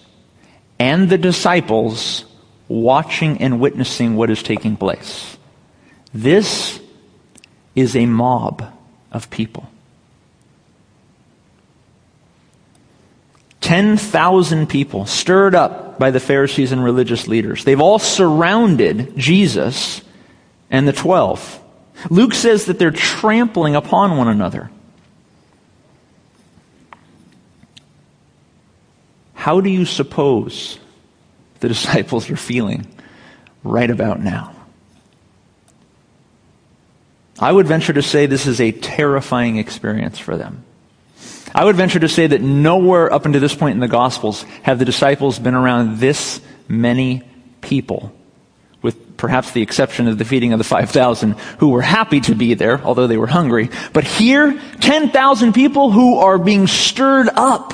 and 0.78 1.08
the 1.08 1.18
disciples 1.18 2.24
watching 2.68 3.40
and 3.40 3.60
witnessing 3.60 4.16
what 4.16 4.30
is 4.30 4.42
taking 4.42 4.76
place. 4.76 5.37
This 6.12 6.80
is 7.74 7.94
a 7.94 8.06
mob 8.06 8.64
of 9.12 9.30
people. 9.30 9.68
10,000 13.60 14.66
people 14.68 15.04
stirred 15.04 15.54
up 15.54 15.98
by 15.98 16.10
the 16.10 16.20
Pharisees 16.20 16.72
and 16.72 16.82
religious 16.82 17.28
leaders. 17.28 17.64
They've 17.64 17.80
all 17.80 17.98
surrounded 17.98 19.16
Jesus 19.16 20.00
and 20.70 20.88
the 20.88 20.92
12. 20.92 21.60
Luke 22.08 22.32
says 22.32 22.66
that 22.66 22.78
they're 22.78 22.90
trampling 22.90 23.76
upon 23.76 24.16
one 24.16 24.28
another. 24.28 24.70
How 29.34 29.60
do 29.60 29.68
you 29.68 29.84
suppose 29.84 30.78
the 31.60 31.68
disciples 31.68 32.30
are 32.30 32.36
feeling 32.36 32.86
right 33.64 33.90
about 33.90 34.20
now? 34.20 34.54
I 37.40 37.52
would 37.52 37.66
venture 37.66 37.92
to 37.92 38.02
say 38.02 38.26
this 38.26 38.46
is 38.46 38.60
a 38.60 38.72
terrifying 38.72 39.58
experience 39.58 40.18
for 40.18 40.36
them. 40.36 40.64
I 41.54 41.64
would 41.64 41.76
venture 41.76 42.00
to 42.00 42.08
say 42.08 42.26
that 42.26 42.42
nowhere 42.42 43.12
up 43.12 43.26
until 43.26 43.40
this 43.40 43.54
point 43.54 43.74
in 43.74 43.80
the 43.80 43.88
Gospels 43.88 44.42
have 44.62 44.78
the 44.78 44.84
disciples 44.84 45.38
been 45.38 45.54
around 45.54 45.98
this 45.98 46.40
many 46.66 47.22
people, 47.60 48.12
with 48.82 49.16
perhaps 49.16 49.52
the 49.52 49.62
exception 49.62 50.08
of 50.08 50.18
the 50.18 50.24
feeding 50.24 50.52
of 50.52 50.58
the 50.58 50.64
5,000 50.64 51.32
who 51.58 51.70
were 51.70 51.82
happy 51.82 52.20
to 52.20 52.34
be 52.34 52.54
there, 52.54 52.82
although 52.82 53.06
they 53.06 53.16
were 53.16 53.26
hungry. 53.26 53.70
But 53.92 54.04
here, 54.04 54.60
10,000 54.80 55.52
people 55.52 55.90
who 55.90 56.18
are 56.18 56.38
being 56.38 56.66
stirred 56.66 57.28
up, 57.34 57.72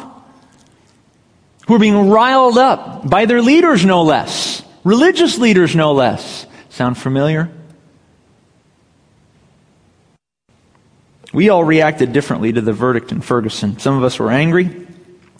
who 1.66 1.74
are 1.74 1.80
being 1.80 2.10
riled 2.10 2.58
up 2.58 3.08
by 3.08 3.24
their 3.24 3.42
leaders, 3.42 3.84
no 3.84 4.02
less. 4.02 4.62
Religious 4.84 5.38
leaders, 5.38 5.74
no 5.74 5.92
less. 5.92 6.46
Sound 6.68 6.96
familiar? 6.98 7.50
We 11.34 11.48
all 11.48 11.64
reacted 11.64 12.12
differently 12.12 12.52
to 12.52 12.60
the 12.60 12.72
verdict 12.72 13.10
in 13.10 13.20
Ferguson. 13.20 13.80
Some 13.80 13.96
of 13.96 14.04
us 14.04 14.20
were 14.20 14.30
angry. 14.30 14.86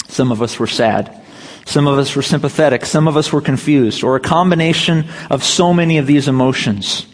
Some 0.09 0.33
of 0.33 0.43
us 0.43 0.59
were 0.59 0.67
sad. 0.67 1.23
Some 1.67 1.87
of 1.87 1.99
us 1.99 2.17
were 2.17 2.23
sympathetic. 2.23 2.85
Some 2.85 3.07
of 3.07 3.17
us 3.17 3.33
were 3.33 3.41
confused, 3.41 4.03
or 4.03 4.17
a 4.17 4.21
combination 4.21 5.05
of 5.31 5.45
so 5.45 5.73
many 5.73 5.99
of 5.99 6.09
these 6.09 6.27
emotions, 6.27 7.07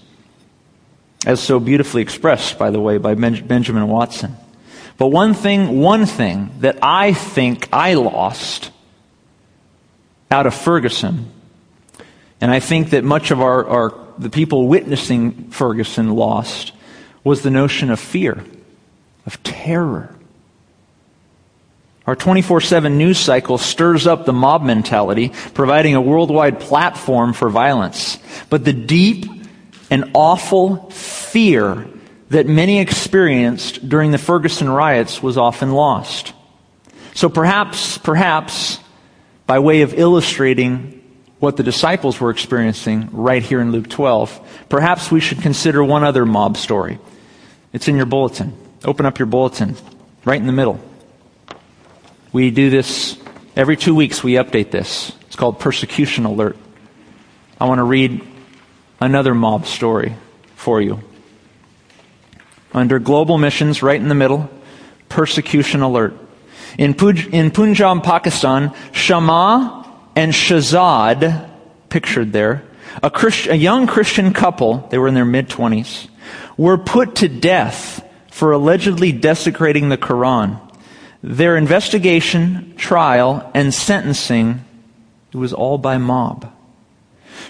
as 1.26 1.40
so 1.40 1.60
beautifully 1.60 2.00
expressed, 2.00 2.58
by 2.58 2.70
the 2.70 2.80
way, 2.80 2.96
by 2.96 3.14
Benjamin 3.14 3.86
Watson. 3.86 4.34
But 4.96 5.08
one 5.08 5.34
thing, 5.34 5.78
one 5.78 6.06
thing 6.06 6.50
that 6.60 6.78
I 6.80 7.12
think 7.12 7.68
I 7.74 7.94
lost 7.94 8.70
out 10.30 10.46
of 10.46 10.54
Ferguson, 10.54 11.30
and 12.40 12.50
I 12.50 12.60
think 12.60 12.90
that 12.90 13.04
much 13.04 13.30
of 13.30 13.42
our, 13.42 13.66
our 13.66 13.94
the 14.16 14.30
people 14.30 14.68
witnessing 14.68 15.50
Ferguson 15.50 16.14
lost, 16.14 16.72
was 17.22 17.42
the 17.42 17.50
notion 17.50 17.90
of 17.90 18.00
fear 18.00 18.42
of 19.26 19.42
terror. 19.42 20.14
Our 22.06 22.16
24 22.16 22.60
7 22.60 22.98
news 22.98 23.18
cycle 23.18 23.58
stirs 23.58 24.06
up 24.06 24.24
the 24.24 24.32
mob 24.32 24.62
mentality, 24.62 25.32
providing 25.54 25.94
a 25.94 26.00
worldwide 26.00 26.60
platform 26.60 27.32
for 27.32 27.50
violence. 27.50 28.18
But 28.48 28.64
the 28.64 28.72
deep 28.72 29.26
and 29.90 30.10
awful 30.14 30.90
fear 30.90 31.86
that 32.30 32.46
many 32.46 32.80
experienced 32.80 33.88
during 33.88 34.12
the 34.12 34.18
Ferguson 34.18 34.68
riots 34.68 35.22
was 35.22 35.36
often 35.36 35.72
lost. 35.72 36.32
So 37.14 37.28
perhaps, 37.28 37.98
perhaps, 37.98 38.78
by 39.46 39.58
way 39.58 39.82
of 39.82 39.94
illustrating 39.94 40.96
what 41.40 41.56
the 41.56 41.62
disciples 41.62 42.20
were 42.20 42.30
experiencing 42.30 43.08
right 43.12 43.42
here 43.42 43.60
in 43.60 43.72
Luke 43.72 43.88
12, 43.88 44.66
perhaps 44.68 45.10
we 45.10 45.20
should 45.20 45.42
consider 45.42 45.82
one 45.82 46.04
other 46.04 46.24
mob 46.24 46.56
story. 46.56 46.98
It's 47.72 47.88
in 47.88 47.96
your 47.96 48.06
bulletin. 48.06 48.56
Open 48.82 49.04
up 49.04 49.18
your 49.18 49.26
bulletin, 49.26 49.76
right 50.24 50.40
in 50.40 50.46
the 50.46 50.54
middle. 50.54 50.80
We 52.32 52.50
do 52.50 52.70
this 52.70 53.18
every 53.54 53.76
two 53.76 53.94
weeks, 53.94 54.24
we 54.24 54.34
update 54.34 54.70
this. 54.70 55.12
It's 55.26 55.36
called 55.36 55.60
Persecution 55.60 56.24
Alert. 56.24 56.56
I 57.60 57.66
want 57.66 57.78
to 57.78 57.84
read 57.84 58.26
another 58.98 59.34
mob 59.34 59.66
story 59.66 60.16
for 60.54 60.80
you. 60.80 61.00
Under 62.72 62.98
Global 62.98 63.36
Missions, 63.36 63.82
right 63.82 64.00
in 64.00 64.08
the 64.08 64.14
middle, 64.14 64.48
Persecution 65.10 65.82
Alert. 65.82 66.14
In, 66.78 66.94
Puj- 66.94 67.30
in 67.34 67.50
Punjab, 67.50 68.02
Pakistan, 68.02 68.72
Shama 68.92 69.86
and 70.16 70.32
Shazad, 70.32 71.50
pictured 71.90 72.32
there, 72.32 72.62
a, 73.02 73.10
Christ- 73.10 73.48
a 73.48 73.56
young 73.56 73.86
Christian 73.86 74.32
couple, 74.32 74.88
they 74.90 74.96
were 74.96 75.08
in 75.08 75.14
their 75.14 75.26
mid 75.26 75.50
20s, 75.50 76.08
were 76.56 76.78
put 76.78 77.16
to 77.16 77.28
death 77.28 78.06
for 78.30 78.52
allegedly 78.52 79.12
desecrating 79.12 79.88
the 79.88 79.98
Quran. 79.98 80.60
Their 81.22 81.56
investigation, 81.56 82.74
trial, 82.76 83.50
and 83.54 83.74
sentencing, 83.74 84.64
it 85.32 85.36
was 85.36 85.52
all 85.52 85.76
by 85.76 85.98
mob. 85.98 86.50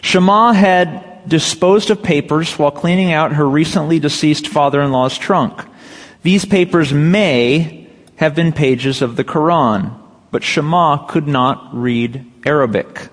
Shama 0.01 0.55
had 0.55 1.29
disposed 1.29 1.91
of 1.91 2.03
papers 2.03 2.59
while 2.59 2.71
cleaning 2.71 3.13
out 3.13 3.35
her 3.35 3.49
recently 3.49 3.99
deceased 3.99 4.49
father-in-law's 4.49 5.19
trunk. 5.19 5.63
These 6.23 6.45
papers 6.45 6.93
may 6.93 7.89
have 8.17 8.35
been 8.35 8.53
pages 8.53 9.03
of 9.03 9.17
the 9.17 9.25
Quran, 9.25 9.95
but 10.31 10.45
Shama 10.45 11.07
could 11.09 11.29
not 11.29 11.69
read 11.73 12.25
Arabic. 12.45 13.09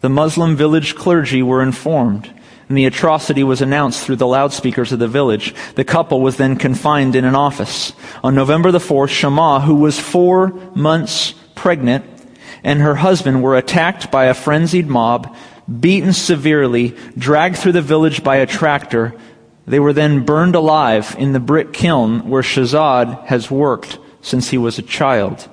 The 0.00 0.08
Muslim 0.08 0.56
village 0.56 0.94
clergy 0.94 1.42
were 1.42 1.62
informed 1.62 2.32
and 2.68 2.76
the 2.76 2.84
atrocity 2.84 3.42
was 3.42 3.62
announced 3.62 4.04
through 4.04 4.16
the 4.16 4.26
loudspeakers 4.26 4.92
of 4.92 4.98
the 4.98 5.08
village. 5.08 5.54
The 5.74 5.84
couple 5.84 6.20
was 6.20 6.36
then 6.36 6.56
confined 6.56 7.16
in 7.16 7.24
an 7.24 7.34
office. 7.34 7.92
On 8.22 8.34
November 8.34 8.70
the 8.70 8.78
4th, 8.78 9.08
Shama, 9.08 9.60
who 9.60 9.76
was 9.76 9.98
four 9.98 10.48
months 10.74 11.34
pregnant, 11.54 12.04
and 12.62 12.80
her 12.80 12.96
husband 12.96 13.42
were 13.42 13.56
attacked 13.56 14.10
by 14.10 14.26
a 14.26 14.34
frenzied 14.34 14.86
mob, 14.86 15.34
beaten 15.80 16.12
severely, 16.12 16.94
dragged 17.16 17.56
through 17.56 17.72
the 17.72 17.82
village 17.82 18.22
by 18.22 18.36
a 18.36 18.46
tractor. 18.46 19.14
They 19.66 19.80
were 19.80 19.92
then 19.92 20.24
burned 20.24 20.54
alive 20.54 21.16
in 21.18 21.32
the 21.32 21.40
brick 21.40 21.72
kiln 21.72 22.28
where 22.28 22.42
Shazad 22.42 23.24
has 23.26 23.50
worked 23.50 23.98
since 24.20 24.48
he 24.50 24.58
was 24.58 24.78
a 24.78 24.82
child. 24.82 25.48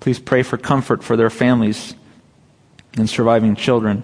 Please 0.00 0.18
pray 0.18 0.42
for 0.42 0.58
comfort 0.58 1.02
for 1.02 1.16
their 1.16 1.30
families 1.30 1.94
and 2.96 3.08
surviving 3.08 3.54
children. 3.54 4.02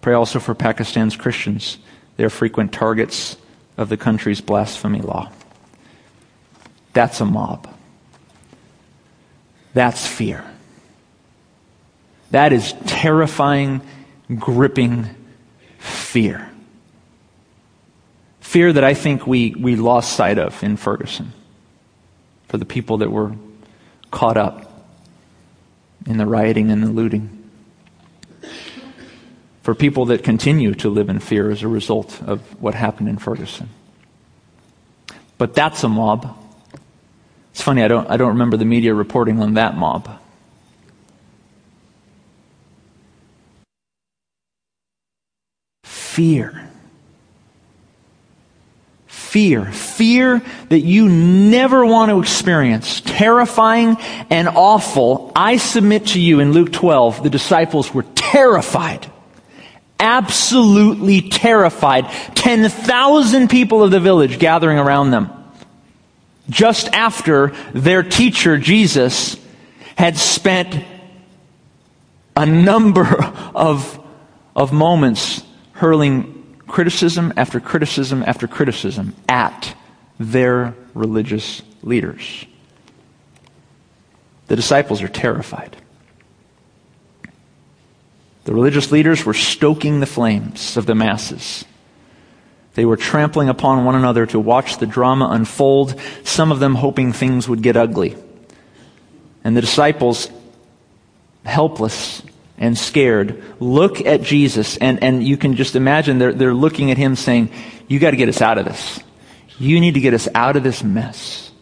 Pray 0.00 0.14
also 0.14 0.38
for 0.38 0.54
Pakistan's 0.54 1.16
Christians. 1.16 1.78
They 2.16 2.24
are 2.24 2.30
frequent 2.30 2.72
targets 2.72 3.36
of 3.76 3.88
the 3.88 3.96
country's 3.96 4.40
blasphemy 4.40 5.00
law. 5.00 5.30
That's 6.92 7.20
a 7.20 7.24
mob. 7.24 7.72
That's 9.74 10.06
fear. 10.06 10.44
That 12.30 12.52
is 12.52 12.74
terrifying, 12.86 13.80
gripping 14.36 15.06
fear. 15.78 16.50
Fear 18.40 18.72
that 18.74 18.84
I 18.84 18.94
think 18.94 19.26
we, 19.26 19.54
we 19.54 19.76
lost 19.76 20.14
sight 20.14 20.38
of 20.38 20.62
in 20.62 20.76
Ferguson 20.76 21.32
for 22.48 22.56
the 22.56 22.64
people 22.64 22.98
that 22.98 23.10
were 23.10 23.32
caught 24.10 24.36
up 24.36 24.86
in 26.06 26.16
the 26.16 26.26
rioting 26.26 26.70
and 26.70 26.82
the 26.82 26.88
looting 26.88 27.37
for 29.68 29.74
people 29.74 30.06
that 30.06 30.24
continue 30.24 30.72
to 30.74 30.88
live 30.88 31.10
in 31.10 31.18
fear 31.18 31.50
as 31.50 31.62
a 31.62 31.68
result 31.68 32.22
of 32.22 32.40
what 32.58 32.74
happened 32.74 33.06
in 33.06 33.18
Ferguson. 33.18 33.68
But 35.36 35.52
that's 35.52 35.84
a 35.84 35.90
mob. 35.90 36.34
It's 37.50 37.60
funny, 37.60 37.82
I 37.82 37.88
don't, 37.88 38.08
I 38.08 38.16
don't 38.16 38.30
remember 38.30 38.56
the 38.56 38.64
media 38.64 38.94
reporting 38.94 39.42
on 39.42 39.52
that 39.54 39.76
mob. 39.76 40.08
Fear. 45.84 46.70
Fear. 49.06 49.66
Fear 49.66 50.42
that 50.70 50.80
you 50.80 51.10
never 51.10 51.84
want 51.84 52.10
to 52.10 52.20
experience. 52.20 53.02
Terrifying 53.02 53.98
and 54.30 54.48
awful. 54.48 55.30
I 55.36 55.58
submit 55.58 56.06
to 56.06 56.20
you 56.22 56.40
in 56.40 56.52
Luke 56.52 56.72
12, 56.72 57.22
the 57.22 57.28
disciples 57.28 57.92
were 57.92 58.04
terrified 58.14 59.12
absolutely 60.00 61.22
terrified. 61.22 62.10
10,000 62.34 63.48
people 63.48 63.82
of 63.82 63.90
the 63.90 64.00
village 64.00 64.38
gathering 64.38 64.78
around 64.78 65.10
them. 65.10 65.30
Just 66.48 66.88
after 66.88 67.48
their 67.72 68.02
teacher, 68.02 68.56
Jesus, 68.56 69.36
had 69.96 70.16
spent 70.16 70.84
a 72.36 72.46
number 72.46 73.06
of, 73.54 73.98
of 74.54 74.72
moments 74.72 75.42
hurling 75.72 76.34
criticism 76.66 77.32
after 77.36 77.60
criticism 77.60 78.22
after 78.26 78.46
criticism 78.46 79.16
at 79.28 79.74
their 80.18 80.74
religious 80.94 81.62
leaders. 81.82 82.44
The 84.48 84.56
disciples 84.56 85.02
are 85.02 85.08
terrified. 85.08 85.76
The 88.48 88.54
religious 88.54 88.90
leaders 88.90 89.26
were 89.26 89.34
stoking 89.34 90.00
the 90.00 90.06
flames 90.06 90.78
of 90.78 90.86
the 90.86 90.94
masses. 90.94 91.66
They 92.76 92.86
were 92.86 92.96
trampling 92.96 93.50
upon 93.50 93.84
one 93.84 93.94
another 93.94 94.24
to 94.24 94.40
watch 94.40 94.78
the 94.78 94.86
drama 94.86 95.28
unfold, 95.32 96.00
some 96.24 96.50
of 96.50 96.58
them 96.58 96.74
hoping 96.74 97.12
things 97.12 97.46
would 97.46 97.62
get 97.62 97.76
ugly. 97.76 98.16
And 99.44 99.54
the 99.54 99.60
disciples, 99.60 100.30
helpless 101.44 102.22
and 102.56 102.78
scared, 102.78 103.44
look 103.60 104.00
at 104.06 104.22
Jesus, 104.22 104.78
and, 104.78 105.04
and 105.04 105.22
you 105.22 105.36
can 105.36 105.54
just 105.54 105.76
imagine 105.76 106.18
they're, 106.18 106.32
they're 106.32 106.54
looking 106.54 106.90
at 106.90 106.96
him 106.96 107.16
saying, 107.16 107.50
You 107.86 107.98
got 107.98 108.12
to 108.12 108.16
get 108.16 108.30
us 108.30 108.40
out 108.40 108.56
of 108.56 108.64
this. 108.64 108.98
You 109.58 109.78
need 109.78 109.92
to 109.92 110.00
get 110.00 110.14
us 110.14 110.26
out 110.34 110.56
of 110.56 110.62
this 110.62 110.82
mess. 110.82 111.52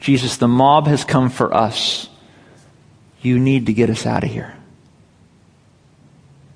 Jesus, 0.00 0.38
the 0.38 0.48
mob 0.48 0.86
has 0.86 1.04
come 1.04 1.28
for 1.28 1.52
us. 1.52 2.08
You 3.20 3.38
need 3.38 3.66
to 3.66 3.74
get 3.74 3.90
us 3.90 4.06
out 4.06 4.24
of 4.24 4.30
here. 4.30 4.56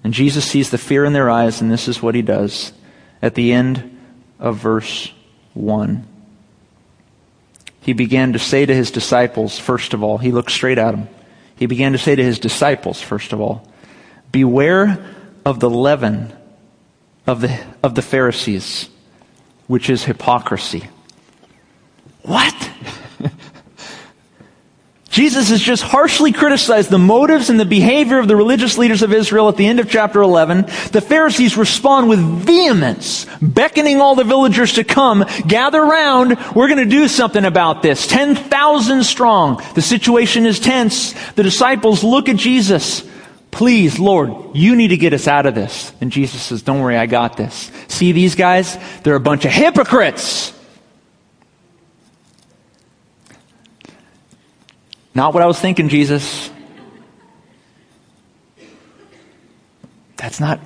And 0.04 0.12
Jesus 0.12 0.44
sees 0.44 0.70
the 0.70 0.78
fear 0.78 1.04
in 1.04 1.12
their 1.12 1.30
eyes, 1.30 1.60
and 1.60 1.70
this 1.70 1.88
is 1.88 2.02
what 2.02 2.14
he 2.14 2.22
does 2.22 2.72
at 3.20 3.34
the 3.34 3.52
end 3.52 3.98
of 4.38 4.56
verse 4.56 5.12
1. 5.54 6.06
He 7.80 7.92
began 7.92 8.32
to 8.34 8.38
say 8.38 8.66
to 8.66 8.74
his 8.74 8.90
disciples, 8.90 9.58
first 9.58 9.94
of 9.94 10.02
all, 10.02 10.18
he 10.18 10.30
looked 10.30 10.50
straight 10.50 10.78
at 10.78 10.92
them. 10.92 11.08
He 11.56 11.66
began 11.66 11.92
to 11.92 11.98
say 11.98 12.14
to 12.14 12.22
his 12.22 12.38
disciples, 12.38 13.00
first 13.00 13.32
of 13.32 13.40
all, 13.40 13.66
Beware 14.30 15.04
of 15.44 15.58
the 15.58 15.70
leaven 15.70 16.32
of 17.26 17.40
the, 17.40 17.58
of 17.82 17.94
the 17.94 18.02
Pharisees, 18.02 18.88
which 19.66 19.90
is 19.90 20.04
hypocrisy. 20.04 20.88
What? 22.22 22.70
Jesus 25.18 25.48
has 25.48 25.60
just 25.60 25.82
harshly 25.82 26.30
criticized 26.30 26.90
the 26.90 26.96
motives 26.98 27.50
and 27.50 27.58
the 27.58 27.64
behavior 27.64 28.20
of 28.20 28.28
the 28.28 28.36
religious 28.36 28.78
leaders 28.78 29.02
of 29.02 29.12
Israel 29.12 29.48
at 29.48 29.56
the 29.56 29.66
end 29.66 29.80
of 29.80 29.90
chapter 29.90 30.22
11. 30.22 30.66
The 30.92 31.00
Pharisees 31.00 31.56
respond 31.56 32.08
with 32.08 32.20
vehemence, 32.20 33.26
beckoning 33.42 34.00
all 34.00 34.14
the 34.14 34.22
villagers 34.22 34.74
to 34.74 34.84
come, 34.84 35.24
gather 35.44 35.84
round, 35.84 36.38
we're 36.54 36.68
going 36.68 36.78
to 36.78 36.84
do 36.84 37.08
something 37.08 37.44
about 37.44 37.82
this. 37.82 38.06
10,000 38.06 39.02
strong. 39.02 39.60
The 39.74 39.82
situation 39.82 40.46
is 40.46 40.60
tense. 40.60 41.14
The 41.32 41.42
disciples 41.42 42.04
look 42.04 42.28
at 42.28 42.36
Jesus. 42.36 43.02
Please, 43.50 43.98
Lord, 43.98 44.54
you 44.54 44.76
need 44.76 44.88
to 44.88 44.96
get 44.96 45.14
us 45.14 45.26
out 45.26 45.46
of 45.46 45.54
this. 45.56 45.92
And 46.00 46.12
Jesus 46.12 46.42
says, 46.42 46.62
don't 46.62 46.80
worry, 46.80 46.96
I 46.96 47.06
got 47.06 47.36
this. 47.36 47.72
See 47.88 48.12
these 48.12 48.36
guys? 48.36 48.78
They're 49.02 49.16
a 49.16 49.20
bunch 49.20 49.44
of 49.44 49.50
hypocrites. 49.50 50.56
Not 55.14 55.34
what 55.34 55.42
I 55.42 55.46
was 55.46 55.60
thinking, 55.60 55.88
Jesus. 55.88 56.50
That's 60.16 60.40
not, 60.40 60.60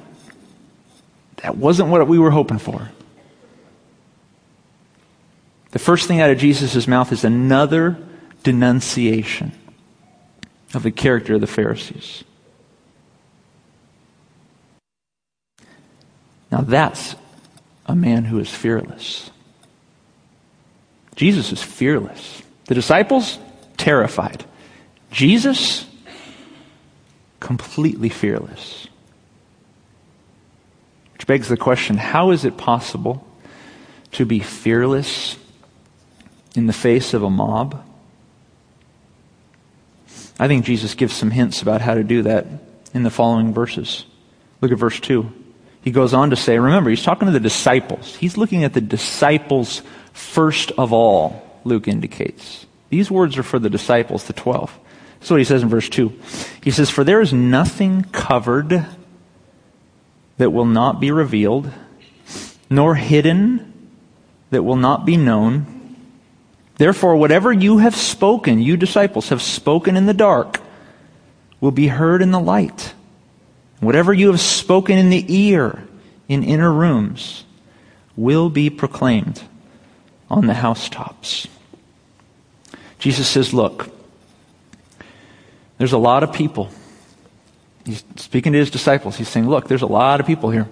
that 1.37 1.57
wasn't 1.57 1.91
what 1.91 2.07
we 2.09 2.19
were 2.19 2.31
hoping 2.31 2.59
for. 2.59 2.91
The 5.73 5.79
first 5.79 6.07
thing 6.07 6.21
out 6.21 6.31
of 6.31 6.39
Jesus' 6.39 6.87
mouth 6.87 7.13
is 7.13 7.25
another 7.25 7.97
denunciation 8.43 9.53
of 10.75 10.83
the 10.83 10.91
character 10.91 11.35
of 11.35 11.41
the 11.41 11.47
Pharisees. 11.47 12.25
Now 16.51 16.61
that's 16.61 17.15
a 17.87 17.95
man 17.95 18.25
who 18.25 18.39
is 18.39 18.51
fearless. 18.51 19.31
Jesus 21.17 21.53
is 21.53 21.63
fearless. 21.63 22.43
The 22.67 22.75
disciples, 22.75 23.39
terrified. 23.83 24.45
Jesus, 25.11 25.87
completely 27.41 28.09
fearless. 28.09 28.87
Which 31.15 31.27
begs 31.27 31.49
the 31.49 31.57
question 31.57 31.97
how 31.97 32.31
is 32.31 32.45
it 32.45 32.57
possible 32.57 33.27
to 34.13 34.25
be 34.25 34.39
fearless 34.39 35.37
in 36.55 36.69
the 36.69 36.73
face 36.73 37.13
of 37.13 37.25
a 37.25 37.31
mob? 37.31 37.85
I 40.39 40.47
think 40.47 40.65
Jesus 40.65 40.95
gives 40.95 41.15
some 41.15 41.33
hints 41.33 41.61
about 41.61 41.81
how 41.81 41.95
to 41.95 42.05
do 42.05 42.23
that 42.23 42.47
in 42.95 43.03
the 43.03 43.11
following 43.11 43.53
verses. 43.53 44.05
Look 44.61 44.71
at 44.71 44.79
verse 44.79 45.01
2. 45.01 45.31
He 45.83 45.91
goes 45.91 46.15
on 46.15 46.31
to 46.31 46.37
say, 46.37 46.57
remember, 46.57 46.91
he's 46.91 47.03
talking 47.03 47.27
to 47.27 47.33
the 47.33 47.41
disciples. 47.41 48.15
He's 48.15 48.37
looking 48.37 48.63
at 48.63 48.75
the 48.75 48.81
disciples 48.81 49.83
first 50.13 50.71
of 50.73 50.93
all, 50.93 51.61
Luke 51.65 51.89
indicates. 51.89 52.67
These 52.93 53.11
words 53.11 53.39
are 53.39 53.43
for 53.43 53.59
the 53.59 53.71
disciples, 53.71 54.25
the 54.25 54.35
twelve. 54.35 54.79
That's 55.19 55.31
what 55.31 55.39
he 55.39 55.45
says 55.45 55.63
in 55.63 55.71
verse 55.71 55.89
2. 55.89 56.13
He 56.63 56.71
says, 56.71 56.91
For 56.91 57.05
there 57.05 57.23
is 57.23 57.33
nothing 57.33 58.03
covered 58.13 58.85
that 60.37 60.51
will 60.51 60.67
not 60.67 61.01
be 61.01 61.11
revealed, 61.11 61.73
nor 62.69 62.97
hidden 62.97 63.73
that 64.51 64.63
will 64.63 64.77
not 64.77 65.07
be 65.07 65.17
known. 65.17 65.97
Therefore, 66.77 67.17
whatever 67.17 67.51
you 67.51 67.79
have 67.79 67.97
spoken, 67.97 68.61
you 68.61 68.77
disciples 68.77 69.31
have 69.31 69.41
spoken 69.41 69.97
in 69.97 70.05
the 70.05 70.13
dark, 70.13 70.61
will 71.63 71.71
be 71.71 71.87
heard 71.87 72.21
in 72.21 72.31
the 72.31 72.41
light. 72.41 72.93
Whatever 73.81 74.13
you 74.13 74.27
have 74.27 74.41
spoken 74.41 74.99
in 74.99 75.09
the 75.09 75.25
ear, 75.35 75.83
in 76.29 76.45
inner 76.45 76.71
rooms, 76.71 77.47
will 78.17 78.51
be 78.51 78.69
proclaimed 78.69 79.43
on 80.29 80.47
the 80.47 80.55
housetops. 80.55 81.49
Jesus 83.03 83.27
says, 83.27 83.53
Look, 83.53 83.91
there's 85.77 85.93
a 85.93 85.99
lot 85.99 86.23
of 86.23 86.33
people. 86.33 86.71
He's 87.85 88.05
speaking 88.15 88.53
to 88.53 88.61
his 88.61 88.71
disciples. 88.71 89.17
He's 89.17 89.27
saying, 89.27 89.49
Look, 89.49 89.67
there's 89.67 89.83
a 89.83 89.87
lot 89.89 90.21
of 90.21 90.27
people 90.27 90.51
here. 90.51 90.69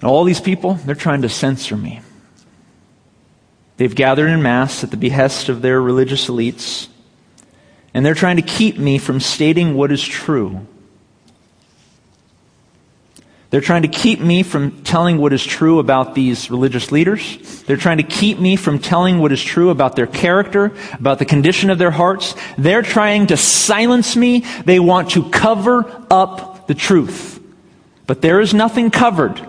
And 0.00 0.08
all 0.08 0.22
these 0.22 0.40
people, 0.40 0.74
they're 0.74 0.94
trying 0.94 1.22
to 1.22 1.28
censor 1.28 1.76
me. 1.76 2.00
They've 3.76 3.92
gathered 3.92 4.28
in 4.28 4.40
mass 4.40 4.84
at 4.84 4.92
the 4.92 4.96
behest 4.96 5.48
of 5.48 5.62
their 5.62 5.82
religious 5.82 6.28
elites, 6.28 6.86
and 7.92 8.06
they're 8.06 8.14
trying 8.14 8.36
to 8.36 8.42
keep 8.42 8.78
me 8.78 8.98
from 8.98 9.18
stating 9.18 9.74
what 9.74 9.90
is 9.90 10.00
true. 10.00 10.64
They're 13.50 13.60
trying 13.60 13.82
to 13.82 13.88
keep 13.88 14.20
me 14.20 14.44
from 14.44 14.82
telling 14.84 15.18
what 15.18 15.32
is 15.32 15.44
true 15.44 15.80
about 15.80 16.14
these 16.14 16.52
religious 16.52 16.92
leaders. 16.92 17.64
They're 17.64 17.76
trying 17.76 17.96
to 17.96 18.04
keep 18.04 18.38
me 18.38 18.54
from 18.54 18.78
telling 18.78 19.18
what 19.18 19.32
is 19.32 19.42
true 19.42 19.70
about 19.70 19.96
their 19.96 20.06
character, 20.06 20.72
about 20.92 21.18
the 21.18 21.24
condition 21.24 21.68
of 21.68 21.78
their 21.78 21.90
hearts. 21.90 22.36
They're 22.56 22.82
trying 22.82 23.26
to 23.26 23.36
silence 23.36 24.14
me. 24.14 24.44
They 24.64 24.78
want 24.78 25.10
to 25.10 25.28
cover 25.30 25.84
up 26.10 26.68
the 26.68 26.74
truth. 26.74 27.42
But 28.06 28.22
there 28.22 28.40
is 28.40 28.54
nothing 28.54 28.90
covered 28.90 29.44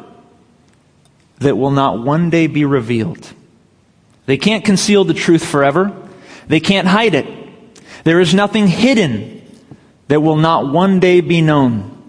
that 1.37 1.55
will 1.55 1.71
not 1.71 2.03
one 2.03 2.31
day 2.31 2.47
be 2.47 2.65
revealed. 2.65 3.31
They 4.25 4.37
can't 4.37 4.65
conceal 4.65 5.03
the 5.03 5.13
truth 5.13 5.45
forever. 5.45 5.95
They 6.47 6.59
can't 6.59 6.87
hide 6.87 7.13
it. 7.13 7.27
There 8.03 8.19
is 8.19 8.33
nothing 8.33 8.65
hidden 8.65 9.43
that 10.07 10.21
will 10.21 10.37
not 10.37 10.71
one 10.71 10.99
day 10.99 11.21
be 11.21 11.41
known. 11.41 12.00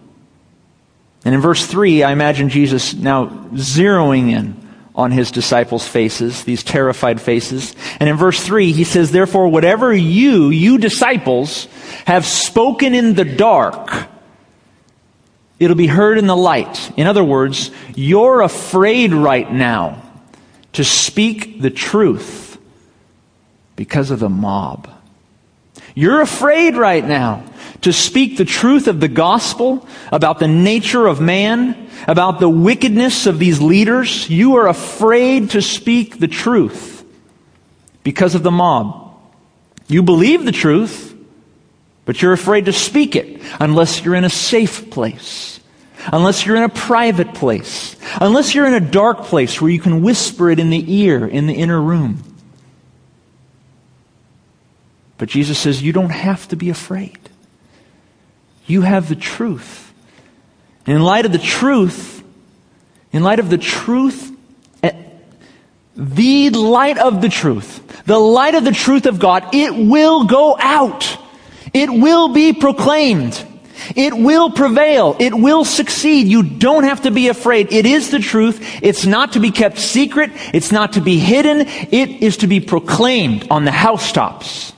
And 1.24 1.34
in 1.34 1.40
verse 1.40 1.66
3, 1.66 2.02
I 2.02 2.12
imagine 2.12 2.48
Jesus 2.48 2.94
now 2.94 3.26
zeroing 3.54 4.30
in 4.30 4.56
on 4.94 5.10
his 5.10 5.30
disciples' 5.30 5.86
faces, 5.86 6.44
these 6.44 6.62
terrified 6.62 7.20
faces. 7.20 7.74
And 7.98 8.08
in 8.08 8.16
verse 8.16 8.42
3, 8.42 8.72
he 8.72 8.84
says, 8.84 9.10
Therefore, 9.10 9.48
whatever 9.48 9.92
you, 9.92 10.48
you 10.48 10.78
disciples, 10.78 11.66
have 12.06 12.26
spoken 12.26 12.94
in 12.94 13.14
the 13.14 13.24
dark, 13.24 14.08
it'll 15.58 15.76
be 15.76 15.86
heard 15.86 16.18
in 16.18 16.26
the 16.26 16.36
light. 16.36 16.92
In 16.98 17.06
other 17.06 17.24
words, 17.24 17.70
you're 17.94 18.42
afraid 18.42 19.14
right 19.14 19.50
now 19.50 20.02
to 20.72 20.84
speak 20.84 21.60
the 21.60 21.70
truth 21.70 22.58
because 23.76 24.10
of 24.10 24.20
the 24.20 24.28
mob. 24.28 24.90
You're 25.94 26.20
afraid 26.20 26.76
right 26.76 27.04
now 27.04 27.44
to 27.82 27.92
speak 27.92 28.36
the 28.36 28.44
truth 28.44 28.88
of 28.88 29.00
the 29.00 29.08
gospel 29.08 29.86
about 30.10 30.38
the 30.38 30.48
nature 30.48 31.06
of 31.06 31.20
man, 31.20 31.90
about 32.08 32.40
the 32.40 32.48
wickedness 32.48 33.26
of 33.26 33.38
these 33.38 33.60
leaders. 33.60 34.28
You 34.30 34.56
are 34.56 34.68
afraid 34.68 35.50
to 35.50 35.60
speak 35.60 36.18
the 36.18 36.28
truth 36.28 37.04
because 38.04 38.34
of 38.34 38.42
the 38.42 38.50
mob. 38.50 39.16
You 39.88 40.02
believe 40.02 40.44
the 40.44 40.52
truth, 40.52 41.14
but 42.04 42.22
you're 42.22 42.32
afraid 42.32 42.66
to 42.66 42.72
speak 42.72 43.14
it 43.14 43.42
unless 43.60 44.02
you're 44.04 44.14
in 44.14 44.24
a 44.24 44.30
safe 44.30 44.90
place, 44.90 45.60
unless 46.10 46.46
you're 46.46 46.56
in 46.56 46.62
a 46.62 46.68
private 46.68 47.34
place, 47.34 47.96
unless 48.20 48.54
you're 48.54 48.66
in 48.66 48.74
a 48.74 48.80
dark 48.80 49.24
place 49.24 49.60
where 49.60 49.70
you 49.70 49.80
can 49.80 50.02
whisper 50.02 50.50
it 50.50 50.58
in 50.58 50.70
the 50.70 51.00
ear 51.00 51.26
in 51.26 51.46
the 51.46 51.54
inner 51.54 51.80
room. 51.80 52.31
But 55.22 55.28
Jesus 55.28 55.56
says 55.56 55.80
you 55.80 55.92
don't 55.92 56.10
have 56.10 56.48
to 56.48 56.56
be 56.56 56.68
afraid. 56.68 57.16
You 58.66 58.82
have 58.82 59.08
the 59.08 59.14
truth. 59.14 59.94
In 60.84 61.00
light 61.00 61.24
of 61.24 61.30
the 61.30 61.38
truth, 61.38 62.24
in 63.12 63.22
light 63.22 63.38
of 63.38 63.48
the 63.48 63.56
truth, 63.56 64.36
eh, 64.82 64.90
the 65.94 66.50
light 66.50 66.98
of 66.98 67.22
the 67.22 67.28
truth, 67.28 68.02
the 68.04 68.18
light 68.18 68.56
of 68.56 68.64
the 68.64 68.72
truth 68.72 69.06
of 69.06 69.20
God, 69.20 69.54
it 69.54 69.72
will 69.72 70.24
go 70.24 70.56
out. 70.58 71.16
It 71.72 71.88
will 71.88 72.30
be 72.30 72.52
proclaimed. 72.52 73.46
It 73.94 74.14
will 74.14 74.50
prevail. 74.50 75.14
It 75.20 75.34
will 75.34 75.64
succeed. 75.64 76.26
You 76.26 76.42
don't 76.42 76.82
have 76.82 77.02
to 77.02 77.12
be 77.12 77.28
afraid. 77.28 77.72
It 77.72 77.86
is 77.86 78.10
the 78.10 78.18
truth. 78.18 78.80
It's 78.82 79.06
not 79.06 79.34
to 79.34 79.38
be 79.38 79.52
kept 79.52 79.78
secret. 79.78 80.32
It's 80.52 80.72
not 80.72 80.94
to 80.94 81.00
be 81.00 81.20
hidden. 81.20 81.60
It 81.60 82.24
is 82.24 82.38
to 82.38 82.48
be 82.48 82.58
proclaimed 82.58 83.46
on 83.52 83.64
the 83.64 83.70
housetops. 83.70 84.72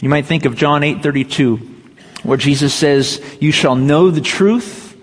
You 0.00 0.08
might 0.08 0.26
think 0.26 0.44
of 0.44 0.56
John 0.56 0.82
8:32 0.82 1.60
where 2.22 2.36
Jesus 2.36 2.74
says, 2.74 3.20
"You 3.40 3.52
shall 3.52 3.76
know 3.76 4.10
the 4.10 4.20
truth, 4.20 4.96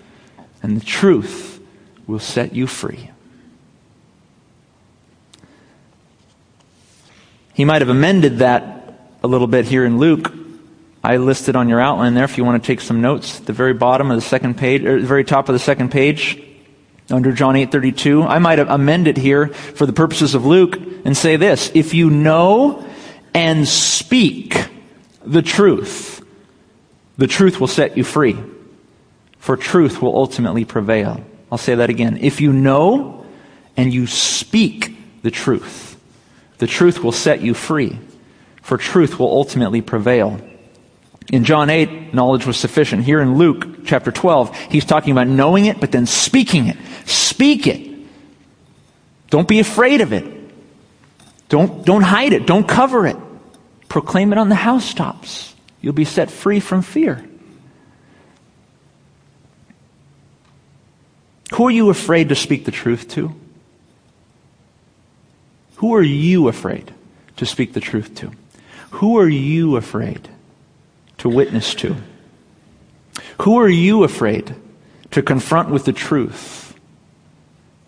and 0.62 0.80
the 0.80 0.84
truth 0.84 1.60
will 2.06 2.18
set 2.18 2.54
you 2.54 2.66
free." 2.66 3.10
He 7.54 7.64
might 7.64 7.82
have 7.82 7.88
amended 7.88 8.38
that 8.38 8.98
a 9.22 9.28
little 9.28 9.46
bit 9.46 9.66
here 9.66 9.84
in 9.84 9.98
Luke. 9.98 10.32
I 11.02 11.18
listed 11.18 11.54
on 11.54 11.68
your 11.68 11.80
outline 11.80 12.14
there 12.14 12.24
if 12.24 12.36
you 12.36 12.44
want 12.44 12.62
to 12.62 12.66
take 12.66 12.80
some 12.80 13.00
notes 13.00 13.38
the 13.38 13.52
very 13.52 13.74
bottom 13.74 14.10
of 14.10 14.16
the 14.16 14.26
second 14.26 14.56
page 14.56 14.84
or 14.84 15.00
the 15.00 15.06
very 15.06 15.24
top 15.24 15.48
of 15.48 15.52
the 15.52 15.58
second 15.58 15.90
page 15.90 16.38
under 17.10 17.32
John 17.32 17.56
8:32. 17.56 18.22
I 18.22 18.38
might 18.38 18.58
have 18.58 18.70
amended 18.70 19.18
here 19.18 19.48
for 19.48 19.86
the 19.86 19.92
purposes 19.92 20.34
of 20.34 20.46
Luke 20.46 20.78
and 21.04 21.16
say 21.16 21.36
this, 21.36 21.70
if 21.74 21.94
you 21.94 22.10
know 22.10 22.84
and 23.34 23.68
speak 23.68 24.56
the 25.26 25.42
truth, 25.42 26.24
the 27.16 27.26
truth 27.26 27.60
will 27.60 27.68
set 27.68 27.96
you 27.96 28.04
free. 28.04 28.36
For 29.38 29.56
truth 29.56 30.00
will 30.00 30.16
ultimately 30.16 30.64
prevail. 30.64 31.22
I'll 31.52 31.58
say 31.58 31.74
that 31.74 31.90
again. 31.90 32.18
If 32.20 32.40
you 32.40 32.52
know 32.52 33.26
and 33.76 33.92
you 33.92 34.06
speak 34.06 34.96
the 35.22 35.30
truth, 35.30 36.00
the 36.58 36.66
truth 36.66 37.02
will 37.02 37.12
set 37.12 37.42
you 37.42 37.52
free, 37.52 37.98
for 38.62 38.78
truth 38.78 39.18
will 39.18 39.30
ultimately 39.30 39.82
prevail. 39.82 40.40
In 41.30 41.44
John 41.44 41.70
8, 41.70 42.14
knowledge 42.14 42.46
was 42.46 42.56
sufficient. 42.56 43.04
Here 43.04 43.20
in 43.20 43.36
Luke 43.36 43.84
chapter 43.86 44.10
12, 44.10 44.56
he's 44.70 44.84
talking 44.84 45.12
about 45.12 45.26
knowing 45.26 45.66
it, 45.66 45.80
but 45.80 45.92
then 45.92 46.06
speaking 46.06 46.68
it. 46.68 46.76
Speak 47.06 47.66
it. 47.66 47.90
Don't 49.30 49.48
be 49.48 49.58
afraid 49.58 50.00
of 50.00 50.12
it. 50.12 50.24
Don't, 51.48 51.84
don't 51.84 52.02
hide 52.02 52.32
it. 52.32 52.46
Don't 52.46 52.66
cover 52.66 53.06
it. 53.06 53.16
Proclaim 53.94 54.32
it 54.32 54.38
on 54.38 54.48
the 54.48 54.56
housetops. 54.56 55.54
You'll 55.80 55.92
be 55.92 56.04
set 56.04 56.28
free 56.28 56.58
from 56.58 56.82
fear. 56.82 57.24
Who 61.52 61.68
are 61.68 61.70
you 61.70 61.90
afraid 61.90 62.30
to 62.30 62.34
speak 62.34 62.64
the 62.64 62.72
truth 62.72 63.06
to? 63.10 63.32
Who 65.76 65.94
are 65.94 66.02
you 66.02 66.48
afraid 66.48 66.92
to 67.36 67.46
speak 67.46 67.72
the 67.72 67.78
truth 67.78 68.16
to? 68.16 68.32
Who 68.90 69.16
are 69.20 69.28
you 69.28 69.76
afraid 69.76 70.28
to 71.18 71.28
witness 71.28 71.72
to? 71.76 71.94
Who 73.42 73.60
are 73.60 73.68
you 73.68 74.02
afraid 74.02 74.56
to 75.12 75.22
confront 75.22 75.70
with 75.70 75.84
the 75.84 75.92
truth 75.92 76.76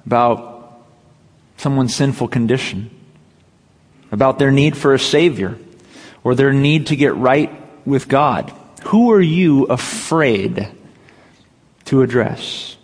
about 0.06 0.84
someone's 1.56 1.96
sinful 1.96 2.28
condition, 2.28 2.90
about 4.12 4.38
their 4.38 4.52
need 4.52 4.76
for 4.76 4.94
a 4.94 5.00
Savior, 5.00 5.58
or 6.26 6.34
their 6.34 6.52
need 6.52 6.88
to 6.88 6.96
get 6.96 7.14
right 7.14 7.52
with 7.86 8.08
God? 8.08 8.52
Who 8.86 9.12
are 9.12 9.20
you 9.20 9.66
afraid 9.66 10.68
to 11.84 12.02
address? 12.02 12.76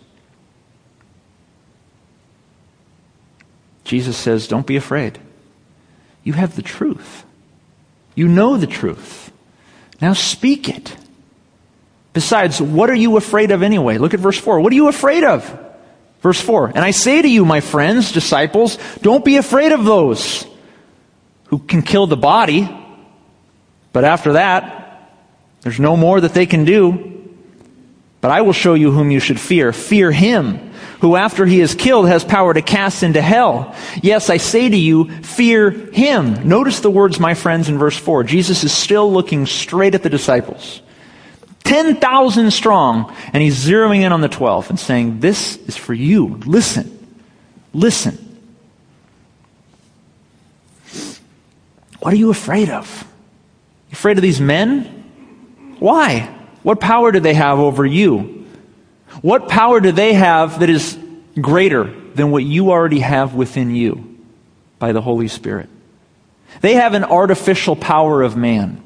Jesus 3.83 4.15
says, 4.15 4.47
Don't 4.47 4.65
be 4.65 4.77
afraid. 4.77 5.19
You 6.23 6.31
have 6.31 6.55
the 6.55 6.61
truth. 6.61 7.25
You 8.15 8.29
know 8.29 8.55
the 8.55 8.65
truth. 8.65 9.29
Now 9.99 10.13
speak 10.13 10.69
it. 10.69 10.95
Besides, 12.13 12.61
what 12.61 12.89
are 12.89 12.95
you 12.95 13.17
afraid 13.17 13.51
of 13.51 13.61
anyway? 13.61 13.97
Look 13.97 14.13
at 14.13 14.21
verse 14.21 14.39
4. 14.39 14.61
What 14.61 14.71
are 14.71 14.77
you 14.77 14.87
afraid 14.87 15.25
of? 15.25 15.43
Verse 16.21 16.39
4. 16.39 16.69
And 16.69 16.79
I 16.79 16.91
say 16.91 17.21
to 17.21 17.27
you, 17.27 17.43
my 17.43 17.59
friends, 17.59 18.13
disciples, 18.13 18.77
don't 19.01 19.25
be 19.25 19.35
afraid 19.35 19.73
of 19.73 19.83
those 19.83 20.47
who 21.47 21.59
can 21.59 21.81
kill 21.81 22.07
the 22.07 22.15
body, 22.15 22.69
but 23.93 24.03
after 24.03 24.33
that, 24.33 25.09
there's 25.61 25.79
no 25.79 25.95
more 25.95 26.19
that 26.19 26.33
they 26.33 26.45
can 26.45 26.65
do. 26.65 27.09
But 28.19 28.31
I 28.31 28.41
will 28.41 28.53
show 28.53 28.73
you 28.73 28.91
whom 28.91 29.11
you 29.11 29.19
should 29.19 29.39
fear. 29.39 29.71
Fear 29.71 30.11
him 30.11 30.73
who 31.03 31.17
after 31.17 31.45
he 31.45 31.59
is 31.59 31.75
killed 31.75 32.07
has 32.07 32.23
power 32.23 32.53
to 32.53 32.61
cast 32.61 33.03
into 33.03 33.21
hell. 33.21 33.75
Yes, 34.01 34.29
I 34.29 34.37
say 34.37 34.69
to 34.69 34.77
you, 34.77 35.11
fear 35.21 35.69
him. 35.69 36.47
Notice 36.47 36.79
the 36.79 36.89
words, 36.89 37.19
my 37.19 37.33
friends, 37.33 37.67
in 37.67 37.77
verse 37.77 37.97
4. 37.97 38.23
Jesus 38.23 38.63
is 38.63 38.71
still 38.71 39.11
looking 39.11 39.45
straight 39.45 39.95
at 39.95 40.03
the 40.03 40.09
disciples. 40.09 40.81
10,000 41.65 42.51
strong, 42.51 43.13
and 43.33 43.43
he's 43.43 43.65
zeroing 43.65 43.99
in 43.99 44.13
on 44.13 44.21
the 44.21 44.29
12 44.29 44.69
and 44.69 44.79
saying, 44.79 45.19
This 45.19 45.57
is 45.57 45.75
for 45.75 45.93
you. 45.93 46.39
Listen. 46.45 47.17
Listen. 47.73 48.17
What 51.99 52.13
are 52.13 52.17
you 52.17 52.29
afraid 52.29 52.69
of? 52.69 53.05
Afraid 53.93 54.17
of 54.17 54.23
these 54.23 54.41
men? 54.41 55.75
Why? 55.77 56.21
What 56.63 56.79
power 56.79 57.11
do 57.11 57.19
they 57.19 57.35
have 57.35 57.59
over 57.59 57.85
you? 57.85 58.47
What 59.21 59.47
power 59.47 59.79
do 59.79 59.91
they 59.91 60.13
have 60.13 60.59
that 60.61 60.69
is 60.69 60.97
greater 61.39 61.83
than 62.15 62.31
what 62.31 62.43
you 62.43 62.71
already 62.71 62.99
have 62.99 63.35
within 63.35 63.75
you 63.75 64.17
by 64.79 64.93
the 64.93 65.01
Holy 65.01 65.27
Spirit? 65.27 65.69
They 66.61 66.73
have 66.73 66.95
an 66.95 67.03
artificial 67.03 67.75
power 67.75 68.23
of 68.23 68.35
man. 68.35 68.81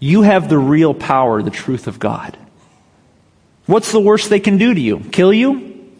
You 0.00 0.20
have 0.20 0.50
the 0.50 0.58
real 0.58 0.92
power, 0.92 1.42
the 1.42 1.50
truth 1.50 1.86
of 1.86 1.98
God. 1.98 2.36
What's 3.64 3.90
the 3.90 4.00
worst 4.00 4.28
they 4.28 4.40
can 4.40 4.58
do 4.58 4.74
to 4.74 4.80
you? 4.80 5.00
Kill 5.00 5.32
you? 5.32 5.90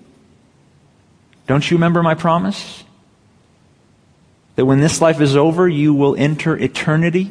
Don't 1.46 1.70
you 1.70 1.78
remember 1.78 2.02
my 2.02 2.14
promise? 2.14 2.84
That 4.56 4.66
when 4.66 4.80
this 4.80 5.00
life 5.00 5.22
is 5.22 5.36
over, 5.36 5.66
you 5.66 5.94
will 5.94 6.14
enter 6.16 6.54
eternity 6.54 7.30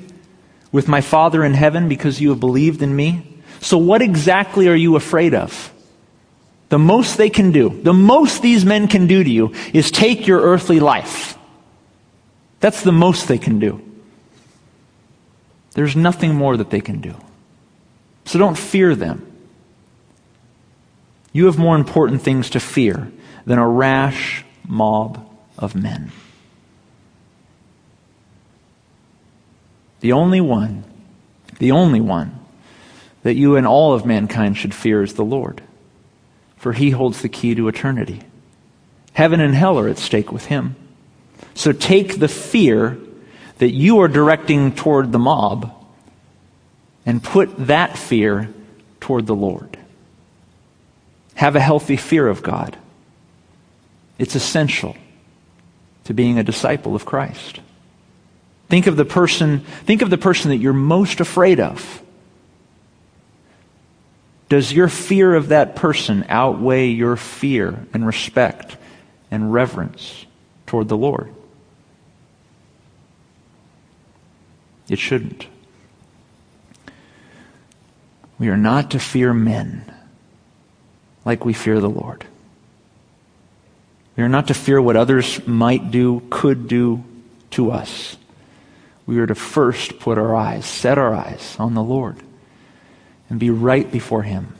with 0.73 0.89
my 0.89 0.99
Father 0.99 1.45
in 1.45 1.53
heaven 1.53 1.88
because 1.88 2.19
you 2.19 2.31
have 2.31 2.41
believed 2.41 2.81
in 2.81 2.93
me? 2.93 3.25
So, 3.62 3.77
what 3.77 4.01
exactly 4.01 4.67
are 4.67 4.75
you 4.75 4.97
afraid 4.97 5.33
of? 5.33 5.71
The 6.67 6.79
most 6.79 7.17
they 7.17 7.29
can 7.29 7.53
do, 7.53 7.69
the 7.69 7.93
most 7.93 8.41
these 8.41 8.65
men 8.65 8.89
can 8.89 9.07
do 9.07 9.23
to 9.23 9.29
you 9.29 9.53
is 9.73 9.91
take 9.91 10.27
your 10.27 10.41
earthly 10.41 10.81
life. 10.81 11.38
That's 12.59 12.81
the 12.81 12.91
most 12.91 13.27
they 13.27 13.38
can 13.38 13.59
do. 13.59 13.81
There's 15.73 15.95
nothing 15.95 16.36
more 16.36 16.57
that 16.57 16.69
they 16.69 16.81
can 16.81 16.99
do. 16.99 17.15
So 18.25 18.39
don't 18.39 18.57
fear 18.57 18.95
them. 18.95 19.29
You 21.31 21.45
have 21.47 21.57
more 21.57 21.75
important 21.75 22.21
things 22.21 22.49
to 22.51 22.59
fear 22.59 23.12
than 23.45 23.59
a 23.59 23.67
rash 23.67 24.45
mob 24.67 25.27
of 25.57 25.75
men. 25.75 26.12
The 30.03 30.11
only 30.11 30.41
one, 30.41 30.83
the 31.57 31.71
only 31.71 32.01
one 32.01 32.37
that 33.23 33.35
you 33.35 33.55
and 33.55 33.65
all 33.65 33.93
of 33.93 34.05
mankind 34.05 34.57
should 34.57 34.75
fear 34.75 35.01
is 35.01 35.15
the 35.15 35.23
Lord 35.23 35.63
for 36.63 36.71
he 36.71 36.91
holds 36.91 37.21
the 37.21 37.27
key 37.27 37.53
to 37.53 37.67
eternity. 37.67 38.21
Heaven 39.11 39.41
and 39.41 39.53
hell 39.53 39.77
are 39.77 39.89
at 39.89 39.97
stake 39.97 40.31
with 40.31 40.45
him. 40.45 40.77
So 41.53 41.73
take 41.73 42.19
the 42.19 42.29
fear 42.29 42.97
that 43.57 43.71
you 43.71 43.99
are 43.99 44.07
directing 44.07 44.73
toward 44.73 45.11
the 45.11 45.19
mob 45.19 45.69
and 47.05 47.21
put 47.21 47.67
that 47.67 47.97
fear 47.97 48.47
toward 49.01 49.27
the 49.27 49.35
Lord. 49.35 49.77
Have 51.35 51.57
a 51.57 51.59
healthy 51.59 51.97
fear 51.97 52.29
of 52.29 52.41
God. 52.41 52.77
It's 54.17 54.35
essential 54.35 54.95
to 56.05 56.13
being 56.13 56.39
a 56.39 56.45
disciple 56.45 56.95
of 56.95 57.03
Christ. 57.03 57.59
Think 58.73 58.88
of 58.88 58.95
the 58.95 59.05
person, 59.05 59.59
think 59.59 60.01
of 60.01 60.09
the 60.09 60.17
person 60.17 60.49
that 60.49 60.57
you're 60.57 60.73
most 60.73 61.19
afraid 61.19 61.59
of. 61.59 62.01
Does 64.49 64.73
your 64.73 64.88
fear 64.88 65.36
of 65.36 65.49
that 65.49 65.75
person 65.75 66.25
outweigh 66.27 66.88
your 66.88 67.15
fear 67.15 67.86
and 67.93 68.03
respect 68.03 68.75
and 69.29 69.53
reverence 69.53 70.25
toward 70.65 70.88
the 70.89 70.97
Lord? 70.97 71.31
It 74.89 74.97
shouldn't. 74.97 75.45
We 78.39 78.49
are 78.49 78.57
not 78.57 78.89
to 78.89 78.99
fear 78.99 79.36
men 79.36 79.86
like 81.25 81.45
we 81.45 81.53
fear 81.53 81.79
the 81.79 81.91
Lord. 81.91 82.25
We 84.17 84.23
are 84.23 84.29
not 84.29 84.47
to 84.47 84.55
fear 84.55 84.81
what 84.81 84.95
others 84.95 85.45
might 85.45 85.91
do, 85.91 86.23
could 86.31 86.67
do 86.67 87.03
to 87.51 87.69
us. 87.69 88.17
We 89.05 89.19
are 89.19 89.27
to 89.27 89.35
first 89.35 89.99
put 89.99 90.17
our 90.17 90.35
eyes, 90.35 90.65
set 90.65 90.97
our 90.97 91.13
eyes 91.13 91.55
on 91.59 91.73
the 91.73 91.83
Lord 91.83 92.17
and 93.29 93.39
be 93.39 93.49
right 93.49 93.91
before 93.91 94.23
Him. 94.23 94.55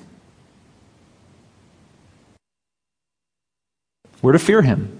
We're 4.22 4.34
to 4.34 4.40
fear 4.40 4.62
Him, 4.62 5.00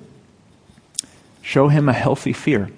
show 1.42 1.68
Him 1.68 1.90
a 1.90 1.94
healthy 1.94 2.34
fear. 2.34 2.70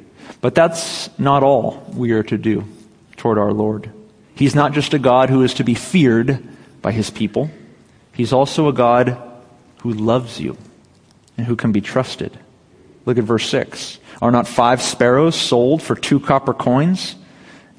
But 0.41 0.55
that's 0.55 1.09
not 1.19 1.43
all 1.43 1.85
we 1.95 2.11
are 2.11 2.23
to 2.23 2.37
do 2.37 2.65
toward 3.17 3.37
our 3.37 3.51
Lord. 3.51 3.91
He's 4.35 4.55
not 4.55 4.73
just 4.73 4.93
a 4.93 4.99
God 4.99 5.29
who 5.29 5.43
is 5.43 5.55
to 5.55 5.63
be 5.63 5.75
feared 5.75 6.43
by 6.81 6.91
His 6.91 7.09
people, 7.09 7.49
He's 8.13 8.31
also 8.31 8.67
a 8.67 8.73
God 8.73 9.21
who 9.81 9.91
loves 9.91 10.39
you 10.39 10.57
and 11.37 11.45
who 11.45 11.55
can 11.55 11.71
be 11.71 11.81
trusted. 11.81 12.39
Look 13.05 13.17
at 13.17 13.23
verse 13.23 13.47
6. 13.49 13.99
Are 14.21 14.31
not 14.31 14.47
five 14.47 14.81
sparrows 14.81 15.35
sold 15.35 15.81
for 15.81 15.95
two 15.95 16.19
copper 16.19 16.53
coins? 16.53 17.15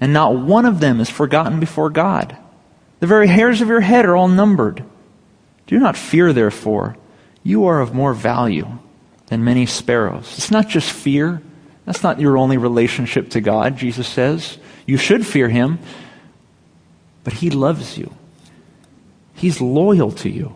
And 0.00 0.12
not 0.12 0.36
one 0.36 0.66
of 0.66 0.80
them 0.80 1.00
is 1.00 1.10
forgotten 1.10 1.58
before 1.58 1.90
God. 1.90 2.36
The 3.00 3.06
very 3.06 3.28
hairs 3.28 3.60
of 3.60 3.68
your 3.68 3.80
head 3.80 4.04
are 4.04 4.16
all 4.16 4.28
numbered. 4.28 4.84
Do 5.66 5.78
not 5.78 5.96
fear, 5.96 6.32
therefore. 6.32 6.96
You 7.42 7.66
are 7.66 7.80
of 7.80 7.94
more 7.94 8.14
value 8.14 8.78
than 9.26 9.44
many 9.44 9.66
sparrows. 9.66 10.34
It's 10.36 10.50
not 10.50 10.68
just 10.68 10.90
fear. 10.90 11.42
That's 11.84 12.02
not 12.02 12.20
your 12.20 12.36
only 12.36 12.58
relationship 12.58 13.30
to 13.30 13.40
God, 13.40 13.76
Jesus 13.76 14.06
says. 14.06 14.58
You 14.86 14.96
should 14.96 15.26
fear 15.26 15.48
Him, 15.48 15.78
but 17.24 17.34
He 17.34 17.50
loves 17.50 17.98
you. 17.98 18.12
He's 19.34 19.60
loyal 19.60 20.12
to 20.12 20.30
you. 20.30 20.54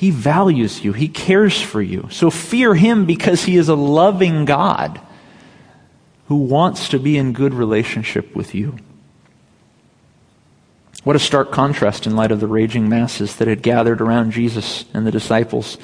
He 0.00 0.10
values 0.10 0.82
you. 0.82 0.94
He 0.94 1.08
cares 1.08 1.60
for 1.60 1.82
you. 1.82 2.08
So 2.10 2.30
fear 2.30 2.74
Him 2.74 3.04
because 3.04 3.44
He 3.44 3.58
is 3.58 3.68
a 3.68 3.74
loving 3.74 4.46
God 4.46 4.98
who 6.28 6.36
wants 6.36 6.88
to 6.88 6.98
be 6.98 7.18
in 7.18 7.34
good 7.34 7.52
relationship 7.52 8.34
with 8.34 8.54
you. 8.54 8.78
What 11.04 11.16
a 11.16 11.18
stark 11.18 11.52
contrast 11.52 12.06
in 12.06 12.16
light 12.16 12.32
of 12.32 12.40
the 12.40 12.46
raging 12.46 12.88
masses 12.88 13.36
that 13.36 13.46
had 13.46 13.60
gathered 13.60 14.00
around 14.00 14.30
Jesus 14.30 14.86
and 14.94 15.06
the 15.06 15.10
disciples. 15.10 15.76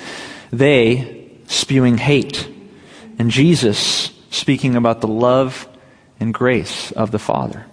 They 0.51 1.29
spewing 1.47 1.99
hate, 1.99 2.49
and 3.19 3.31
Jesus 3.31 4.19
speaking 4.31 4.77
about 4.77 5.03
the 5.03 5.09
love 5.09 5.69
and 6.19 6.33
grace 6.33 6.91
of 6.93 7.11
the 7.11 7.19
Father. 7.19 7.67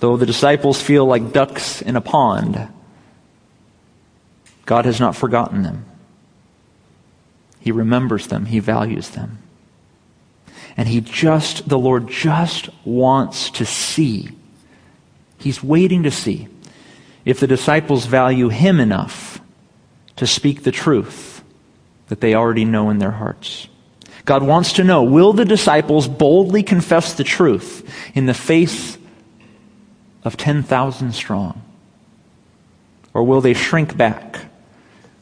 Though 0.00 0.18
the 0.18 0.26
disciples 0.26 0.78
feel 0.78 1.06
like 1.06 1.32
ducks 1.32 1.80
in 1.80 1.96
a 1.96 2.02
pond, 2.02 2.68
God 4.68 4.84
has 4.84 5.00
not 5.00 5.16
forgotten 5.16 5.62
them. 5.62 5.86
He 7.58 7.72
remembers 7.72 8.26
them. 8.26 8.44
He 8.44 8.58
values 8.58 9.08
them. 9.08 9.38
And 10.76 10.86
he 10.86 11.00
just, 11.00 11.66
the 11.70 11.78
Lord 11.78 12.08
just 12.08 12.68
wants 12.84 13.48
to 13.52 13.64
see. 13.64 14.28
He's 15.38 15.64
waiting 15.64 16.02
to 16.02 16.10
see 16.10 16.48
if 17.24 17.40
the 17.40 17.46
disciples 17.46 18.04
value 18.04 18.50
him 18.50 18.78
enough 18.78 19.40
to 20.16 20.26
speak 20.26 20.64
the 20.64 20.70
truth 20.70 21.42
that 22.08 22.20
they 22.20 22.34
already 22.34 22.66
know 22.66 22.90
in 22.90 22.98
their 22.98 23.12
hearts. 23.12 23.68
God 24.26 24.42
wants 24.42 24.74
to 24.74 24.84
know, 24.84 25.02
will 25.02 25.32
the 25.32 25.46
disciples 25.46 26.06
boldly 26.06 26.62
confess 26.62 27.14
the 27.14 27.24
truth 27.24 27.90
in 28.14 28.26
the 28.26 28.34
face 28.34 28.98
of 30.24 30.36
10,000 30.36 31.14
strong? 31.14 31.62
Or 33.14 33.22
will 33.22 33.40
they 33.40 33.54
shrink 33.54 33.96
back 33.96 34.47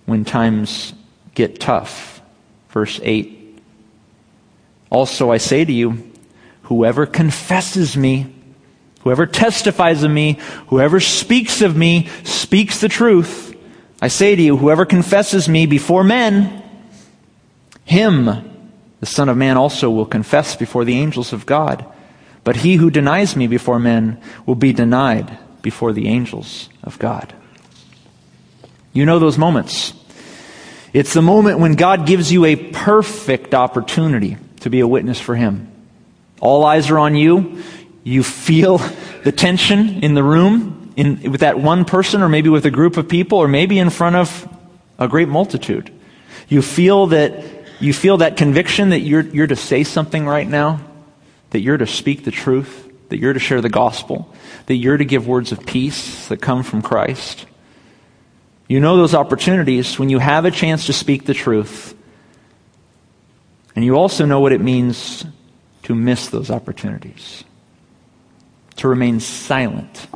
when 0.06 0.24
times 0.24 0.94
get 1.34 1.60
tough? 1.60 2.20
Verse 2.70 2.98
8. 3.02 3.60
Also, 4.90 5.30
I 5.30 5.36
say 5.38 5.64
to 5.64 5.72
you, 5.72 6.10
whoever 6.62 7.06
confesses 7.06 7.96
me, 7.96 8.32
whoever 9.00 9.26
testifies 9.26 10.02
of 10.02 10.10
me, 10.10 10.38
whoever 10.68 11.00
speaks 11.00 11.60
of 11.60 11.76
me, 11.76 12.08
speaks 12.24 12.80
the 12.80 12.88
truth. 12.88 13.56
I 14.00 14.08
say 14.08 14.36
to 14.36 14.42
you, 14.42 14.56
whoever 14.56 14.84
confesses 14.84 15.48
me 15.48 15.66
before 15.66 16.04
men, 16.04 16.62
him 17.84 18.52
the 19.00 19.06
Son 19.06 19.28
of 19.28 19.36
Man 19.36 19.56
also 19.56 19.90
will 19.90 20.06
confess 20.06 20.56
before 20.56 20.84
the 20.84 20.98
angels 20.98 21.32
of 21.32 21.46
God. 21.46 21.84
But 22.44 22.56
he 22.56 22.76
who 22.76 22.90
denies 22.90 23.36
me 23.36 23.46
before 23.46 23.78
men 23.78 24.20
will 24.46 24.54
be 24.54 24.72
denied 24.72 25.38
before 25.62 25.92
the 25.92 26.08
angels 26.08 26.68
of 26.82 26.98
God. 26.98 27.34
You 28.96 29.04
know 29.04 29.18
those 29.18 29.36
moments. 29.36 29.92
It's 30.94 31.12
the 31.12 31.20
moment 31.20 31.58
when 31.58 31.74
God 31.74 32.06
gives 32.06 32.32
you 32.32 32.46
a 32.46 32.56
perfect 32.56 33.54
opportunity 33.54 34.38
to 34.60 34.70
be 34.70 34.80
a 34.80 34.88
witness 34.88 35.20
for 35.20 35.34
him. 35.34 35.70
All 36.40 36.64
eyes 36.64 36.90
are 36.90 36.98
on 36.98 37.14
you. 37.14 37.62
You 38.04 38.22
feel 38.22 38.78
the 39.24 39.32
tension 39.32 40.02
in 40.02 40.14
the 40.14 40.22
room 40.22 40.94
in, 40.96 41.30
with 41.30 41.42
that 41.42 41.58
one 41.58 41.84
person, 41.84 42.22
or 42.22 42.30
maybe 42.30 42.48
with 42.48 42.64
a 42.64 42.70
group 42.70 42.96
of 42.96 43.06
people, 43.06 43.36
or 43.36 43.48
maybe 43.48 43.78
in 43.78 43.90
front 43.90 44.16
of 44.16 44.48
a 44.98 45.08
great 45.08 45.28
multitude. 45.28 45.92
You 46.48 46.62
feel 46.62 47.08
that 47.08 47.44
you 47.78 47.92
feel 47.92 48.16
that 48.18 48.38
conviction 48.38 48.88
that 48.90 49.00
you're, 49.00 49.20
you're 49.20 49.46
to 49.46 49.56
say 49.56 49.84
something 49.84 50.26
right 50.26 50.48
now 50.48 50.80
that 51.50 51.60
you're 51.60 51.76
to 51.76 51.86
speak 51.86 52.24
the 52.24 52.30
truth, 52.30 52.90
that 53.10 53.18
you're 53.18 53.34
to 53.34 53.38
share 53.38 53.60
the 53.60 53.68
gospel, 53.68 54.34
that 54.66 54.76
you're 54.76 54.96
to 54.96 55.04
give 55.04 55.28
words 55.28 55.52
of 55.52 55.66
peace 55.66 56.28
that 56.28 56.40
come 56.40 56.62
from 56.62 56.80
Christ. 56.80 57.44
You 58.68 58.80
know 58.80 58.96
those 58.96 59.14
opportunities 59.14 59.98
when 59.98 60.10
you 60.10 60.18
have 60.18 60.44
a 60.44 60.50
chance 60.50 60.86
to 60.86 60.92
speak 60.92 61.24
the 61.24 61.34
truth. 61.34 61.94
And 63.76 63.84
you 63.84 63.94
also 63.94 64.24
know 64.24 64.40
what 64.40 64.52
it 64.52 64.60
means 64.60 65.24
to 65.84 65.94
miss 65.94 66.28
those 66.28 66.50
opportunities, 66.50 67.44
to 68.76 68.88
remain 68.88 69.20
silent, 69.20 70.08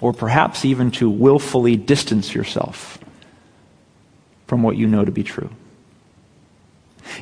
or 0.00 0.12
perhaps 0.12 0.64
even 0.64 0.90
to 0.92 1.10
willfully 1.10 1.76
distance 1.76 2.34
yourself 2.34 2.98
from 4.46 4.62
what 4.62 4.76
you 4.76 4.86
know 4.86 5.04
to 5.04 5.10
be 5.10 5.24
true. 5.24 5.50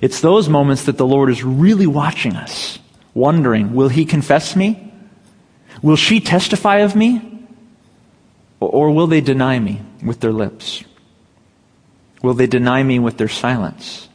It's 0.03 0.21
those 0.21 0.49
moments 0.49 0.85
that 0.85 0.99
the 0.99 1.07
Lord 1.07 1.31
is 1.31 1.43
really 1.45 1.87
watching 1.87 2.37
us, 2.37 2.79
wondering, 3.15 3.75
will 3.75 3.89
he 3.89 4.05
confess 4.05 4.55
me? 4.55 4.93
Will 5.83 5.97
she 5.97 6.21
testify 6.21 6.79
of 6.79 6.95
me? 6.95 7.40
Or 8.61 8.91
will 8.91 9.07
they 9.07 9.23
deny 9.23 9.59
me 9.59 9.81
with 10.05 10.21
their 10.21 10.33
lips? 10.33 10.85
Will 12.23 12.35
they 12.35 12.47
deny 12.47 12.83
me 12.83 12.99
with 12.99 13.17
their 13.17 13.29
silence? 13.29 14.09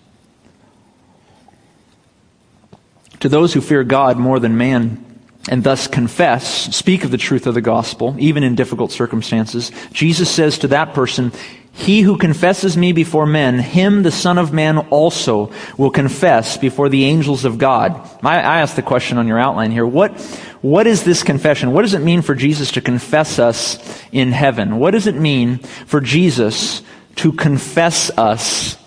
To 3.22 3.30
those 3.30 3.54
who 3.54 3.62
fear 3.62 3.84
God 3.84 4.18
more 4.18 4.40
than 4.40 4.58
man 4.58 5.04
and 5.50 5.64
thus 5.64 5.88
confess, 5.88 6.76
speak 6.76 7.04
of 7.04 7.12
the 7.12 7.18
truth 7.18 7.48
of 7.48 7.54
the 7.54 7.62
gospel, 7.62 8.16
even 8.20 8.44
in 8.44 8.56
difficult 8.56 8.92
circumstances, 8.92 9.72
Jesus 9.92 10.30
says 10.30 10.60
to 10.60 10.68
that 10.70 10.94
person, 10.94 11.32
he 11.78 12.02
who 12.02 12.18
confesses 12.18 12.78
me 12.78 12.94
before 12.94 13.26
men, 13.26 13.60
him 13.60 14.02
the 14.02 14.12
Son 14.12 14.38
of 14.38 14.54
Man 14.54 14.78
also 14.78 15.52
will 15.78 15.92
confess 15.92 16.58
before 16.58 16.88
the 16.88 17.04
angels 17.04 17.44
of 17.44 17.58
God. 17.58 17.92
I, 18.24 18.38
I 18.38 18.62
asked 18.62 18.78
the 18.78 18.82
question 18.82 19.18
on 19.18 19.28
your 19.28 19.38
outline 19.38 19.72
here. 19.72 19.86
What, 19.86 20.18
what 20.62 20.88
is 20.88 21.04
this 21.04 21.22
confession? 21.22 21.74
What 21.74 21.82
does 21.82 21.94
it 21.94 22.00
mean 22.00 22.22
for 22.22 22.34
Jesus 22.34 22.72
to 22.72 22.82
confess 22.82 23.40
us 23.40 24.02
in 24.14 24.32
heaven? 24.32 24.78
What 24.80 24.92
does 24.92 25.06
it 25.06 25.16
mean 25.16 25.58
for 25.58 26.00
Jesus 26.00 26.82
to 27.18 27.34
confess 27.34 28.10
us 28.18 28.78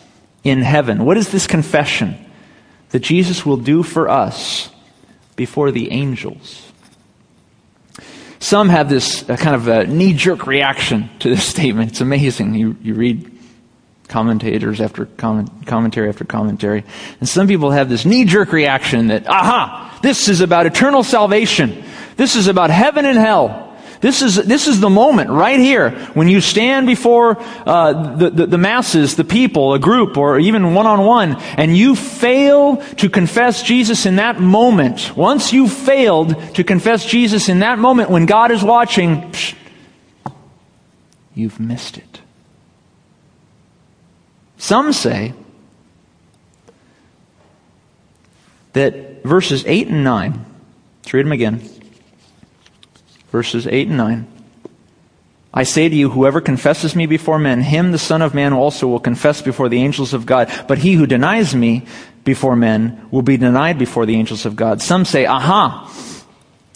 in 0.43 0.63
heaven? 0.63 1.05
What 1.05 1.19
is 1.19 1.29
this 1.29 1.47
confession 1.47 2.17
that 2.89 3.01
Jesus 3.01 3.45
will 3.45 3.59
do 3.59 3.83
for 3.83 4.09
us 4.09 4.71
before 5.37 5.73
the 5.73 5.93
angels? 5.93 6.68
Some 8.41 8.69
have 8.69 8.89
this 8.89 9.29
uh, 9.29 9.37
kind 9.37 9.57
of 9.57 9.69
a 9.69 9.87
knee 9.87 10.15
jerk 10.15 10.47
reaction 10.47 11.11
to 11.21 11.29
this 11.29 11.45
statement. 11.55 11.91
It's 11.93 12.01
amazing. 12.01 12.55
You, 12.55 12.77
you 12.83 12.95
read 12.95 13.31
commentators 14.09 14.81
after 14.81 15.05
comment, 15.05 15.67
commentary 15.67 16.09
after 16.09 16.25
commentary. 16.25 16.85
And 17.21 17.29
some 17.29 17.47
people 17.47 17.71
have 17.71 17.89
this 17.89 18.05
knee 18.05 18.25
jerk 18.25 18.53
reaction 18.53 19.09
that, 19.09 19.29
aha, 19.29 19.99
this 20.03 20.29
is 20.29 20.41
about 20.41 20.67
eternal 20.67 21.03
salvation. 21.03 21.85
This 22.17 22.35
is 22.35 22.47
about 22.47 22.71
heaven 22.71 23.05
and 23.05 23.19
hell. 23.19 23.68
This 24.01 24.23
is, 24.23 24.37
this 24.37 24.69
is 24.69 24.81
the 24.81 24.91
moment 24.91 25.31
right 25.31 25.59
here 25.59 25.91
when 26.15 26.29
you 26.29 26.41
stand 26.41 26.87
before 26.87 27.37
uh, 27.67 28.17
the, 28.17 28.31
the, 28.31 28.47
the 28.47 28.59
masses, 28.59 29.17
the 29.17 29.25
people, 29.25 29.75
a 29.75 29.79
group, 29.79 30.17
or 30.17 30.39
even 30.39 30.75
one 30.75 30.87
on 30.87 31.05
one, 31.05 31.37
and 31.57 31.77
you 31.77 31.97
fail 31.97 32.77
to 32.77 33.11
confess 33.11 33.63
Jesus 33.63 34.07
in 34.07 34.17
that 34.17 34.41
moment. 34.41 35.17
Once 35.17 35.53
you've 35.53 35.73
failed 35.73 36.55
to 36.55 36.63
confess 36.63 37.05
Jesus 37.05 37.49
in 37.49 37.61
that 37.61 37.79
moment 37.79 38.09
when 38.09 38.27
God 38.27 38.53
is 38.53 38.63
watching, 38.63 39.33
psh, 39.33 39.55
you've 41.35 41.59
missed 41.59 41.99
it. 41.99 42.21
Some 44.59 44.93
say 44.93 45.35
that 48.75 49.25
verses 49.25 49.65
8 49.67 49.89
and 49.89 50.05
9, 50.05 50.45
let's 51.03 51.15
read 51.15 51.27
them 51.27 51.33
again 51.33 51.78
verses 53.31 53.67
8 53.67 53.89
and 53.89 53.97
9. 53.97 54.27
I 55.53 55.63
say 55.63 55.89
to 55.89 55.95
you, 55.95 56.11
whoever 56.11 56.41
confesses 56.41 56.95
me 56.95 57.07
before 57.07 57.39
men, 57.39 57.63
him 57.63 57.91
the 57.91 57.99
Son 57.99 58.23
of 58.23 58.35
Man 58.35 58.53
also 58.53 58.87
will 58.87 59.01
confess 59.01 59.41
before 59.41 59.69
the 59.69 59.83
angels 59.83 60.13
of 60.13 60.27
God. 60.27 60.53
But 60.69 60.79
he 60.79 60.95
who 60.95 61.07
denies 61.07 61.55
me 61.55 61.87
before 62.25 62.55
men 62.55 63.09
will 63.11 63.23
be 63.23 63.39
denied 63.39 63.79
before 63.79 64.05
the 64.05 64.17
angels 64.17 64.45
of 64.45 64.57
God. 64.57 64.83
Some 64.83 65.05
say, 65.05 65.25
aha, 65.25 65.91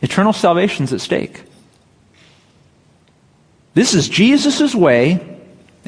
eternal 0.01 0.33
salvation's 0.33 0.93
at 0.93 1.01
stake. 1.01 1.45
This 3.75 3.95
is 3.95 4.09
Jesus' 4.09 4.75
way 4.75 5.39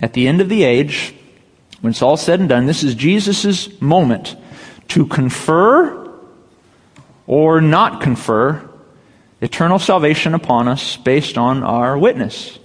at 0.01 0.13
the 0.13 0.29
end 0.29 0.41
of 0.41 0.49
the 0.49 0.65
age, 0.65 1.15
when 1.81 1.91
it's 1.91 2.03
all 2.03 2.17
said 2.17 2.41
and 2.41 2.49
done. 2.49 2.67
This 2.67 2.83
is 2.83 2.95
Jesus' 2.95 3.81
moment 3.81 4.37
to 4.89 5.07
confer 5.07 6.13
or 7.27 7.61
not 7.61 8.01
confer 8.01 8.69
eternal 9.45 9.79
salvation 9.79 10.33
upon 10.33 10.69
us 10.69 10.97
based 10.97 11.37
on 11.37 11.63
our 11.63 11.99
witness. 11.99 12.59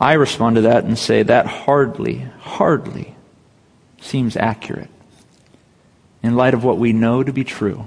I 0.00 0.14
respond 0.14 0.56
to 0.56 0.62
that 0.62 0.84
and 0.84 0.98
say 0.98 1.22
that 1.24 1.44
hardly, 1.44 2.20
hardly 2.38 3.14
seems 4.00 4.34
accurate 4.34 4.88
in 6.22 6.36
light 6.36 6.54
of 6.54 6.64
what 6.64 6.78
we 6.78 6.94
know 6.94 7.22
to 7.22 7.34
be 7.34 7.44
true 7.44 7.86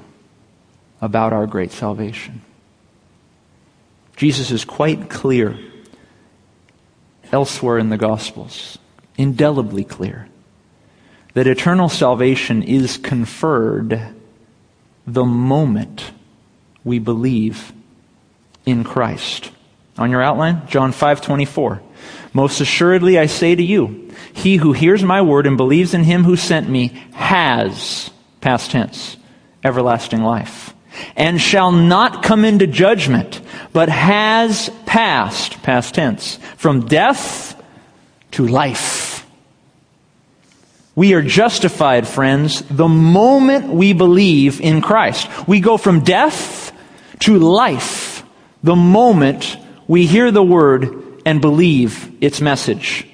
about 1.02 1.34
our 1.34 1.48
great 1.48 1.72
salvation. 1.72 2.44
Jesus 4.16 4.52
is 4.52 4.64
quite 4.64 5.10
clear 5.10 5.58
elsewhere 7.32 7.80
in 7.80 7.90
the 7.90 7.98
Gospels, 7.98 8.78
indelibly 9.18 9.84
clear, 9.84 10.30
that 11.34 11.48
eternal 11.48 11.90
salvation 11.90 12.62
is 12.62 12.98
conferred 12.98 14.13
the 15.06 15.26
moment 15.26 16.12
we 16.84 17.00
believe 17.00 17.74
in 18.66 18.84
Christ. 18.84 19.52
On 19.98 20.10
your 20.10 20.24
outline, 20.24 20.64
John 20.68 20.92
5:24. 20.92 21.82
Most 22.34 22.62
assuredly 22.62 23.20
I 23.20 23.28
say 23.28 23.56
to 23.56 23.64
you, 23.64 24.10
he 24.34 24.58
who 24.58 24.74
hears 24.74 25.04
my 25.04 25.22
word 25.22 25.46
and 25.46 25.56
believes 25.56 25.94
in 25.94 26.04
him 26.04 26.24
who 26.24 26.36
sent 26.36 26.68
me 26.68 26.94
has 27.14 28.10
past 28.42 28.72
tense 28.72 29.18
everlasting 29.64 30.24
life 30.24 30.74
and 31.16 31.40
shall 31.40 31.72
not 31.72 32.24
come 32.24 32.44
into 32.44 32.68
judgment 32.68 33.42
but 33.72 33.90
has 33.90 34.70
passed 34.86 35.62
past 35.64 35.96
tense 35.96 36.38
from 36.58 36.86
death 36.86 37.62
to 38.32 38.48
life. 38.48 39.03
We 40.96 41.14
are 41.14 41.22
justified, 41.22 42.08
friends, 42.08 42.62
the 42.70 42.88
moment 42.88 43.68
we 43.68 43.94
believe 43.94 44.62
in 44.62 44.82
Christ. 44.82 45.28
We 45.48 45.60
go 45.60 45.78
from 45.78 46.04
death 46.04 46.72
to 47.22 47.40
life 47.40 48.24
the 48.62 48.76
moment 48.76 49.58
we 49.88 50.06
hear 50.06 50.32
the 50.32 50.44
word 50.44 51.22
and 51.26 51.42
believe 51.42 52.16
its 52.22 52.42
message, 52.42 53.08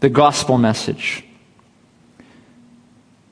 the 0.00 0.10
gospel 0.10 0.58
message. 0.58 1.24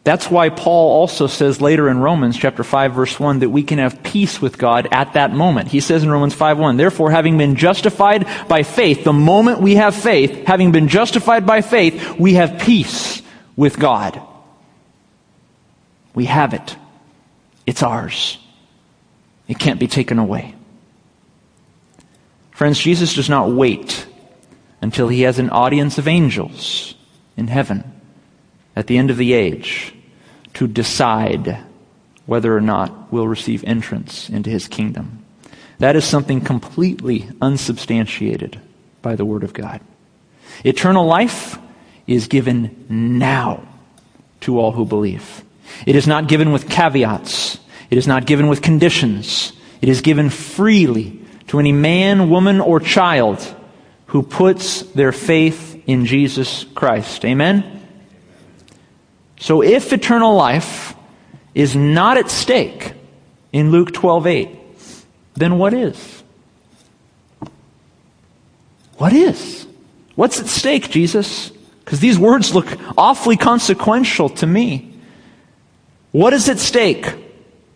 That's 0.05 0.31
why 0.31 0.51
Paul 0.51 1.01
also 1.01 1.27
says 1.27 1.63
later 1.63 1.89
in 1.89 1.99
Romans 1.99 2.37
chapter 2.37 2.63
5 2.63 2.93
verse 2.93 3.19
1 3.19 3.39
that 3.39 3.49
we 3.49 3.63
can 3.63 3.79
have 3.79 4.03
peace 4.03 4.41
with 4.41 4.59
God 4.59 4.87
at 4.91 5.15
that 5.15 5.33
moment. 5.33 5.69
He 5.69 5.81
says 5.81 6.03
in 6.03 6.11
Romans 6.11 6.35
5:1, 6.35 6.77
"Therefore 6.77 7.11
having 7.11 7.39
been 7.39 7.57
justified 7.57 8.27
by 8.47 8.65
faith, 8.65 9.05
the 9.05 9.15
moment 9.15 9.63
we 9.63 9.77
have 9.77 9.95
faith, 9.95 10.47
having 10.47 10.73
been 10.73 10.89
justified 10.89 11.47
by 11.47 11.63
faith, 11.63 12.19
we 12.19 12.35
have 12.35 12.59
peace 12.59 13.23
with 13.57 13.79
God." 13.79 14.21
We 16.15 16.27
have 16.27 16.55
it. 16.55 16.77
It's 17.67 17.83
ours. 17.83 18.39
It 19.49 19.59
can't 19.59 19.81
be 19.81 19.89
taken 19.89 20.19
away. 20.19 20.55
Friends, 22.53 22.79
Jesus 22.79 23.15
does 23.15 23.29
not 23.29 23.51
wait 23.51 24.07
until 24.81 25.09
he 25.09 25.23
has 25.23 25.39
an 25.39 25.51
audience 25.51 25.99
of 25.99 26.07
angels 26.07 26.95
in 27.37 27.49
heaven 27.49 27.83
at 28.77 28.87
the 28.87 28.97
end 28.97 29.11
of 29.11 29.17
the 29.17 29.33
age 29.33 29.93
to 30.55 30.69
decide 30.69 31.59
whether 32.27 32.57
or 32.57 32.61
not 32.61 33.13
we'll 33.13 33.27
receive 33.27 33.65
entrance 33.65 34.29
into 34.29 34.51
his 34.51 34.69
kingdom. 34.69 35.25
That 35.79 35.97
is 35.97 36.05
something 36.05 36.41
completely 36.41 37.29
unsubstantiated 37.43 38.61
by 39.03 39.17
the 39.17 39.25
Word 39.25 39.43
of 39.43 39.53
God. 39.53 39.81
Eternal 40.65 41.07
life 41.07 41.59
is 42.07 42.29
given 42.29 42.87
now 42.89 43.67
to 44.41 44.59
all 44.59 44.73
who 44.73 44.85
believe. 44.85 45.45
It 45.87 45.97
is 45.97 46.07
not 46.07 46.29
given 46.29 46.53
with 46.53 46.69
caveats. 46.69 47.59
It 47.91 47.99
is 47.99 48.07
not 48.07 48.27
given 48.27 48.49
with 48.49 48.63
conditions. 48.63 49.53
It 49.81 49.89
is 49.89 50.01
given 50.01 50.31
freely 50.31 51.21
to 51.49 51.59
any 51.59 51.73
man, 51.73 52.31
woman, 52.31 52.61
or 52.61 52.81
child 52.81 53.55
who 54.07 54.23
puts 54.23 54.83
their 54.83 55.13
faith 55.13 55.83
in 55.87 56.07
Jesus 56.07 56.65
Christ. 56.75 57.25
Amen? 57.25 57.83
So 59.39 59.63
if 59.63 59.93
eternal 59.93 60.35
life 60.35 60.95
is 61.55 61.77
not 61.77 62.17
at 62.17 62.31
stake 62.31 62.95
in 63.53 63.71
Luke 63.71 63.93
12:8, 63.93 64.49
then 65.35 65.59
what 65.59 65.75
is? 65.75 66.23
What 68.97 69.13
is? 69.13 69.67
What's 70.15 70.41
at 70.41 70.47
stake, 70.47 70.91
Jesus? 70.91 71.51
Because 71.85 72.01
these 72.01 72.19
words 72.19 72.55
look 72.55 72.67
awfully 72.97 73.37
consequential 73.37 74.31
to 74.31 74.47
me. 74.47 74.95
What 76.13 76.33
is 76.33 76.49
at 76.49 76.59
stake? 76.59 77.13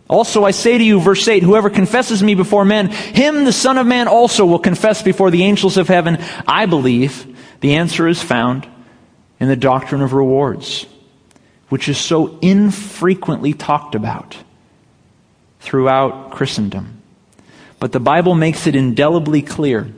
Also, 0.09 0.45
I 0.45 0.53
say 0.53 0.79
to 0.79 0.85
you, 0.85 1.01
verse 1.01 1.29
8, 1.29 1.43
whoever 1.43 1.69
confesses 1.69 2.23
me 2.23 2.35
before 2.35 2.65
men, 2.65 2.89
him 2.89 3.45
the 3.45 3.53
Son 3.53 3.77
of 3.77 3.87
Man 3.87 4.09
also 4.09 4.47
will 4.47 4.59
confess 4.59 5.03
before 5.03 5.31
the 5.31 5.45
angels 5.45 5.77
of 5.77 5.89
heaven. 5.89 6.19
I 6.47 6.65
believe 6.65 7.37
the 7.61 7.75
answer 7.75 8.09
is 8.09 8.23
found 8.23 8.67
in 9.39 9.49
the 9.49 9.57
doctrine 9.57 10.01
of 10.01 10.15
rewards, 10.15 10.87
which 11.69 11.89
is 11.89 11.99
so 11.99 12.39
infrequently 12.41 13.53
talked 13.53 13.95
about 13.95 14.37
throughout 15.61 16.31
Christendom. 16.31 17.03
But 17.79 17.93
the 17.93 18.01
Bible 18.01 18.35
makes 18.35 18.67
it 18.67 18.75
indelibly 18.75 19.43
clear, 19.43 19.93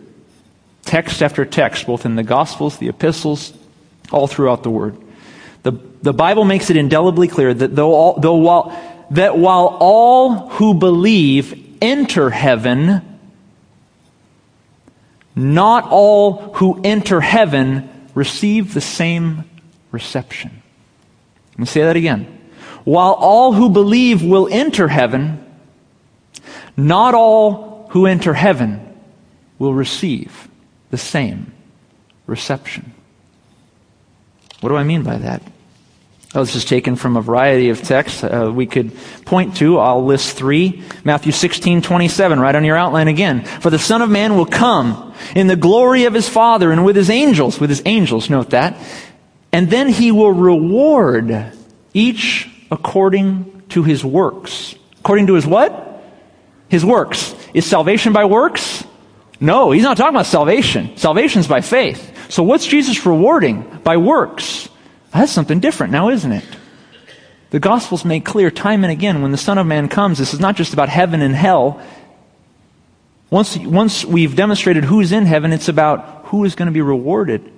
text 0.83 1.23
after 1.23 1.45
text, 1.45 1.87
both 1.87 2.05
in 2.05 2.17
the 2.17 2.25
Gospels, 2.25 2.79
the 2.79 2.89
epistles, 2.89 3.53
all 4.11 4.27
throughout 4.27 4.63
the 4.63 4.71
Word. 4.71 4.97
The, 5.63 5.73
the 6.03 6.13
Bible 6.13 6.45
makes 6.45 6.71
it 6.71 6.77
indelibly 6.77 7.29
clear 7.29 7.53
that 7.53 7.75
though, 7.75 7.95
all, 7.95 8.21
though 8.21 8.37
while 8.37 8.77
that 9.11 9.37
while 9.37 9.77
all 9.81 10.49
who 10.51 10.75
believe 10.75 11.77
enter 11.83 12.31
heaven, 12.31 13.03
not 15.35 15.89
all 15.91 16.55
who 16.55 16.81
enter 16.83 17.21
heaven 17.21 17.89
receive 18.15 18.73
the 18.73 18.81
same 18.81 19.45
reception. 19.91 20.63
Let 21.53 21.59
me 21.59 21.67
say 21.67 21.83
that 21.83 21.97
again. 21.97 22.39
While 22.85 23.13
all 23.13 23.53
who 23.53 23.69
believe 23.69 24.23
will 24.23 24.49
enter 24.51 24.89
heaven, 24.89 25.45
not 26.77 27.15
all 27.15 27.89
who 27.91 28.07
enter 28.07 28.35
heaven 28.35 28.99
will 29.59 29.75
receive 29.75 30.49
the 30.91 30.97
same 30.97 31.53
reception. 32.27 32.95
What 34.61 34.71
do 34.71 34.77
I 34.77 34.85
mean 34.85 35.03
by 35.03 35.19
that? 35.19 35.43
Oh, 36.33 36.45
this 36.45 36.55
is 36.55 36.65
taken 36.65 36.95
from 36.95 37.17
a 37.17 37.21
variety 37.21 37.71
of 37.71 37.83
texts 37.83 38.23
uh, 38.23 38.53
we 38.55 38.67
could 38.67 38.93
point 39.25 39.57
to. 39.57 39.79
I'll 39.79 40.05
list 40.05 40.37
three. 40.37 40.85
Matthew 41.03 41.33
16, 41.33 41.83
27, 41.83 42.39
right 42.39 42.55
on 42.55 42.65
your 42.65 42.77
outline 42.77 43.09
again. 43.09 43.45
For 43.45 43.69
the 43.69 43.81
Son 43.81 44.01
of 44.01 44.11
Man 44.11 44.37
will 44.37 44.47
come 44.47 45.13
in 45.35 45.49
the 45.49 45.57
glory 45.57 46.05
of 46.05 46.15
his 46.15 46.29
Father 46.29 46.71
and 46.71 46.85
with 46.85 46.95
his 46.95 47.11
angels, 47.11 47.59
with 47.59 47.69
his 47.69 47.83
angels, 47.85 48.31
note 48.31 48.51
that. 48.51 48.77
And 49.53 49.71
then 49.71 49.89
he 49.89 50.13
will 50.13 50.33
reward 50.33 51.53
each 51.95 52.49
according 52.71 53.63
to 53.71 53.83
his 53.83 54.05
works. 54.05 54.77
According 55.01 55.27
to 55.29 55.35
his 55.35 55.47
what? 55.47 56.05
His 56.69 56.85
works. 56.85 57.35
Is 57.55 57.67
salvation 57.67 58.13
by 58.13 58.27
works? 58.27 58.85
No, 59.41 59.73
he's 59.73 59.83
not 59.83 59.97
talking 59.97 60.15
about 60.15 60.27
salvation. 60.27 60.97
Salvation's 60.97 61.49
by 61.49 61.61
faith. 61.61 62.20
So 62.31 62.45
what's 62.45 62.67
Jesus 62.67 63.05
rewarding? 63.05 63.63
By 63.83 63.97
works. 63.97 64.69
That's 65.13 65.33
something 65.33 65.59
different 65.59 65.93
now, 65.93 66.11
isn't 66.11 66.31
it? 66.31 66.45
The 67.51 67.59
Gospels 67.59 68.05
make 68.05 68.25
clear 68.25 68.51
time 68.51 68.85
and 68.85 68.93
again 68.93 69.23
when 69.23 69.33
the 69.33 69.37
Son 69.37 69.59
of 69.59 69.67
Man 69.67 69.89
comes, 69.89 70.19
this 70.19 70.33
is 70.33 70.39
not 70.39 70.55
just 70.55 70.73
about 70.73 70.89
heaven 70.89 71.21
and 71.21 71.35
hell. 71.35 71.83
Once, 73.29 73.57
once 73.57 74.05
we've 74.05 74.37
demonstrated 74.37 74.85
who's 74.85 75.11
in 75.11 75.27
heaven, 75.27 75.53
it's 75.53 75.69
about 75.69 76.27
who 76.27 76.45
is 76.45 76.55
going 76.55 76.67
to 76.67 76.73
be 76.73 76.81
rewarded 76.81 77.53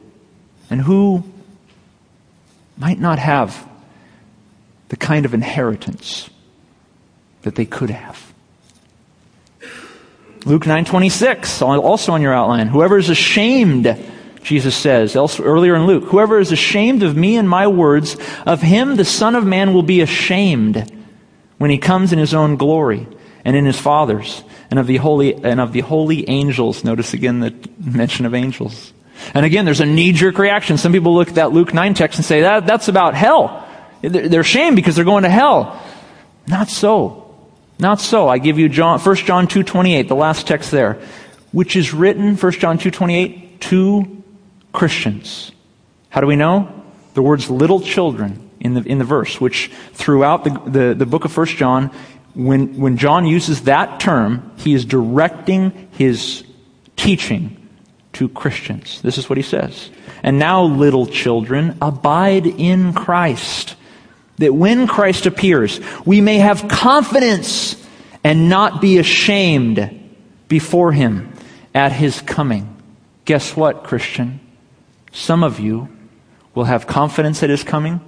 and 0.70 0.80
who 0.80 1.22
might 2.78 2.98
not 2.98 3.18
have 3.18 3.68
the 4.88 4.96
kind 4.96 5.26
of 5.26 5.34
inheritance 5.34 6.30
that 7.42 7.54
they 7.54 7.66
could 7.66 7.90
have. 7.90 8.32
Luke 10.46 10.64
9:26 10.64 11.62
also 11.62 12.12
on 12.12 12.22
your 12.22 12.32
outline. 12.32 12.68
Whoever 12.68 12.98
is 12.98 13.10
ashamed 13.10 13.86
Jesus 14.43 14.74
says 14.74 15.16
earlier 15.16 15.74
in 15.76 15.86
Luke, 15.86 16.05
whoever 16.05 16.38
is 16.38 16.53
ashamed 16.53 17.03
of 17.03 17.16
me 17.16 17.36
and 17.36 17.49
my 17.49 17.66
words, 17.66 18.16
of 18.45 18.61
him 18.61 18.97
the 18.97 19.05
Son 19.05 19.34
of 19.34 19.47
Man 19.47 19.72
will 19.72 19.82
be 19.82 20.01
ashamed 20.01 20.90
when 21.59 21.70
he 21.70 21.78
comes 21.78 22.12
in 22.12 22.18
his 22.18 22.34
own 22.34 22.57
glory 22.57 23.07
and 23.45 23.57
in 23.57 23.64
his 23.64 23.78
Father's 23.78 24.43
and 24.70 24.78
of 24.78 24.86
the 24.86 24.97
holy, 24.97 25.34
and 25.34 25.61
of 25.61 25.72
the 25.72 25.80
holy 25.80 26.28
angels. 26.28 26.82
Notice 26.82 27.14
again 27.14 27.40
the 27.40 27.55
mention 27.78 28.24
of 28.26 28.34
angels. 28.34 28.93
And 29.34 29.47
again, 29.47 29.64
there's 29.64 29.80
a 29.80 29.86
knee-jerk 29.86 30.38
reaction. 30.38 30.78
Some 30.78 30.93
people 30.93 31.14
look 31.14 31.28
at 31.28 31.34
that 31.36 31.53
Luke 31.53 31.72
9 31.72 31.95
text 31.95 32.18
and 32.18 32.24
say, 32.24 32.40
that, 32.40 32.66
that's 32.66 32.88
about 32.88 33.14
hell. 33.14 33.68
They're 34.01 34.40
ashamed 34.40 34.76
because 34.76 34.97
they're 34.97 35.05
going 35.05 35.22
to 35.22 35.28
hell. 35.28 35.80
Not 36.47 36.68
so. 36.68 37.36
Not 37.78 38.01
so. 38.01 38.28
I 38.28 38.38
give 38.38 38.59
you 38.59 38.68
John, 38.68 38.99
1 38.99 39.16
John 39.16 39.47
2.28, 39.47 40.09
the 40.09 40.16
last 40.16 40.47
text 40.47 40.70
there, 40.70 41.01
which 41.53 41.76
is 41.76 41.93
written, 41.93 42.36
1 42.36 42.53
John 42.53 42.78
2.28, 42.78 43.61
to 43.61 44.21
Christians. 44.72 45.52
How 46.08 46.20
do 46.20 46.26
we 46.26 46.36
know? 46.36 46.82
The 47.14 47.22
words 47.22 47.50
little 47.50 47.80
children 47.80 48.50
in 48.60 48.74
the, 48.74 48.82
in 48.82 48.98
the 48.98 49.04
verse, 49.04 49.40
which 49.40 49.70
throughout 49.92 50.44
the, 50.44 50.50
the, 50.70 50.94
the 50.94 51.06
book 51.06 51.24
of 51.24 51.32
First 51.32 51.56
John, 51.56 51.90
when, 52.34 52.78
when 52.78 52.96
John 52.96 53.26
uses 53.26 53.62
that 53.62 54.00
term, 54.00 54.52
he 54.56 54.72
is 54.72 54.84
directing 54.84 55.88
his 55.92 56.44
teaching 56.96 57.68
to 58.14 58.28
Christians. 58.28 59.02
This 59.02 59.18
is 59.18 59.28
what 59.28 59.36
he 59.36 59.42
says. 59.42 59.90
And 60.22 60.38
now, 60.38 60.62
little 60.62 61.06
children, 61.06 61.76
abide 61.82 62.46
in 62.46 62.92
Christ, 62.92 63.74
that 64.38 64.54
when 64.54 64.86
Christ 64.86 65.26
appears, 65.26 65.80
we 66.06 66.20
may 66.20 66.38
have 66.38 66.68
confidence 66.68 67.76
and 68.24 68.48
not 68.48 68.80
be 68.80 68.98
ashamed 68.98 70.00
before 70.48 70.92
him 70.92 71.32
at 71.74 71.92
his 71.92 72.20
coming. 72.20 72.76
Guess 73.24 73.56
what, 73.56 73.84
Christian? 73.84 74.40
Some 75.12 75.44
of 75.44 75.60
you 75.60 75.88
will 76.54 76.64
have 76.64 76.86
confidence 76.86 77.42
at 77.42 77.50
his 77.50 77.62
coming. 77.62 78.00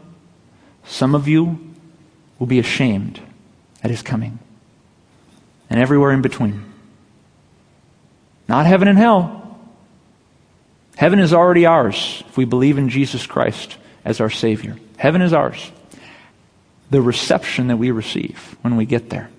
Some 0.84 1.14
of 1.14 1.28
you 1.28 1.58
will 2.38 2.46
be 2.46 2.58
ashamed 2.58 3.20
at 3.82 3.90
his 3.90 4.02
coming. 4.02 4.38
And 5.70 5.80
everywhere 5.80 6.12
in 6.12 6.22
between. 6.22 6.64
Not 8.48 8.66
heaven 8.66 8.88
and 8.88 8.98
hell. 8.98 9.58
Heaven 10.96 11.18
is 11.18 11.32
already 11.32 11.66
ours 11.66 12.22
if 12.28 12.36
we 12.36 12.44
believe 12.44 12.78
in 12.78 12.88
Jesus 12.88 13.26
Christ 13.26 13.76
as 14.04 14.20
our 14.20 14.30
Savior. 14.30 14.76
Heaven 14.96 15.22
is 15.22 15.32
ours. 15.32 15.72
The 16.90 17.02
reception 17.02 17.68
that 17.68 17.76
we 17.76 17.90
receive 17.90 18.56
when 18.62 18.76
we 18.76 18.86
get 18.86 19.10
there, 19.10 19.30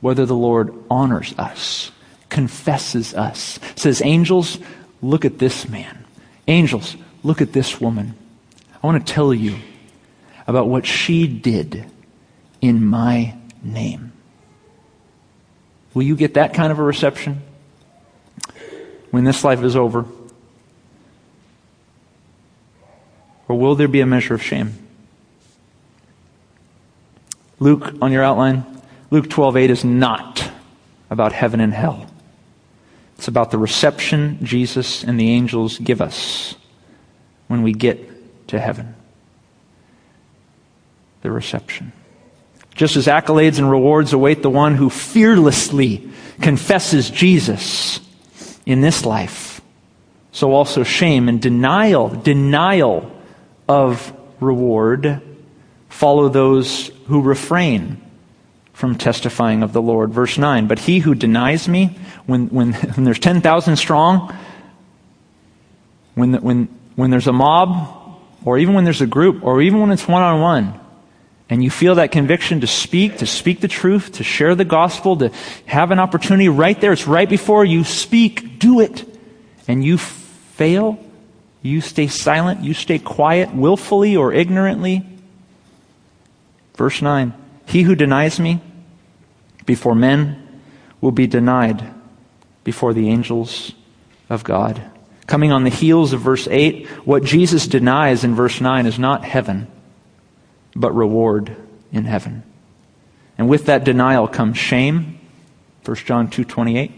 whether 0.00 0.26
the 0.26 0.34
Lord 0.34 0.74
honors 0.90 1.34
us, 1.38 1.90
confesses 2.28 3.14
us, 3.14 3.58
says, 3.76 4.02
Angels, 4.04 4.58
look 5.00 5.24
at 5.24 5.38
this 5.38 5.68
man. 5.68 6.03
Angels, 6.46 6.96
look 7.22 7.40
at 7.40 7.52
this 7.52 7.80
woman. 7.80 8.14
I 8.82 8.86
want 8.86 9.06
to 9.06 9.12
tell 9.12 9.32
you 9.32 9.56
about 10.46 10.68
what 10.68 10.84
she 10.86 11.26
did 11.26 11.86
in 12.60 12.84
my 12.84 13.34
name. 13.62 14.12
Will 15.94 16.02
you 16.02 16.16
get 16.16 16.34
that 16.34 16.54
kind 16.54 16.70
of 16.70 16.78
a 16.78 16.82
reception 16.82 17.42
when 19.10 19.24
this 19.24 19.44
life 19.44 19.62
is 19.62 19.76
over? 19.76 20.04
Or 23.48 23.58
will 23.58 23.74
there 23.74 23.88
be 23.88 24.00
a 24.00 24.06
measure 24.06 24.34
of 24.34 24.42
shame? 24.42 24.74
Luke, 27.60 27.94
on 28.02 28.12
your 28.12 28.22
outline, 28.22 28.64
Luke 29.10 29.28
12:8 29.28 29.70
is 29.70 29.84
not 29.84 30.50
about 31.08 31.32
heaven 31.32 31.60
and 31.60 31.72
hell. 31.72 32.06
It's 33.16 33.28
about 33.28 33.50
the 33.50 33.58
reception 33.58 34.38
Jesus 34.42 35.04
and 35.04 35.18
the 35.18 35.30
angels 35.30 35.78
give 35.78 36.00
us 36.00 36.54
when 37.48 37.62
we 37.62 37.72
get 37.72 38.48
to 38.48 38.60
heaven. 38.60 38.94
The 41.22 41.30
reception. 41.30 41.92
Just 42.74 42.96
as 42.96 43.06
accolades 43.06 43.58
and 43.58 43.70
rewards 43.70 44.12
await 44.12 44.42
the 44.42 44.50
one 44.50 44.74
who 44.74 44.90
fearlessly 44.90 46.08
confesses 46.40 47.08
Jesus 47.08 48.00
in 48.66 48.80
this 48.80 49.04
life, 49.04 49.60
so 50.32 50.52
also 50.52 50.82
shame 50.82 51.28
and 51.28 51.40
denial, 51.40 52.08
denial 52.08 53.10
of 53.68 54.12
reward 54.40 55.22
follow 55.88 56.28
those 56.28 56.88
who 57.06 57.22
refrain 57.22 58.03
from 58.74 58.96
testifying 58.96 59.62
of 59.62 59.72
the 59.72 59.80
Lord. 59.80 60.12
Verse 60.12 60.36
9, 60.36 60.66
but 60.66 60.80
he 60.80 60.98
who 60.98 61.14
denies 61.14 61.66
me, 61.68 61.96
when, 62.26 62.48
when, 62.48 62.72
when 62.94 63.04
there's 63.04 63.18
10,000 63.18 63.76
strong, 63.76 64.36
when, 66.14 66.34
when, 66.42 66.68
when 66.96 67.10
there's 67.10 67.28
a 67.28 67.32
mob, 67.32 68.20
or 68.44 68.58
even 68.58 68.74
when 68.74 68.84
there's 68.84 69.00
a 69.00 69.06
group, 69.06 69.42
or 69.42 69.62
even 69.62 69.80
when 69.80 69.90
it's 69.90 70.06
one 70.06 70.22
on 70.22 70.40
one, 70.40 70.80
and 71.48 71.62
you 71.62 71.70
feel 71.70 71.94
that 71.96 72.10
conviction 72.10 72.60
to 72.60 72.66
speak, 72.66 73.18
to 73.18 73.26
speak 73.26 73.60
the 73.60 73.68
truth, 73.68 74.12
to 74.12 74.24
share 74.24 74.54
the 74.54 74.64
gospel, 74.64 75.16
to 75.18 75.30
have 75.66 75.90
an 75.90 75.98
opportunity 75.98 76.48
right 76.48 76.78
there, 76.80 76.92
it's 76.92 77.06
right 77.06 77.28
before 77.28 77.64
you 77.64 77.84
speak, 77.84 78.58
do 78.58 78.80
it. 78.80 79.04
And 79.68 79.84
you 79.84 79.98
fail, 79.98 80.98
you 81.62 81.80
stay 81.80 82.08
silent, 82.08 82.60
you 82.64 82.74
stay 82.74 82.98
quiet, 82.98 83.54
willfully 83.54 84.16
or 84.16 84.32
ignorantly. 84.32 85.06
Verse 86.74 87.00
9 87.00 87.43
He 87.66 87.82
who 87.82 87.94
denies 87.94 88.38
me 88.38 88.60
before 89.66 89.94
men 89.94 90.60
will 91.00 91.12
be 91.12 91.26
denied 91.26 91.92
before 92.62 92.92
the 92.92 93.08
angels 93.08 93.72
of 94.28 94.44
God. 94.44 94.82
Coming 95.26 95.52
on 95.52 95.64
the 95.64 95.70
heels 95.70 96.12
of 96.12 96.20
verse 96.20 96.46
8, 96.48 96.86
what 97.06 97.24
Jesus 97.24 97.66
denies 97.66 98.24
in 98.24 98.34
verse 98.34 98.60
9 98.60 98.86
is 98.86 98.98
not 98.98 99.24
heaven 99.24 99.68
but 100.74 100.92
reward 100.92 101.56
in 101.92 102.04
heaven. 102.04 102.42
And 103.38 103.48
with 103.48 103.66
that 103.66 103.84
denial 103.84 104.28
comes 104.28 104.58
shame. 104.58 105.18
1 105.84 106.06
John 106.06 106.28
2:28. 106.28 106.92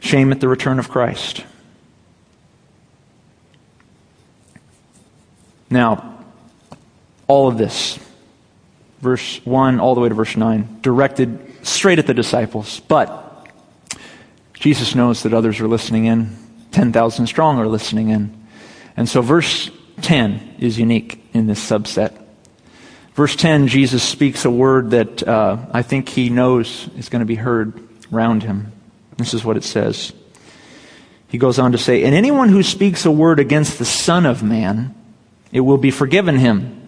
Shame 0.00 0.32
at 0.32 0.40
the 0.40 0.48
return 0.48 0.78
of 0.78 0.88
Christ. 0.88 1.44
Now, 5.68 6.15
all 7.26 7.48
of 7.48 7.58
this, 7.58 7.98
verse 9.00 9.44
1 9.44 9.80
all 9.80 9.94
the 9.94 10.00
way 10.00 10.08
to 10.08 10.14
verse 10.14 10.36
9, 10.36 10.80
directed 10.82 11.66
straight 11.66 11.98
at 11.98 12.06
the 12.06 12.14
disciples. 12.14 12.80
But 12.80 13.48
Jesus 14.54 14.94
knows 14.94 15.22
that 15.22 15.34
others 15.34 15.60
are 15.60 15.68
listening 15.68 16.06
in. 16.06 16.36
10,000 16.72 17.26
strong 17.26 17.58
are 17.58 17.66
listening 17.66 18.10
in. 18.10 18.46
And 18.96 19.08
so, 19.08 19.22
verse 19.22 19.70
10 20.02 20.56
is 20.58 20.78
unique 20.78 21.22
in 21.32 21.46
this 21.46 21.64
subset. 21.64 22.22
Verse 23.14 23.34
10, 23.34 23.68
Jesus 23.68 24.02
speaks 24.02 24.44
a 24.44 24.50
word 24.50 24.90
that 24.90 25.26
uh, 25.26 25.56
I 25.72 25.82
think 25.82 26.08
he 26.08 26.28
knows 26.28 26.88
is 26.98 27.08
going 27.08 27.20
to 27.20 27.26
be 27.26 27.34
heard 27.34 27.82
around 28.12 28.42
him. 28.42 28.72
This 29.16 29.32
is 29.32 29.44
what 29.44 29.56
it 29.56 29.64
says. 29.64 30.12
He 31.28 31.38
goes 31.38 31.58
on 31.58 31.72
to 31.72 31.78
say, 31.78 32.04
And 32.04 32.14
anyone 32.14 32.50
who 32.50 32.62
speaks 32.62 33.06
a 33.06 33.10
word 33.10 33.40
against 33.40 33.78
the 33.78 33.84
Son 33.84 34.26
of 34.26 34.42
Man, 34.42 34.94
it 35.50 35.60
will 35.60 35.78
be 35.78 35.90
forgiven 35.90 36.36
him. 36.36 36.85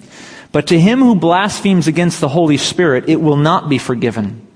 But 0.50 0.68
to 0.68 0.80
him 0.80 1.00
who 1.00 1.14
blasphemes 1.14 1.88
against 1.88 2.20
the 2.20 2.28
Holy 2.28 2.56
Spirit, 2.56 3.08
it 3.08 3.20
will 3.20 3.36
not 3.36 3.68
be 3.68 3.78
forgiven. 3.78 4.46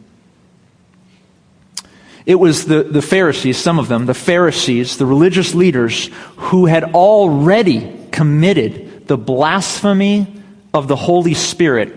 It 2.24 2.36
was 2.36 2.66
the, 2.66 2.84
the 2.84 3.03
Pharisees, 3.03 3.59
some 3.59 3.78
of 3.78 3.88
them, 3.88 4.07
the 4.07 4.14
Pharisees, 4.14 4.97
the 4.97 5.07
religious 5.07 5.55
leaders, 5.55 6.09
who 6.36 6.66
had 6.66 6.95
already 6.95 7.97
committed 8.12 9.09
the 9.09 9.18
blasphemy 9.18 10.26
of 10.72 10.88
the 10.88 10.97
Holy 10.97 11.34
Spirit 11.34 11.93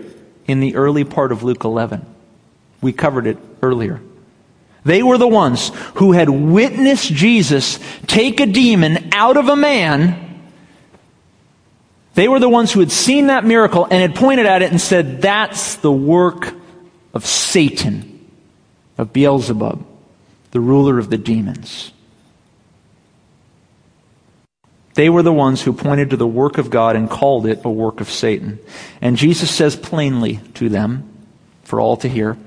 in 0.46 0.60
the 0.60 0.76
early 0.76 1.04
part 1.04 1.32
of 1.32 1.42
Luke 1.42 1.64
11. 1.64 2.04
We 2.82 2.92
covered 2.92 3.26
it 3.26 3.38
earlier. 3.62 4.00
They 4.84 5.02
were 5.02 5.18
the 5.18 5.26
ones 5.28 5.72
who 5.94 6.12
had 6.12 6.28
witnessed 6.28 7.12
Jesus 7.12 7.80
take 8.06 8.38
a 8.40 8.46
demon 8.46 9.10
out 9.12 9.36
of 9.36 9.48
a 9.48 9.56
man. 9.56 10.25
They 12.16 12.28
were 12.28 12.40
the 12.40 12.48
ones 12.48 12.72
who 12.72 12.80
had 12.80 12.90
seen 12.90 13.26
that 13.26 13.44
miracle 13.44 13.84
and 13.84 14.00
had 14.00 14.14
pointed 14.14 14.46
at 14.46 14.62
it 14.62 14.70
and 14.70 14.80
said, 14.80 15.20
That's 15.20 15.76
the 15.76 15.92
work 15.92 16.54
of 17.12 17.26
Satan, 17.26 18.26
of 18.96 19.12
Beelzebub, 19.12 19.86
the 20.50 20.60
ruler 20.60 20.98
of 20.98 21.10
the 21.10 21.18
demons. 21.18 21.92
They 24.94 25.10
were 25.10 25.22
the 25.22 25.32
ones 25.32 25.60
who 25.60 25.74
pointed 25.74 26.08
to 26.08 26.16
the 26.16 26.26
work 26.26 26.56
of 26.56 26.70
God 26.70 26.96
and 26.96 27.10
called 27.10 27.46
it 27.46 27.60
a 27.66 27.70
work 27.70 28.00
of 28.00 28.08
Satan. 28.08 28.60
And 29.02 29.18
Jesus 29.18 29.54
says 29.54 29.76
plainly 29.76 30.40
to 30.54 30.70
them, 30.70 31.12
for 31.64 31.82
all 31.82 31.98
to 31.98 32.08
hear, 32.08 32.38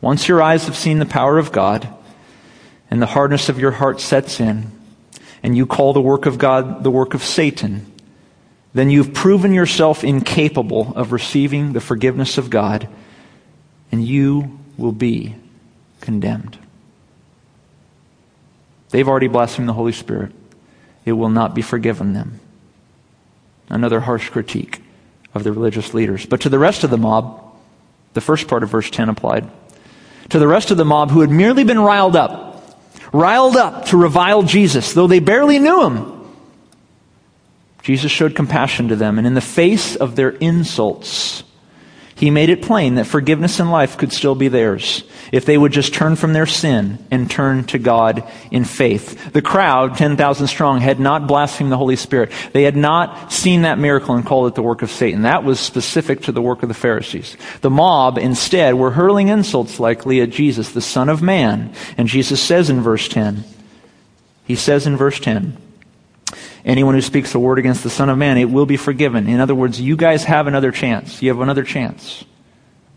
once 0.00 0.26
your 0.26 0.42
eyes 0.42 0.66
have 0.66 0.74
seen 0.76 0.98
the 0.98 1.06
power 1.06 1.38
of 1.38 1.52
God 1.52 1.86
and 2.90 3.00
the 3.00 3.06
hardness 3.06 3.48
of 3.48 3.60
your 3.60 3.70
heart 3.70 4.00
sets 4.00 4.40
in, 4.40 4.72
and 5.40 5.56
you 5.56 5.66
call 5.66 5.92
the 5.92 6.00
work 6.00 6.26
of 6.26 6.36
God 6.36 6.82
the 6.82 6.90
work 6.90 7.14
of 7.14 7.22
Satan, 7.22 7.91
then 8.74 8.90
you've 8.90 9.12
proven 9.12 9.52
yourself 9.52 10.02
incapable 10.02 10.92
of 10.94 11.12
receiving 11.12 11.72
the 11.72 11.80
forgiveness 11.80 12.38
of 12.38 12.50
God, 12.50 12.88
and 13.90 14.04
you 14.04 14.58
will 14.76 14.92
be 14.92 15.34
condemned. 16.00 16.58
They've 18.90 19.08
already 19.08 19.28
blasphemed 19.28 19.68
the 19.68 19.74
Holy 19.74 19.92
Spirit 19.92 20.32
it 21.04 21.12
will 21.12 21.28
not 21.28 21.54
be 21.54 21.62
forgiven 21.62 22.12
them. 22.12 22.40
Another 23.68 24.00
harsh 24.00 24.28
critique 24.30 24.80
of 25.34 25.44
the 25.44 25.52
religious 25.52 25.94
leaders. 25.94 26.26
But 26.26 26.42
to 26.42 26.48
the 26.48 26.58
rest 26.58 26.84
of 26.84 26.90
the 26.90 26.98
mob, 26.98 27.40
the 28.14 28.20
first 28.20 28.48
part 28.48 28.62
of 28.62 28.70
verse 28.70 28.90
10 28.90 29.08
applied. 29.08 29.50
To 30.30 30.38
the 30.38 30.46
rest 30.48 30.70
of 30.70 30.76
the 30.76 30.84
mob 30.84 31.10
who 31.10 31.20
had 31.20 31.30
merely 31.30 31.64
been 31.64 31.80
riled 31.80 32.16
up, 32.16 32.78
riled 33.12 33.56
up 33.56 33.86
to 33.86 33.96
revile 33.96 34.42
Jesus, 34.42 34.92
though 34.92 35.06
they 35.06 35.18
barely 35.18 35.58
knew 35.58 35.86
him, 35.86 36.21
Jesus 37.82 38.12
showed 38.12 38.34
compassion 38.34 38.88
to 38.88 38.96
them, 38.96 39.18
and 39.18 39.26
in 39.26 39.34
the 39.34 39.40
face 39.40 39.96
of 39.96 40.16
their 40.16 40.30
insults, 40.30 41.42
he 42.14 42.30
made 42.30 42.50
it 42.50 42.62
plain 42.62 42.94
that 42.94 43.06
forgiveness 43.06 43.58
in 43.58 43.70
life 43.70 43.98
could 43.98 44.12
still 44.12 44.36
be 44.36 44.46
theirs 44.46 45.02
if 45.32 45.44
they 45.44 45.58
would 45.58 45.72
just 45.72 45.92
turn 45.92 46.14
from 46.14 46.32
their 46.32 46.46
sin 46.46 47.04
and 47.10 47.28
turn 47.28 47.64
to 47.64 47.80
God 47.80 48.22
in 48.52 48.64
faith. 48.64 49.32
The 49.32 49.42
crowd, 49.42 49.96
10,000 49.96 50.46
strong, 50.46 50.80
had 50.80 51.00
not 51.00 51.26
blasphemed 51.26 51.72
the 51.72 51.78
Holy 51.78 51.96
Spirit. 51.96 52.30
They 52.52 52.62
had 52.62 52.76
not 52.76 53.32
seen 53.32 53.62
that 53.62 53.80
miracle 53.80 54.14
and 54.14 54.24
called 54.24 54.46
it 54.46 54.54
the 54.54 54.62
work 54.62 54.82
of 54.82 54.90
Satan. 54.92 55.22
That 55.22 55.42
was 55.42 55.58
specific 55.58 56.22
to 56.22 56.32
the 56.32 56.42
work 56.42 56.62
of 56.62 56.68
the 56.68 56.74
Pharisees. 56.74 57.36
The 57.62 57.70
mob, 57.70 58.18
instead, 58.18 58.74
were 58.74 58.92
hurling 58.92 59.26
insults 59.26 59.80
likely 59.80 60.20
at 60.20 60.30
Jesus, 60.30 60.70
the 60.70 60.80
Son 60.80 61.08
of 61.08 61.22
Man. 61.22 61.74
And 61.96 62.06
Jesus 62.06 62.40
says 62.40 62.70
in 62.70 62.82
verse 62.82 63.08
10, 63.08 63.42
he 64.44 64.54
says 64.54 64.86
in 64.86 64.96
verse 64.96 65.18
10, 65.18 65.56
Anyone 66.64 66.94
who 66.94 67.00
speaks 67.00 67.34
a 67.34 67.38
word 67.38 67.58
against 67.58 67.82
the 67.82 67.90
Son 67.90 68.08
of 68.08 68.18
Man, 68.18 68.38
it 68.38 68.50
will 68.50 68.66
be 68.66 68.76
forgiven. 68.76 69.28
In 69.28 69.40
other 69.40 69.54
words, 69.54 69.80
you 69.80 69.96
guys 69.96 70.24
have 70.24 70.46
another 70.46 70.70
chance. 70.70 71.20
You 71.20 71.30
have 71.30 71.40
another 71.40 71.64
chance. 71.64 72.24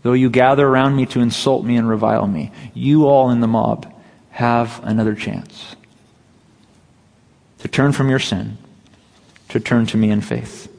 Though 0.02 0.12
you 0.12 0.30
gather 0.30 0.66
around 0.66 0.94
me 0.94 1.06
to 1.06 1.20
insult 1.20 1.64
me 1.64 1.76
and 1.76 1.88
revile 1.88 2.28
me, 2.28 2.52
you 2.74 3.06
all 3.06 3.30
in 3.30 3.40
the 3.40 3.48
mob 3.48 3.92
have 4.30 4.80
another 4.84 5.14
chance 5.14 5.74
to 7.58 7.68
turn 7.68 7.90
from 7.90 8.08
your 8.08 8.18
sin, 8.18 8.58
to 9.48 9.58
turn 9.58 9.86
to 9.86 9.96
me 9.96 10.10
in 10.10 10.20
faith. 10.20 10.72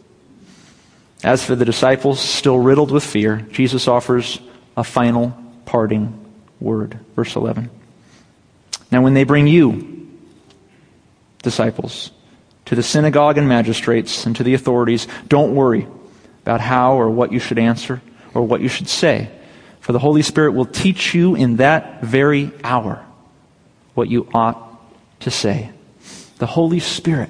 As 1.24 1.44
for 1.44 1.56
the 1.56 1.66
disciples, 1.66 2.20
still 2.20 2.60
riddled 2.60 2.92
with 2.92 3.04
fear, 3.04 3.46
Jesus 3.52 3.88
offers 3.88 4.40
a 4.78 4.84
final 4.84 5.36
parting 5.66 6.18
word. 6.62 7.00
Verse 7.16 7.36
11. 7.36 7.70
Now, 8.92 9.02
when 9.02 9.16
they 9.16 9.26
bring 9.26 9.48
you, 9.48 10.08
disciples, 11.42 12.12
to 12.68 12.76
the 12.76 12.84
synagogue 12.84 13.38
and 13.38 13.48
magistrates 13.48 14.26
and 14.26 14.36
to 14.36 14.44
the 14.44 14.54
authorities, 14.54 15.08
don't 15.28 15.56
worry 15.56 15.88
about 16.44 16.60
how 16.60 16.96
or 16.96 17.10
what 17.10 17.32
you 17.32 17.40
should 17.40 17.58
answer 17.58 18.02
or 18.34 18.44
what 18.44 18.60
you 18.60 18.68
should 18.68 18.90
say. 18.90 19.30
For 19.80 19.94
the 19.94 20.00
Holy 20.00 20.22
Spirit 20.22 20.52
will 20.52 20.66
teach 20.66 21.16
you 21.16 21.36
in 21.36 21.58
that 21.58 22.02
very 22.02 22.52
hour 22.66 23.06
what 23.94 24.10
you 24.10 24.28
ought 24.34 24.62
to 25.22 25.32
say. 25.32 25.72
The 26.40 26.46
Holy 26.46 26.80
Spirit 26.80 27.30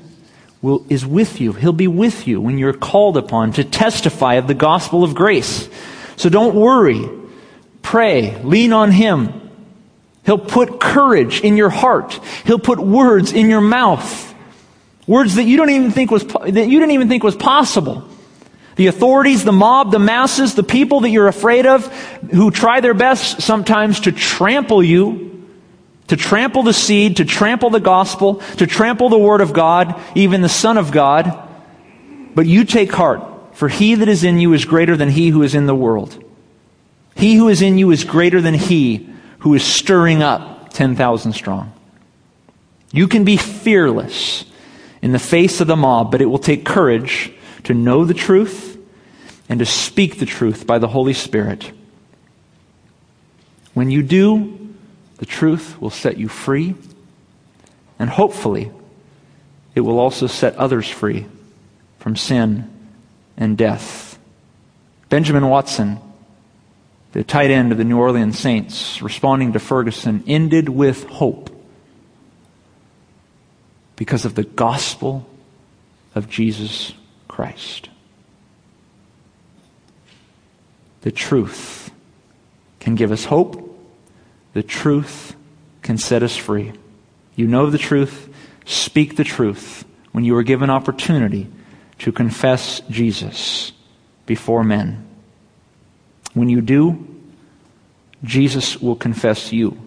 will, 0.64 0.84
is 0.90 1.06
with 1.06 1.40
you. 1.40 1.54
He'll 1.54 1.72
be 1.72 1.88
with 1.88 2.28
you 2.28 2.42
when 2.42 2.58
you're 2.58 2.74
called 2.74 3.16
upon 3.16 3.54
to 3.54 3.64
testify 3.64 4.36
of 4.36 4.48
the 4.48 4.56
gospel 4.56 5.04
of 5.04 5.14
grace. 5.14 5.70
So 6.16 6.30
don't 6.30 6.56
worry. 6.56 7.08
Pray. 7.84 8.42
Lean 8.42 8.74
on 8.74 8.92
Him. 8.92 9.52
He'll 10.26 10.40
put 10.40 10.80
courage 10.80 11.42
in 11.42 11.58
your 11.58 11.70
heart. 11.70 12.20
He'll 12.44 12.58
put 12.58 12.80
words 12.80 13.34
in 13.34 13.50
your 13.50 13.62
mouth. 13.62 14.34
Words 15.08 15.36
that 15.36 15.44
you 15.44 15.56
don't 15.56 15.70
even 15.70 15.92
think 15.92 16.12
was, 16.12 16.26
that 16.26 16.68
you 16.68 16.80
didn't 16.80 16.92
even 16.92 17.08
think 17.08 17.24
was 17.24 17.36
possible. 17.36 18.08
The 18.76 18.88
authorities, 18.88 19.44
the 19.44 19.54
mob, 19.54 19.92
the 19.92 20.00
masses, 20.00 20.54
the 20.54 20.64
people 20.64 21.00
that 21.00 21.10
you're 21.10 21.30
afraid 21.30 21.66
of, 21.66 21.88
who 22.32 22.52
try 22.52 22.82
their 22.82 22.94
best 22.94 23.42
sometimes 23.42 24.02
to 24.02 24.12
trample 24.12 24.84
you, 24.84 25.48
to 26.08 26.18
trample 26.18 26.64
the 26.64 26.74
seed, 26.74 27.18
to 27.18 27.26
trample 27.26 27.70
the 27.70 27.80
gospel, 27.80 28.36
to 28.58 28.68
trample 28.68 29.10
the 29.10 29.18
word 29.18 29.42
of 29.42 29.54
God, 29.54 30.00
even 30.14 30.42
the 30.42 30.50
son 30.50 30.78
of 30.78 30.92
God. 30.92 31.48
But 32.36 32.46
you 32.46 32.66
take 32.66 32.92
heart, 32.92 33.24
for 33.54 33.68
he 33.68 33.96
that 33.96 34.10
is 34.10 34.24
in 34.24 34.40
you 34.40 34.54
is 34.54 34.66
greater 34.66 34.96
than 34.96 35.10
he 35.10 35.30
who 35.30 35.42
is 35.42 35.56
in 35.56 35.66
the 35.66 35.76
world. 35.76 36.24
He 37.16 37.36
who 37.36 37.48
is 37.48 37.62
in 37.62 37.78
you 37.78 37.92
is 37.92 38.04
greater 38.04 38.42
than 38.42 38.54
he 38.54 39.10
who 39.40 39.54
is 39.56 39.64
stirring 39.64 40.22
up 40.22 40.70
10,000 40.74 41.34
strong. 41.34 41.74
You 42.92 43.08
can 43.08 43.24
be 43.24 43.38
fearless 43.38 44.46
in 45.02 45.12
the 45.12 45.20
face 45.20 45.62
of 45.62 45.68
the 45.68 45.76
mob, 45.76 46.12
but 46.12 46.22
it 46.22 46.26
will 46.26 46.40
take 46.40 46.66
courage 46.66 47.32
to 47.64 47.74
know 47.74 48.06
the 48.06 48.14
truth 48.14 48.78
and 49.50 49.60
to 49.60 49.66
speak 49.66 50.20
the 50.20 50.26
truth 50.26 50.68
by 50.68 50.80
the 50.80 50.88
Holy 50.88 51.14
Spirit. 51.14 51.72
When 53.74 53.92
you 53.92 54.04
do, 54.04 54.76
the 55.18 55.26
truth 55.26 55.80
will 55.80 55.90
set 55.90 56.18
you 56.18 56.28
free, 56.28 56.76
and 58.00 58.10
hopefully, 58.10 58.72
it 59.76 59.82
will 59.82 60.00
also 60.00 60.28
set 60.28 60.56
others 60.56 60.90
free 60.90 61.26
from 62.00 62.16
sin 62.16 62.70
and 63.38 63.58
death. 63.58 64.18
Benjamin 65.10 65.48
Watson, 65.48 66.00
the 67.14 67.24
tight 67.24 67.52
end 67.52 67.72
of 67.72 67.78
the 67.78 67.84
New 67.84 67.98
Orleans 67.98 68.38
Saints, 68.38 69.02
responding 69.02 69.54
to 69.54 69.60
Ferguson, 69.60 70.24
ended 70.28 70.70
with 70.70 71.06
hope 71.06 71.50
because 73.98 74.24
of 74.24 74.36
the 74.36 74.44
gospel 74.44 75.28
of 76.16 76.30
Jesus 76.30 76.94
Christ. 77.28 77.90
The 81.02 81.12
truth 81.12 81.92
can 82.80 82.96
give 82.96 83.12
us 83.12 83.26
hope. 83.26 83.64
The 84.54 84.64
truth 84.64 85.36
can 85.82 85.98
set 85.98 86.24
us 86.24 86.38
free. 86.38 86.72
You 87.36 87.48
know 87.48 87.70
the 87.70 87.78
truth. 87.78 88.34
Speak 88.66 89.16
the 89.16 89.24
truth 89.24 89.86
when 90.12 90.24
you 90.24 90.36
are 90.38 90.44
given 90.44 90.70
opportunity 90.70 91.48
to 92.00 92.12
confess 92.12 92.82
Jesus 92.90 93.72
before 94.26 94.64
men. 94.64 95.06
When 96.34 96.50
you 96.50 96.62
do, 96.62 97.06
Jesus 98.24 98.82
will 98.82 98.96
confess 98.96 99.52
you 99.52 99.78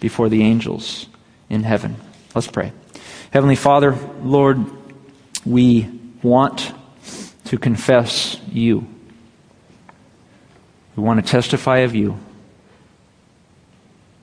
before 0.00 0.28
the 0.28 0.42
angels 0.42 1.06
in 1.48 1.62
heaven. 1.62 1.96
Let's 2.34 2.48
pray. 2.48 2.72
Heavenly 3.30 3.54
Father, 3.54 3.96
Lord, 4.24 4.58
we 5.46 5.88
want 6.20 6.72
to 7.44 7.58
confess 7.58 8.40
you. 8.50 8.88
We 10.96 11.04
want 11.04 11.24
to 11.24 11.30
testify 11.30 11.78
of 11.78 11.94
you. 11.94 12.18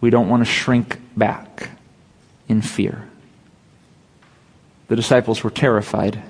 We 0.02 0.10
don't 0.10 0.28
want 0.28 0.42
to 0.42 0.46
shrink 0.46 1.00
back 1.16 1.70
in 2.50 2.62
fear. 2.62 3.08
The 4.90 4.98
disciples 4.98 5.42
were 5.42 5.52
terrified. 5.52 6.22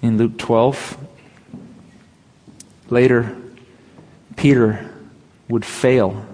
In 0.00 0.16
Luke 0.16 0.38
12, 0.38 0.96
later, 2.88 3.36
Peter 4.36 4.90
would 5.50 5.66
fail 5.66 6.24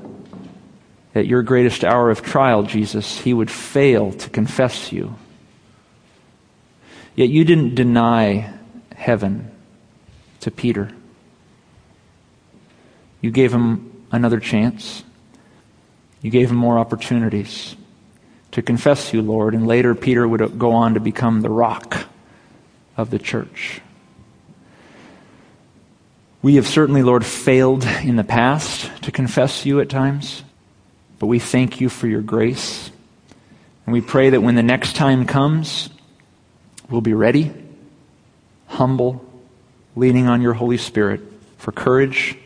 at 1.14 1.26
your 1.26 1.42
greatest 1.42 1.84
hour 1.84 2.10
of 2.10 2.22
trial, 2.22 2.64
Jesus, 2.64 3.20
he 3.20 3.32
would 3.32 3.50
fail 3.50 4.12
to 4.12 4.30
confess 4.30 4.92
you. 4.92 5.14
Yet 7.14 7.28
you 7.28 7.44
didn't 7.44 7.76
deny 7.76 8.52
heaven 8.94 9.50
to 10.40 10.50
Peter. 10.50 10.90
You 13.20 13.30
gave 13.30 13.52
him 13.52 14.06
another 14.10 14.40
chance. 14.40 15.04
You 16.20 16.30
gave 16.30 16.50
him 16.50 16.56
more 16.56 16.78
opportunities 16.78 17.76
to 18.50 18.62
confess 18.62 19.12
you, 19.12 19.22
Lord. 19.22 19.54
And 19.54 19.66
later, 19.66 19.94
Peter 19.94 20.26
would 20.26 20.58
go 20.58 20.72
on 20.72 20.94
to 20.94 21.00
become 21.00 21.40
the 21.40 21.50
rock 21.50 22.06
of 22.96 23.10
the 23.10 23.18
church. 23.18 23.80
We 26.42 26.56
have 26.56 26.66
certainly, 26.66 27.02
Lord, 27.02 27.24
failed 27.24 27.84
in 28.02 28.16
the 28.16 28.24
past 28.24 28.90
to 29.02 29.12
confess 29.12 29.64
you 29.64 29.80
at 29.80 29.88
times. 29.88 30.42
But 31.24 31.28
we 31.28 31.38
thank 31.38 31.80
you 31.80 31.88
for 31.88 32.06
your 32.06 32.20
grace. 32.20 32.90
And 33.86 33.94
we 33.94 34.02
pray 34.02 34.28
that 34.28 34.42
when 34.42 34.56
the 34.56 34.62
next 34.62 34.94
time 34.94 35.24
comes, 35.24 35.88
we'll 36.90 37.00
be 37.00 37.14
ready, 37.14 37.50
humble, 38.66 39.24
leaning 39.96 40.26
on 40.26 40.42
your 40.42 40.52
Holy 40.52 40.76
Spirit 40.76 41.22
for 41.56 41.72
courage 41.72 42.36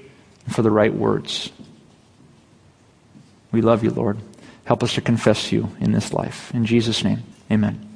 and 0.44 0.54
for 0.54 0.62
the 0.62 0.70
right 0.70 0.94
words. 0.94 1.50
We 3.50 3.62
love 3.62 3.82
you, 3.82 3.90
Lord. 3.90 4.18
Help 4.64 4.84
us 4.84 4.94
to 4.94 5.00
confess 5.00 5.50
you 5.50 5.74
in 5.80 5.90
this 5.90 6.12
life. 6.12 6.54
In 6.54 6.64
Jesus' 6.64 7.02
name, 7.02 7.24
amen. 7.50 7.87